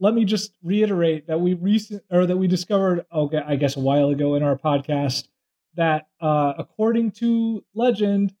let 0.00 0.14
me 0.14 0.24
just 0.24 0.56
reiterate 0.62 1.26
that 1.26 1.40
we 1.40 1.54
recent 1.54 2.02
or 2.10 2.26
that 2.26 2.36
we 2.36 2.46
discovered, 2.46 3.04
okay, 3.12 3.42
I 3.44 3.56
guess 3.56 3.76
a 3.76 3.80
while 3.80 4.10
ago 4.10 4.34
in 4.34 4.42
our 4.42 4.56
podcast 4.56 5.28
that 5.74 6.08
uh, 6.20 6.54
according 6.58 7.12
to 7.12 7.64
legend, 7.74 8.34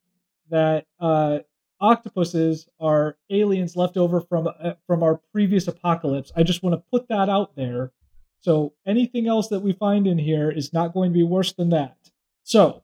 that 0.50 0.86
uh, 1.00 1.38
octopuses 1.80 2.68
are 2.80 3.16
aliens 3.30 3.76
left 3.76 3.96
over 3.96 4.20
from 4.20 4.48
uh, 4.48 4.72
from 4.86 5.02
our 5.02 5.20
previous 5.32 5.68
apocalypse. 5.68 6.32
I 6.36 6.42
just 6.42 6.62
want 6.62 6.74
to 6.74 6.82
put 6.90 7.08
that 7.08 7.28
out 7.28 7.54
there. 7.56 7.92
So 8.40 8.74
anything 8.86 9.26
else 9.26 9.48
that 9.48 9.60
we 9.60 9.72
find 9.72 10.06
in 10.06 10.18
here 10.18 10.50
is 10.50 10.72
not 10.72 10.94
going 10.94 11.10
to 11.10 11.14
be 11.14 11.24
worse 11.24 11.52
than 11.52 11.70
that. 11.70 11.96
So, 12.44 12.82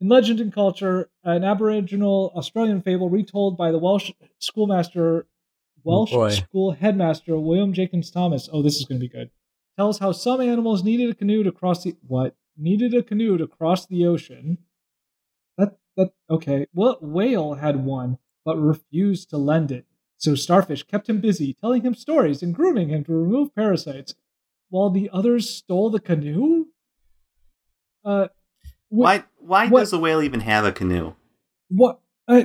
in 0.00 0.08
legend 0.08 0.40
and 0.40 0.52
culture, 0.52 1.08
an 1.22 1.44
Aboriginal 1.44 2.32
Australian 2.34 2.82
fable 2.82 3.08
retold 3.08 3.56
by 3.56 3.70
the 3.70 3.78
Welsh 3.78 4.10
schoolmaster, 4.38 5.26
Welsh 5.84 6.10
boy. 6.12 6.30
school 6.30 6.72
headmaster 6.72 7.38
William 7.38 7.72
Jacobs 7.72 8.10
Thomas. 8.10 8.48
Oh, 8.52 8.62
this 8.62 8.76
is 8.76 8.84
going 8.86 9.00
to 9.00 9.04
be 9.06 9.08
good. 9.12 9.30
Tells 9.76 9.98
how 9.98 10.12
some 10.12 10.40
animals 10.40 10.82
needed 10.84 11.10
a 11.10 11.14
canoe 11.14 11.42
to 11.42 11.52
cross 11.52 11.82
the 11.82 11.96
what 12.06 12.36
needed 12.56 12.94
a 12.94 13.02
canoe 13.02 13.36
to 13.38 13.46
cross 13.46 13.86
the 13.86 14.06
ocean. 14.06 14.58
That 15.58 15.76
that 15.96 16.12
okay. 16.30 16.66
What 16.72 17.02
whale 17.02 17.54
had 17.54 17.84
one 17.84 18.18
but 18.44 18.56
refused 18.56 19.30
to 19.30 19.36
lend 19.38 19.70
it? 19.72 19.84
So 20.16 20.34
Starfish 20.34 20.84
kept 20.84 21.08
him 21.08 21.20
busy, 21.20 21.54
telling 21.54 21.82
him 21.82 21.94
stories 21.94 22.42
and 22.42 22.54
grooming 22.54 22.88
him 22.88 23.04
to 23.04 23.12
remove 23.12 23.54
parasites, 23.54 24.14
while 24.70 24.88
the 24.90 25.10
others 25.12 25.50
stole 25.50 25.90
the 25.90 26.00
canoe. 26.00 26.66
Uh, 28.04 28.28
wh- 28.90 28.92
Why 28.92 29.24
why 29.38 29.68
what- 29.68 29.80
does 29.80 29.92
a 29.92 29.98
whale 29.98 30.22
even 30.22 30.40
have 30.40 30.64
a 30.64 30.72
canoe? 30.72 31.14
what? 31.68 32.00
Uh, 32.28 32.44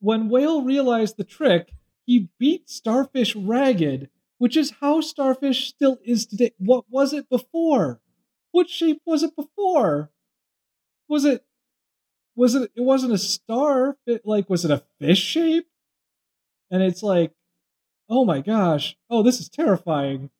when 0.00 0.28
Whale 0.28 0.62
realized 0.62 1.16
the 1.16 1.24
trick, 1.24 1.72
he 2.06 2.28
beat 2.38 2.68
Starfish 2.68 3.34
ragged, 3.34 4.10
which 4.38 4.56
is 4.56 4.74
how 4.80 5.00
Starfish 5.00 5.68
still 5.68 5.98
is 6.04 6.26
today. 6.26 6.52
What 6.58 6.84
was 6.90 7.12
it 7.12 7.28
before? 7.28 8.00
What 8.52 8.68
shape 8.68 9.02
was 9.04 9.22
it 9.22 9.34
before? 9.34 10.10
Was 11.08 11.24
it? 11.24 11.44
Was 12.36 12.54
it? 12.54 12.70
It 12.74 12.82
wasn't 12.82 13.12
a 13.12 13.18
star. 13.18 13.96
It, 14.06 14.24
like, 14.24 14.48
was 14.50 14.64
it 14.64 14.70
a 14.70 14.82
fish 15.00 15.20
shape? 15.20 15.68
And 16.70 16.82
it's 16.82 17.02
like, 17.02 17.32
oh 18.08 18.24
my 18.24 18.40
gosh! 18.40 18.96
Oh, 19.08 19.22
this 19.22 19.40
is 19.40 19.48
terrifying. 19.48 20.30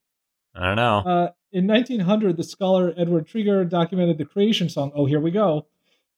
I 0.55 0.67
don't 0.67 0.77
know. 0.77 0.99
Uh, 0.99 1.31
in 1.53 1.67
1900, 1.67 2.37
the 2.37 2.43
scholar 2.43 2.93
Edward 2.97 3.29
Tregear 3.29 3.69
documented 3.69 4.19
the 4.19 4.25
creation 4.25 4.69
song, 4.69 4.93
Oh, 4.95 5.07
Here 5.07 5.21
We 5.21 5.31
Go, 5.31 5.67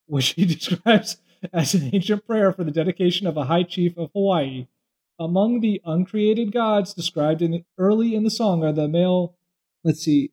which 0.07 0.31
he 0.31 0.45
describes 0.55 1.19
as 1.53 1.75
an 1.75 1.91
ancient 1.93 2.27
prayer 2.27 2.53
for 2.53 2.65
the 2.65 2.71
dedication 2.71 3.27
of 3.27 3.37
a 3.37 3.45
high 3.45 3.63
chief 3.63 3.97
of 3.97 4.11
Hawaii. 4.15 4.67
Among 5.19 5.61
the 5.61 5.81
uncreated 5.85 6.53
gods 6.53 6.93
described 6.95 7.43
in 7.43 7.51
the, 7.51 7.65
early 7.79 8.15
in 8.15 8.25
the 8.25 8.31
song 8.31 8.63
are 8.65 8.73
the 8.73 8.89
male, 8.89 9.35
let's 9.85 10.01
see, 10.03 10.33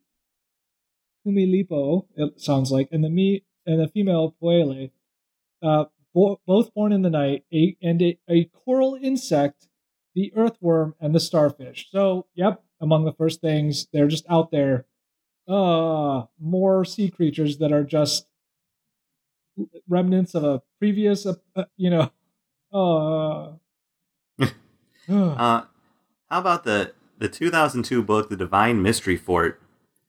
Kumulipo, 1.26 2.05
it 2.15 2.39
sounds 2.39 2.72
like, 2.72 2.89
and 2.91 3.03
the 3.03 3.10
me 3.10 3.43
and 3.65 3.80
the 3.80 3.88
female 3.88 4.35
Po'ele, 4.41 4.91
uh, 5.61 5.85
bo- 6.14 6.39
both 6.45 6.73
born 6.73 6.91
in 6.93 7.01
the 7.01 7.10
night, 7.10 7.45
a, 7.53 7.77
and 7.81 8.01
a, 8.01 8.19
a 8.30 8.45
coral 8.45 8.95
insect, 8.95 9.68
the 10.15 10.34
earthworm, 10.35 10.95
and 10.99 11.15
the 11.15 11.19
starfish. 11.19 11.89
So, 11.91 12.27
yep, 12.35 12.64
among 12.81 13.05
the 13.05 13.14
first 13.14 13.41
things, 13.41 13.88
they're 13.93 14.07
just 14.07 14.26
out 14.30 14.51
there. 14.51 14.85
Uh, 15.47 16.26
more 16.39 16.85
sea 16.85 17.10
creatures 17.10 17.57
that 17.60 17.72
are 17.72 17.84
just 17.84 18.27
remnants 19.88 20.35
of 20.35 20.43
a 20.43 20.61
previous, 20.80 21.26
uh, 21.26 21.34
uh, 21.55 21.65
you 21.77 21.89
know, 21.89 22.11
uh, 22.73 23.53
Uh, 25.09 25.63
how 26.30 26.39
about 26.39 26.63
the 26.63 26.93
the 27.17 27.30
2002 27.30 28.03
book, 28.03 28.30
The 28.30 28.35
Divine 28.35 28.81
Mystery 28.81 29.17
Fort, 29.17 29.61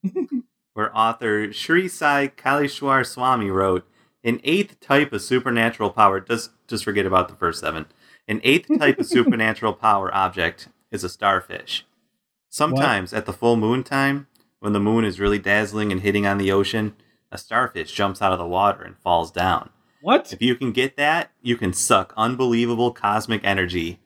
where 0.75 0.97
author 0.97 1.53
Sri 1.53 1.89
Sai 1.89 2.29
Kaleshwar 2.29 3.07
Swami 3.07 3.51
wrote, 3.51 3.87
"An 4.23 4.41
eighth 4.45 4.81
type 4.81 5.13
of 5.13 5.23
supernatural 5.23 5.91
power. 5.91 6.21
Just 6.21 6.51
just 6.67 6.85
forget 6.85 7.07
about 7.07 7.29
the 7.29 7.37
first 7.37 7.61
seven. 7.61 7.87
An 8.27 8.41
eighth 8.43 8.69
type 8.79 8.99
of 8.99 9.07
supernatural 9.17 9.75
power 9.75 10.15
object 10.15 10.69
is 10.91 11.05
a 11.05 11.09
starfish. 11.09 11.85
Sometimes 12.49 13.13
at 13.13 13.27
the 13.27 13.33
full 13.33 13.57
moon 13.57 13.83
time, 13.83 14.29
when 14.61 14.73
the 14.73 14.81
moon 14.81 15.05
is 15.05 15.21
really 15.21 15.39
dazzling 15.39 15.91
and 15.93 16.01
hitting 16.01 16.27
on 16.27 16.39
the 16.39 16.53
ocean, 16.53 16.95
a 17.31 17.37
starfish 17.37 17.93
jumps 17.93 18.23
out 18.23 18.33
of 18.33 18.39
the 18.39 18.47
water 18.47 18.83
and 18.83 18.97
falls 18.99 19.31
down. 19.31 19.71
What? 20.01 20.33
If 20.33 20.41
you 20.41 20.55
can 20.55 20.71
get 20.73 20.97
that, 20.97 21.33
you 21.43 21.57
can 21.57 21.73
suck 21.73 22.15
unbelievable 22.17 22.93
cosmic 22.93 23.43
energy. 23.43 24.01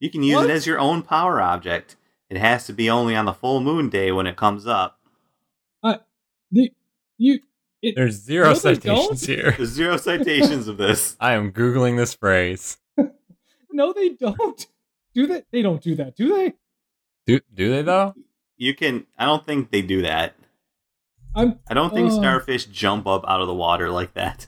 You 0.00 0.10
can 0.10 0.22
use 0.22 0.36
What? 0.36 0.50
it 0.50 0.52
as 0.52 0.66
your 0.66 0.78
own 0.78 1.02
power 1.02 1.40
object. 1.40 1.96
It 2.28 2.36
has 2.36 2.66
to 2.66 2.72
be 2.72 2.90
only 2.90 3.14
on 3.16 3.24
the 3.24 3.32
full 3.32 3.60
moon 3.60 3.88
day 3.88 4.12
when 4.12 4.26
it 4.26 4.36
comes 4.36 4.66
up. 4.66 4.98
Uh, 5.82 5.96
the, 6.50 6.70
you. 7.18 7.40
It, 7.82 7.94
There's 7.94 8.14
zero 8.16 8.48
No, 8.48 8.54
citations 8.54 9.26
here. 9.26 9.52
There's 9.56 9.68
zero 9.70 9.96
citations 9.96 10.66
of 10.66 10.76
this. 10.76 11.16
I 11.20 11.34
am 11.34 11.52
googling 11.52 11.96
this 11.96 12.14
phrase. 12.14 12.78
no, 13.70 13.92
they 13.92 14.10
don't. 14.10 14.66
Do 15.14 15.26
they? 15.26 15.44
They 15.52 15.62
don't 15.62 15.82
do 15.82 15.94
that, 15.96 16.16
do 16.16 16.34
they? 16.34 16.54
Do 17.26 17.40
do 17.54 17.70
they 17.70 17.82
though? 17.82 18.14
You 18.56 18.74
can. 18.74 19.06
I 19.18 19.24
don't 19.26 19.44
think 19.46 19.70
they 19.70 19.82
do 19.82 20.02
that. 20.02 20.34
I'm. 21.34 21.58
I 21.68 21.74
don't 21.74 21.92
think 21.92 22.10
Oh. 22.10 22.18
starfish 22.18 22.64
jump 22.66 23.06
up 23.06 23.24
out 23.28 23.40
of 23.40 23.46
the 23.46 23.54
water 23.54 23.90
like 23.90 24.14
that. 24.14 24.46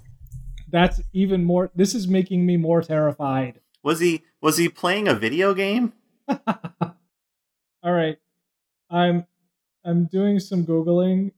That's 0.71 1.01
even 1.13 1.45
more. 1.45 1.71
This 1.75 1.95
is 1.95 2.09
making 2.09 2.45
me 2.45 2.57
more 2.57 2.83
terrified. 2.83 3.61
Was 3.83 4.01
he? 4.01 4.23
Was 4.41 4.57
he 4.57 4.69
playing 4.69 5.09
a 5.09 5.15
video 5.15 5.55
game? 5.55 5.93
All 6.29 7.93
right, 7.93 8.19
I'm. 8.91 9.27
I'm 9.85 10.07
doing 10.07 10.39
some 10.39 10.67
googling, 10.67 11.33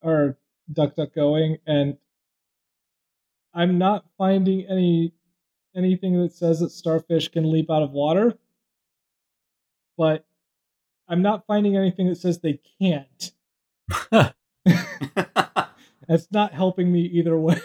or 0.00 0.38
duck 0.72 0.94
duck 0.94 1.14
going, 1.14 1.58
and 1.66 1.98
I'm 3.52 3.76
not 3.76 4.04
finding 4.16 4.66
any 4.66 5.12
anything 5.76 6.20
that 6.22 6.32
says 6.32 6.60
that 6.60 6.70
starfish 6.70 7.28
can 7.28 7.50
leap 7.50 7.70
out 7.70 7.82
of 7.82 7.90
water. 7.90 8.38
But 9.98 10.24
I'm 11.08 11.22
not 11.22 11.46
finding 11.46 11.76
anything 11.76 12.08
that 12.08 12.16
says 12.16 12.38
they 12.38 12.60
can't. 12.80 13.32
That's 16.08 16.30
not 16.30 16.52
helping 16.52 16.92
me 16.92 17.02
either 17.02 17.36
way. 17.36 17.60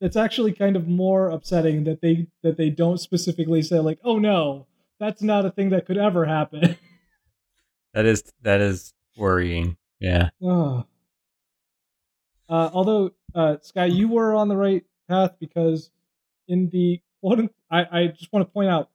It's 0.00 0.16
actually 0.16 0.52
kind 0.52 0.76
of 0.76 0.88
more 0.88 1.28
upsetting 1.30 1.84
that 1.84 2.00
they 2.00 2.26
that 2.42 2.56
they 2.56 2.70
don't 2.70 2.98
specifically 2.98 3.62
say 3.62 3.78
like, 3.80 3.98
"Oh 4.04 4.18
no, 4.18 4.66
that's 4.98 5.22
not 5.22 5.44
a 5.44 5.50
thing 5.50 5.70
that 5.70 5.86
could 5.86 5.98
ever 5.98 6.24
happen." 6.26 6.76
That 7.92 8.06
is 8.06 8.22
that 8.42 8.60
is 8.60 8.94
worrying. 9.16 9.76
Yeah. 9.98 10.30
oh. 10.40 10.84
uh, 12.48 12.70
although 12.72 13.10
uh, 13.34 13.56
Sky, 13.62 13.86
you 13.86 14.06
were 14.06 14.34
on 14.34 14.46
the 14.48 14.56
right 14.56 14.84
path 15.08 15.32
because 15.40 15.90
in 16.46 16.68
the 16.70 17.00
quote, 17.20 17.52
I, 17.70 17.86
I 17.90 18.06
just 18.06 18.32
want 18.32 18.46
to 18.46 18.52
point 18.52 18.70
out 18.70 18.90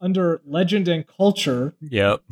under 0.00 0.40
legend 0.46 0.88
and 0.88 1.06
culture 1.06 1.74
Yep. 1.82 2.22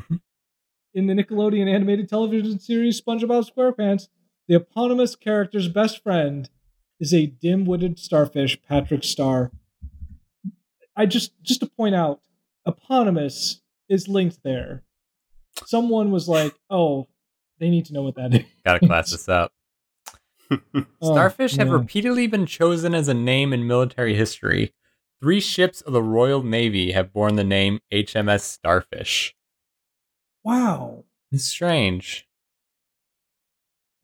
in 0.95 1.07
the 1.07 1.13
Nickelodeon 1.13 1.69
animated 1.73 2.09
television 2.09 2.59
series 2.59 2.99
SpongeBob 3.01 3.51
SquarePants, 3.55 4.09
the 4.49 4.55
eponymous 4.57 5.17
character's 5.17 5.69
best 5.69 6.03
friend 6.03 6.49
is 7.01 7.13
a 7.15 7.27
dim-witted 7.27 7.99
starfish, 7.99 8.61
Patrick 8.63 9.05
Star. 9.05 9.51
I 10.97 11.07
just 11.07 11.33
just 11.43 11.61
to 11.61 11.67
point 11.67 11.95
out, 11.95 12.21
eponymous 12.67 13.61
is 13.89 14.09
linked 14.09 14.43
there. 14.43 14.83
Someone 15.67 16.11
was 16.11 16.29
like, 16.29 16.55
"Oh, 16.71 17.07
they 17.59 17.69
need 17.71 17.85
to 17.87 17.93
know 17.93 18.03
what 18.03 18.15
that 18.17 18.35
is." 18.35 18.45
Gotta 18.65 18.87
class 18.87 19.11
this 19.11 19.29
up. 19.29 19.53
Oh, 21.03 21.13
Starfish 21.13 21.57
have 21.57 21.67
man. 21.67 21.77
repeatedly 21.81 22.29
been 22.29 22.47
chosen 22.47 22.95
as 22.95 23.09
a 23.09 23.15
name 23.15 23.53
in 23.53 23.67
military 23.67 24.15
history. 24.15 24.73
Three 25.21 25.41
ships 25.41 25.81
of 25.81 25.93
the 25.93 26.03
Royal 26.03 26.41
Navy 26.45 26.93
have 26.93 27.13
borne 27.13 27.35
the 27.35 27.43
name 27.43 27.81
HMS 27.93 28.43
Starfish. 28.43 29.35
Wow, 30.45 31.05
It's 31.33 31.45
strange. 31.47 32.29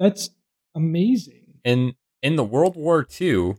that's 0.01 0.31
amazing. 0.75 1.61
In 1.65 1.95
in 2.23 2.37
the 2.37 2.45
World 2.45 2.77
War 2.77 3.07
II, 3.21 3.51
is 3.51 3.57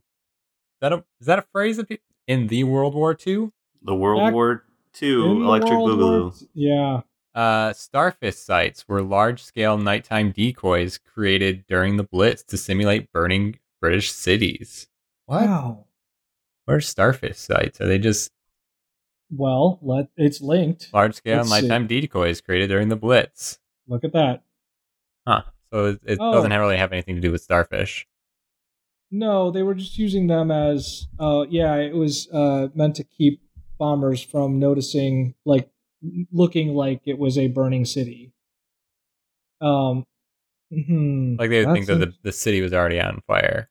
that 0.82 0.94
a 0.94 1.04
is 1.20 1.28
that 1.28 1.40
a 1.40 1.46
phrase 1.52 1.78
that 1.78 1.90
pe- 1.90 1.98
in 2.28 2.48
the 2.48 2.64
World 2.64 2.94
War 2.96 3.18
II? 3.26 3.50
the 3.82 3.96
World 3.96 4.22
Back 4.22 4.34
War 4.34 4.64
II 5.02 5.14
Electric 5.44 5.72
World 5.74 6.00
Boogaloo. 6.00 6.42
II 6.42 6.48
Yeah. 6.54 7.02
Uh, 7.36 7.74
starfish 7.74 8.36
sites 8.36 8.88
were 8.88 9.02
large-scale 9.02 9.78
nighttime 9.78 10.32
decoys 10.32 10.98
created 11.00 11.66
during 11.68 11.98
the 11.98 12.04
Blitz 12.04 12.44
to 12.44 12.58
simulate 12.58 13.12
burning 13.12 13.58
British 13.82 14.12
cities. 14.12 14.88
What? 15.26 15.42
Wow. 15.48 15.86
Where's 16.66 16.88
starfish 16.88 17.38
sites? 17.38 17.82
Are 17.82 17.88
they 17.88 17.98
just 17.98 18.30
Well, 19.32 19.80
let 19.82 20.10
it's 20.16 20.42
linked. 20.42 20.90
large-scale 20.94 21.38
Let's 21.38 21.50
see. 21.50 21.62
nighttime 21.62 21.88
decoys 21.88 22.40
created 22.40 22.68
during 22.68 22.90
the 22.90 22.96
Blitz? 22.96 23.60
Look 23.88 24.04
at 24.04 24.14
that. 24.14 24.44
Huh. 25.28 25.42
So 25.74 25.86
it, 25.88 26.02
it 26.06 26.18
Oh. 26.22 26.32
doesn't 26.34 26.52
really 26.52 26.78
have 26.78 26.94
anything 26.94 27.16
to 27.16 27.22
do 27.22 27.32
with 27.32 27.42
starfish. 27.42 28.08
No, 29.16 29.52
they 29.52 29.62
were 29.62 29.76
just 29.76 30.00
using 30.00 30.26
them 30.26 30.50
as 30.50 31.08
uh 31.20 31.46
yeah, 31.48 31.76
it 31.76 31.94
was 31.94 32.28
uh 32.34 32.70
meant 32.74 32.96
to 32.96 33.04
keep 33.04 33.42
bombers 33.78 34.24
from 34.24 34.58
noticing 34.58 35.36
like 35.46 35.70
looking 36.32 36.70
like 36.74 37.02
it 37.06 37.20
was 37.20 37.38
a 37.38 37.48
burning 37.48 37.86
city. 37.86 38.34
Um 39.62 40.06
hmm, 40.72 41.36
Like 41.38 41.52
they 41.52 41.64
would 41.64 41.74
think 41.76 41.86
that 41.88 42.00
the, 42.00 42.14
the 42.24 42.32
city 42.32 42.62
was 42.62 42.74
already 42.74 43.00
on 43.00 43.22
fire. 43.28 43.70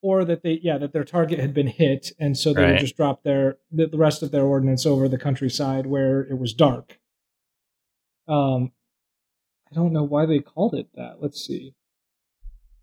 or 0.00 0.24
that 0.24 0.42
they 0.42 0.58
yeah, 0.62 0.78
that 0.78 0.92
their 0.94 1.04
target 1.04 1.38
had 1.38 1.52
been 1.52 1.66
hit 1.66 2.12
and 2.18 2.36
so 2.38 2.54
they 2.54 2.62
Right. 2.62 2.70
would 2.70 2.78
just 2.80 2.96
drop 2.96 3.22
their 3.24 3.58
the, 3.70 3.86
the 3.86 3.98
rest 3.98 4.22
of 4.22 4.30
their 4.30 4.44
ordnance 4.44 4.86
over 4.86 5.06
the 5.06 5.18
countryside 5.18 5.84
where 5.86 6.22
it 6.22 6.38
was 6.38 6.54
dark. 6.54 6.98
Um 8.26 8.72
I 9.70 9.74
don't 9.74 9.92
know 9.92 10.04
why 10.04 10.24
they 10.24 10.38
called 10.40 10.74
it 10.74 10.88
that. 10.94 11.20
Let's 11.20 11.44
see. 11.46 11.74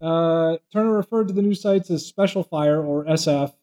Uh, 0.06 0.58
Turner 0.72 0.92
referred 0.96 1.28
to 1.30 1.34
the 1.34 1.42
new 1.42 1.56
sites 1.56 1.90
as 1.90 2.06
Special 2.06 2.44
Fire 2.44 2.80
or 2.84 3.06
SF. 3.06 3.54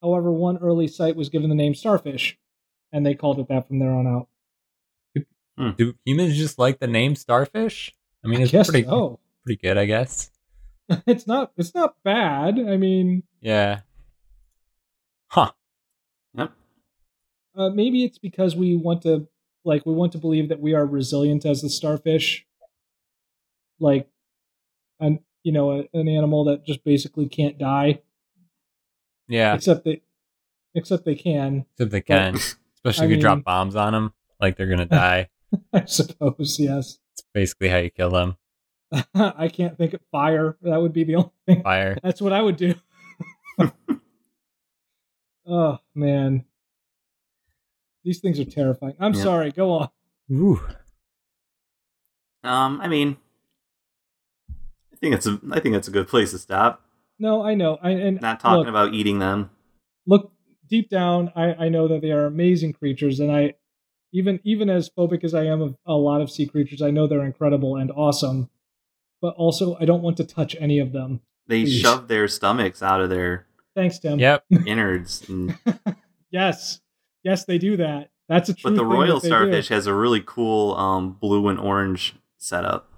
However, 0.00 0.32
one 0.32 0.56
early 0.58 0.88
site 0.88 1.16
was 1.16 1.28
given 1.28 1.50
the 1.50 1.54
name 1.54 1.74
Starfish, 1.74 2.38
and 2.92 3.04
they 3.04 3.14
called 3.14 3.38
it 3.38 3.48
that 3.48 3.68
from 3.68 3.78
there 3.78 3.92
on 3.92 4.06
out. 4.06 4.28
Do 5.76 5.94
humans 6.06 6.36
just 6.38 6.58
like 6.58 6.80
the 6.80 6.86
name 6.86 7.14
starfish? 7.14 7.94
I 8.24 8.28
mean, 8.28 8.40
it's 8.40 8.50
guess 8.50 8.70
pretty 8.70 8.88
so. 8.88 9.20
pretty 9.44 9.60
good, 9.60 9.76
I 9.76 9.84
guess. 9.84 10.30
it's 11.06 11.26
not. 11.26 11.52
It's 11.58 11.74
not 11.74 11.94
bad. 12.02 12.58
I 12.58 12.76
mean, 12.78 13.22
Yeah. 13.42 13.80
Huh. 15.28 15.52
Yep. 16.34 16.52
uh, 17.54 17.68
maybe 17.70 18.04
it's 18.04 18.18
because 18.18 18.56
we 18.56 18.76
want 18.76 19.02
to, 19.02 19.28
like, 19.64 19.84
we 19.84 19.92
want 19.92 20.12
to 20.12 20.18
believe 20.18 20.48
that 20.48 20.60
we 20.60 20.72
are 20.72 20.86
resilient 20.86 21.44
as 21.44 21.60
the 21.60 21.68
starfish, 21.68 22.46
like, 23.78 24.08
an 25.00 25.20
you 25.42 25.52
know, 25.52 25.72
a, 25.72 25.88
an 25.98 26.08
animal 26.08 26.44
that 26.44 26.64
just 26.64 26.84
basically 26.84 27.28
can't 27.28 27.58
die, 27.58 28.00
Yeah. 29.28 29.54
except 29.54 29.84
they, 29.84 30.02
except 30.74 31.04
they 31.04 31.14
can. 31.14 31.66
Except 31.74 31.90
they 31.90 32.00
can, 32.00 32.34
especially 32.76 33.02
I 33.06 33.10
if 33.10 33.16
you 33.16 33.20
drop 33.20 33.44
bombs 33.44 33.76
on 33.76 33.92
them, 33.92 34.12
like 34.40 34.56
they're 34.56 34.68
gonna 34.68 34.86
die. 34.86 35.28
I 35.72 35.84
suppose. 35.84 36.58
Yes. 36.58 36.98
It's 37.14 37.24
basically 37.34 37.68
how 37.68 37.78
you 37.78 37.90
kill 37.90 38.10
them. 38.10 38.36
I 39.14 39.48
can't 39.48 39.76
think 39.78 39.94
of 39.94 40.00
fire. 40.10 40.56
That 40.62 40.80
would 40.80 40.92
be 40.92 41.04
the 41.04 41.16
only 41.16 41.30
thing. 41.46 41.62
Fire. 41.62 41.98
That's 42.02 42.20
what 42.22 42.32
I 42.32 42.40
would 42.42 42.56
do. 42.56 42.74
oh 45.46 45.78
man, 45.94 46.44
these 48.04 48.20
things 48.20 48.38
are 48.40 48.44
terrifying. 48.44 48.94
I'm 49.00 49.14
Yeah. 49.14 49.22
sorry. 49.22 49.50
Go 49.52 49.72
on. 49.72 49.88
Ooh. 50.30 50.60
Um, 52.44 52.80
I 52.80 52.88
mean, 52.88 53.10
I 53.12 53.16
think 55.02 55.14
it's 55.14 55.26
a 55.26 55.38
I 55.50 55.60
think 55.60 55.74
it's 55.76 55.88
a 55.88 55.90
good 55.90 56.08
place 56.08 56.30
to 56.30 56.38
stop. 56.38 56.82
No, 57.18 57.42
I 57.44 57.54
know. 57.54 57.78
I 57.82 57.90
and 57.90 58.20
Not 58.20 58.40
talking 58.40 58.60
look, 58.60 58.68
about 58.68 58.94
eating 58.94 59.18
them. 59.18 59.50
look 60.06 60.32
deep 60.68 60.88
down. 60.88 61.30
I 61.36 61.54
I 61.54 61.68
know 61.68 61.86
that 61.88 62.00
they 62.00 62.10
are 62.12 62.24
amazing 62.26 62.72
creatures, 62.72 63.20
and 63.20 63.30
I 63.30 63.54
even 64.12 64.40
even 64.44 64.70
as 64.70 64.88
phobic 64.88 65.22
as 65.24 65.34
I 65.34 65.44
am 65.44 65.60
of 65.60 65.76
a 65.86 65.94
lot 65.94 66.20
of 66.22 66.30
sea 66.30 66.46
creatures, 66.46 66.80
I 66.82 66.90
know 66.90 67.06
they're 67.06 67.24
incredible 67.24 67.76
and 67.76 67.90
awesome. 67.90 68.48
But 69.20 69.34
also, 69.36 69.76
I 69.80 69.84
don't 69.84 70.02
want 70.02 70.16
to 70.16 70.24
touch 70.24 70.56
any 70.58 70.78
of 70.80 70.92
them. 70.92 71.20
They 71.46 71.62
Please. 71.62 71.80
shove 71.80 72.08
their 72.08 72.26
stomachs 72.26 72.82
out 72.82 73.00
of 73.00 73.08
their 73.10 73.46
Thanks, 73.76 73.98
Tim. 73.98 74.18
Yep. 74.18 74.44
innards. 74.66 75.28
And, 75.28 75.56
Yes, 76.30 76.80
yes, 77.22 77.44
they 77.44 77.58
do 77.58 77.76
that. 77.76 78.08
That's 78.28 78.48
a 78.48 78.54
true. 78.54 78.70
but 78.70 78.76
the 78.76 78.82
thing 78.82 78.88
royal 78.88 79.14
that 79.16 79.22
they 79.22 79.28
do. 79.28 79.34
starfish 79.34 79.68
has 79.68 79.86
a 79.86 79.92
really 79.94 80.22
cool 80.24 80.74
um, 80.76 81.12
blue 81.20 81.48
and 81.48 81.60
orange 81.60 82.14
setup. 82.38 82.88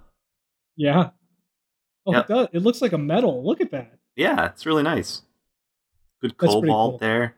Yeah. 0.77 1.09
Oh, 2.05 2.13
Yep. 2.13 2.25
it 2.29 2.33
does. 2.33 2.47
It 2.53 2.59
looks 2.59 2.81
like 2.81 2.93
a 2.93 2.97
metal. 2.97 3.43
Look 3.45 3.61
at 3.61 3.71
that. 3.71 3.97
Yeah, 4.15 4.45
it's 4.47 4.65
really 4.65 4.83
nice. 4.83 5.23
Good 6.21 6.35
That's 6.39 6.53
cobalt 6.53 6.91
cool. 6.93 6.97
there. 6.99 7.35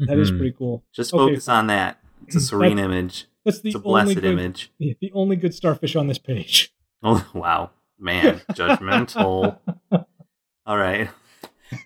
That 0.00 0.18
is 0.18 0.30
Mhm. 0.30 0.38
pretty 0.38 0.52
cool. 0.56 0.84
Just 0.92 1.12
Okay, 1.12 1.30
focus 1.32 1.48
on 1.48 1.66
that. 1.68 1.98
It's 2.26 2.36
a 2.36 2.40
serene 2.48 2.78
image. 2.78 3.26
That's 3.44 3.60
the 3.60 3.68
It's 3.70 3.74
a 3.76 3.78
only 3.78 3.90
blessed 3.90 4.14
good, 4.16 4.24
image. 4.24 4.72
the 4.78 5.12
only 5.12 5.36
good 5.36 5.54
starfish 5.54 5.94
on 5.96 6.06
this 6.06 6.18
page. 6.18 6.72
Oh 7.00 7.24
wow, 7.32 7.70
man, 7.96 8.40
judgmental. 8.54 9.58
All 10.66 10.76
right. 10.76 11.08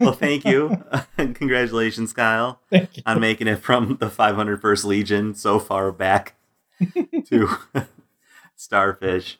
well, 0.00 0.12
thank 0.14 0.46
you. 0.46 0.82
Congratulations, 1.18 2.14
Kyle, 2.14 2.60
Thank 2.70 2.96
you. 2.96 3.02
on 3.04 3.20
making 3.20 3.46
it 3.46 3.56
from 3.56 3.96
the 4.00 4.08
501st 4.08 4.84
Legion 4.86 5.34
so 5.34 5.58
far 5.58 5.92
back 5.92 6.36
to 7.26 7.48
Starfish. 8.56 9.38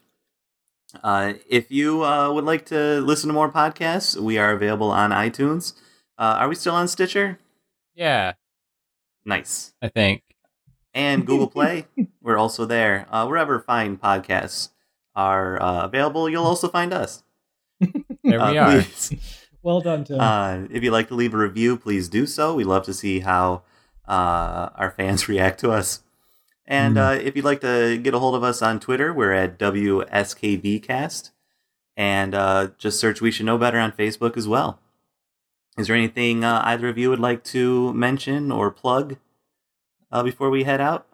Uh, 1.02 1.34
if 1.48 1.70
you 1.70 2.04
uh, 2.04 2.32
would 2.32 2.44
like 2.44 2.66
to 2.66 3.00
listen 3.00 3.28
to 3.28 3.34
more 3.34 3.50
podcasts, 3.50 4.16
we 4.20 4.38
are 4.38 4.52
available 4.52 4.90
on 4.90 5.10
iTunes. 5.10 5.74
Uh, 6.18 6.36
are 6.40 6.48
we 6.48 6.54
still 6.54 6.74
on 6.74 6.88
Stitcher? 6.88 7.38
Yeah, 7.94 8.32
Nice. 9.24 9.72
I 9.80 9.88
think. 9.88 10.22
And 10.94 11.24
Google 11.26 11.46
Play, 11.48 11.86
we're 12.22 12.36
also 12.38 12.64
there. 12.66 13.06
Uh, 13.10 13.26
wherever 13.26 13.60
fine 13.60 13.96
podcasts 13.96 14.70
are 15.14 15.60
uh, 15.62 15.84
available, 15.84 16.28
you'll 16.28 16.44
also 16.44 16.68
find 16.68 16.92
us. 16.92 17.22
There 18.24 18.40
Uh, 18.40 18.52
we 18.52 18.58
are. 18.58 18.72
please, 18.82 19.14
Well 19.62 19.80
done, 19.80 20.02
Tim. 20.04 20.20
Uh, 20.20 20.62
if 20.70 20.82
you'd 20.82 20.90
like 20.92 21.08
to 21.08 21.14
leave 21.14 21.34
a 21.34 21.36
review, 21.38 21.76
please 21.76 22.08
do 22.08 22.26
so. 22.26 22.54
We 22.54 22.64
love 22.64 22.84
to 22.86 22.92
see 22.92 23.20
how 23.20 23.62
uh, 24.08 24.70
our 24.74 24.90
fans 24.96 25.28
react 25.28 25.60
to 25.60 25.70
us. 25.70 26.02
And 26.66 26.96
uh, 26.96 27.18
if 27.20 27.34
you'd 27.36 27.44
like 27.44 27.60
to 27.62 27.98
get 27.98 28.14
a 28.14 28.18
hold 28.18 28.34
of 28.34 28.42
us 28.44 28.62
on 28.62 28.78
Twitter, 28.80 29.12
we're 29.12 29.32
at 29.32 29.58
WSKBcast. 29.58 31.30
And 31.96 32.34
uh, 32.34 32.68
just 32.78 32.98
search 32.98 33.20
We 33.20 33.30
Should 33.30 33.46
Know 33.46 33.58
Better 33.58 33.78
on 33.78 33.92
Facebook 33.92 34.36
as 34.36 34.48
well. 34.48 34.80
Is 35.76 35.86
there 35.86 35.96
anything 35.96 36.44
uh, 36.44 36.62
either 36.64 36.88
of 36.88 36.96
you 36.98 37.10
would 37.10 37.18
like 37.20 37.44
to 37.44 37.92
mention 37.94 38.50
or 38.52 38.70
plug 38.70 39.16
uh, 40.10 40.22
before 40.22 40.50
we 40.50 40.64
head 40.64 40.80
out? 40.80 41.06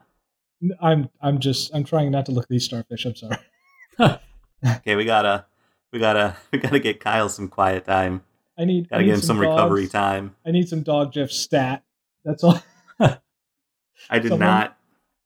I'm 0.80 1.08
I'm 1.22 1.38
just 1.38 1.72
I'm 1.74 1.84
trying 1.84 2.10
not 2.10 2.26
to 2.26 2.32
look 2.32 2.44
at 2.44 2.48
these 2.48 2.64
starfish. 2.64 3.04
I'm 3.04 3.14
sorry. 3.16 3.36
Okay, 4.66 4.96
we 4.96 5.04
gotta, 5.04 5.46
we 5.92 6.00
gotta, 6.00 6.36
we 6.52 6.58
gotta 6.58 6.80
get 6.80 6.98
Kyle 6.98 7.28
some 7.28 7.46
quiet 7.46 7.84
time. 7.84 8.22
I 8.58 8.64
need 8.64 8.88
Gotta 8.88 9.02
need 9.02 9.08
get 9.10 9.14
him 9.18 9.22
some 9.22 9.38
recovery 9.38 9.82
dogs. 9.82 9.92
time. 9.92 10.34
I 10.44 10.50
need 10.50 10.68
some 10.68 10.82
dog 10.82 11.12
Jeff 11.12 11.30
stat. 11.30 11.84
That's 12.24 12.42
all. 12.42 12.60
I 13.00 13.18
did 14.18 14.22
Someone- 14.30 14.40
not, 14.40 14.76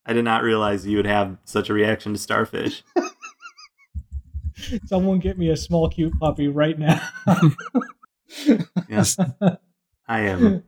I 0.04 0.12
did 0.12 0.24
not 0.24 0.42
realize 0.42 0.86
you 0.86 0.96
would 0.96 1.06
have 1.06 1.36
such 1.44 1.70
a 1.70 1.74
reaction 1.74 2.12
to 2.12 2.18
starfish. 2.18 2.82
Someone 4.86 5.18
get 5.18 5.38
me 5.38 5.50
a 5.50 5.56
small 5.56 5.88
cute 5.88 6.12
puppy 6.20 6.48
right 6.48 6.78
now. 6.78 7.00
Yes, 8.88 9.18
I 10.08 10.20
am 10.20 10.62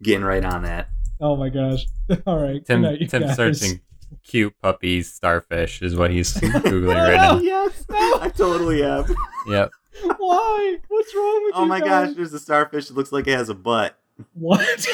getting 0.00 0.24
right 0.24 0.44
on 0.44 0.62
that. 0.62 0.88
oh 1.20 1.34
my 1.34 1.48
gosh. 1.48 1.86
All 2.26 2.38
right. 2.38 2.64
Tim 2.64 2.82
Good 2.82 2.88
night, 2.88 3.00
you 3.00 3.06
Tim 3.08 3.22
guys. 3.22 3.34
searching 3.36 3.80
cute 4.22 4.54
puppies 4.62 5.12
starfish 5.12 5.82
is 5.82 5.96
what 5.96 6.12
he's 6.12 6.32
googling 6.34 6.94
right 6.94 7.18
Oh 7.32 7.38
now. 7.38 7.40
yes, 7.40 7.84
I 7.90 8.30
totally 8.36 8.80
have. 8.82 9.10
Yep. 9.48 9.70
Why? 10.18 10.76
What's 10.86 11.14
wrong 11.16 11.42
with 11.46 11.54
Oh 11.56 11.62
you 11.64 11.68
my 11.68 11.80
guys? 11.80 12.08
gosh, 12.10 12.16
there's 12.16 12.32
a 12.32 12.38
starfish 12.38 12.86
that 12.86 12.96
looks 12.96 13.10
like 13.10 13.26
it 13.26 13.36
has 13.36 13.48
a 13.48 13.54
butt. 13.54 13.98
What? 14.34 14.86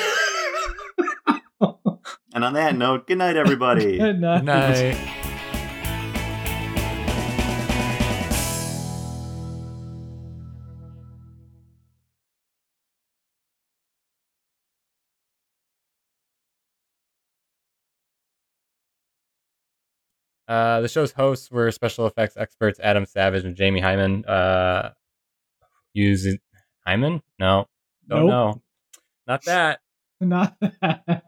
And 2.33 2.45
on 2.45 2.53
that 2.55 2.77
note, 2.77 3.07
good 3.07 3.19
night, 3.19 3.37
everybody. 3.37 3.99
Good 3.99 4.21
night. 4.21 4.39
Good 4.39 4.45
night. 4.47 5.17
Uh, 20.49 20.81
the 20.81 20.89
show's 20.89 21.13
hosts 21.13 21.51
were 21.51 21.71
special 21.71 22.07
effects 22.07 22.37
experts 22.37 22.81
Adam 22.83 23.07
Savage 23.07 23.45
and 23.45 23.55
Jamie 23.55 23.81
Hyman. 23.81 24.25
Uh, 24.25 24.91
using 25.93 26.39
Hyman? 26.87 27.23
No, 27.39 27.67
don't 28.09 28.27
Nope. 28.27 28.29
know. 28.31 28.63
Not 29.27 29.45
that. 29.45 29.81
Not 30.21 30.57
that. 30.61 31.23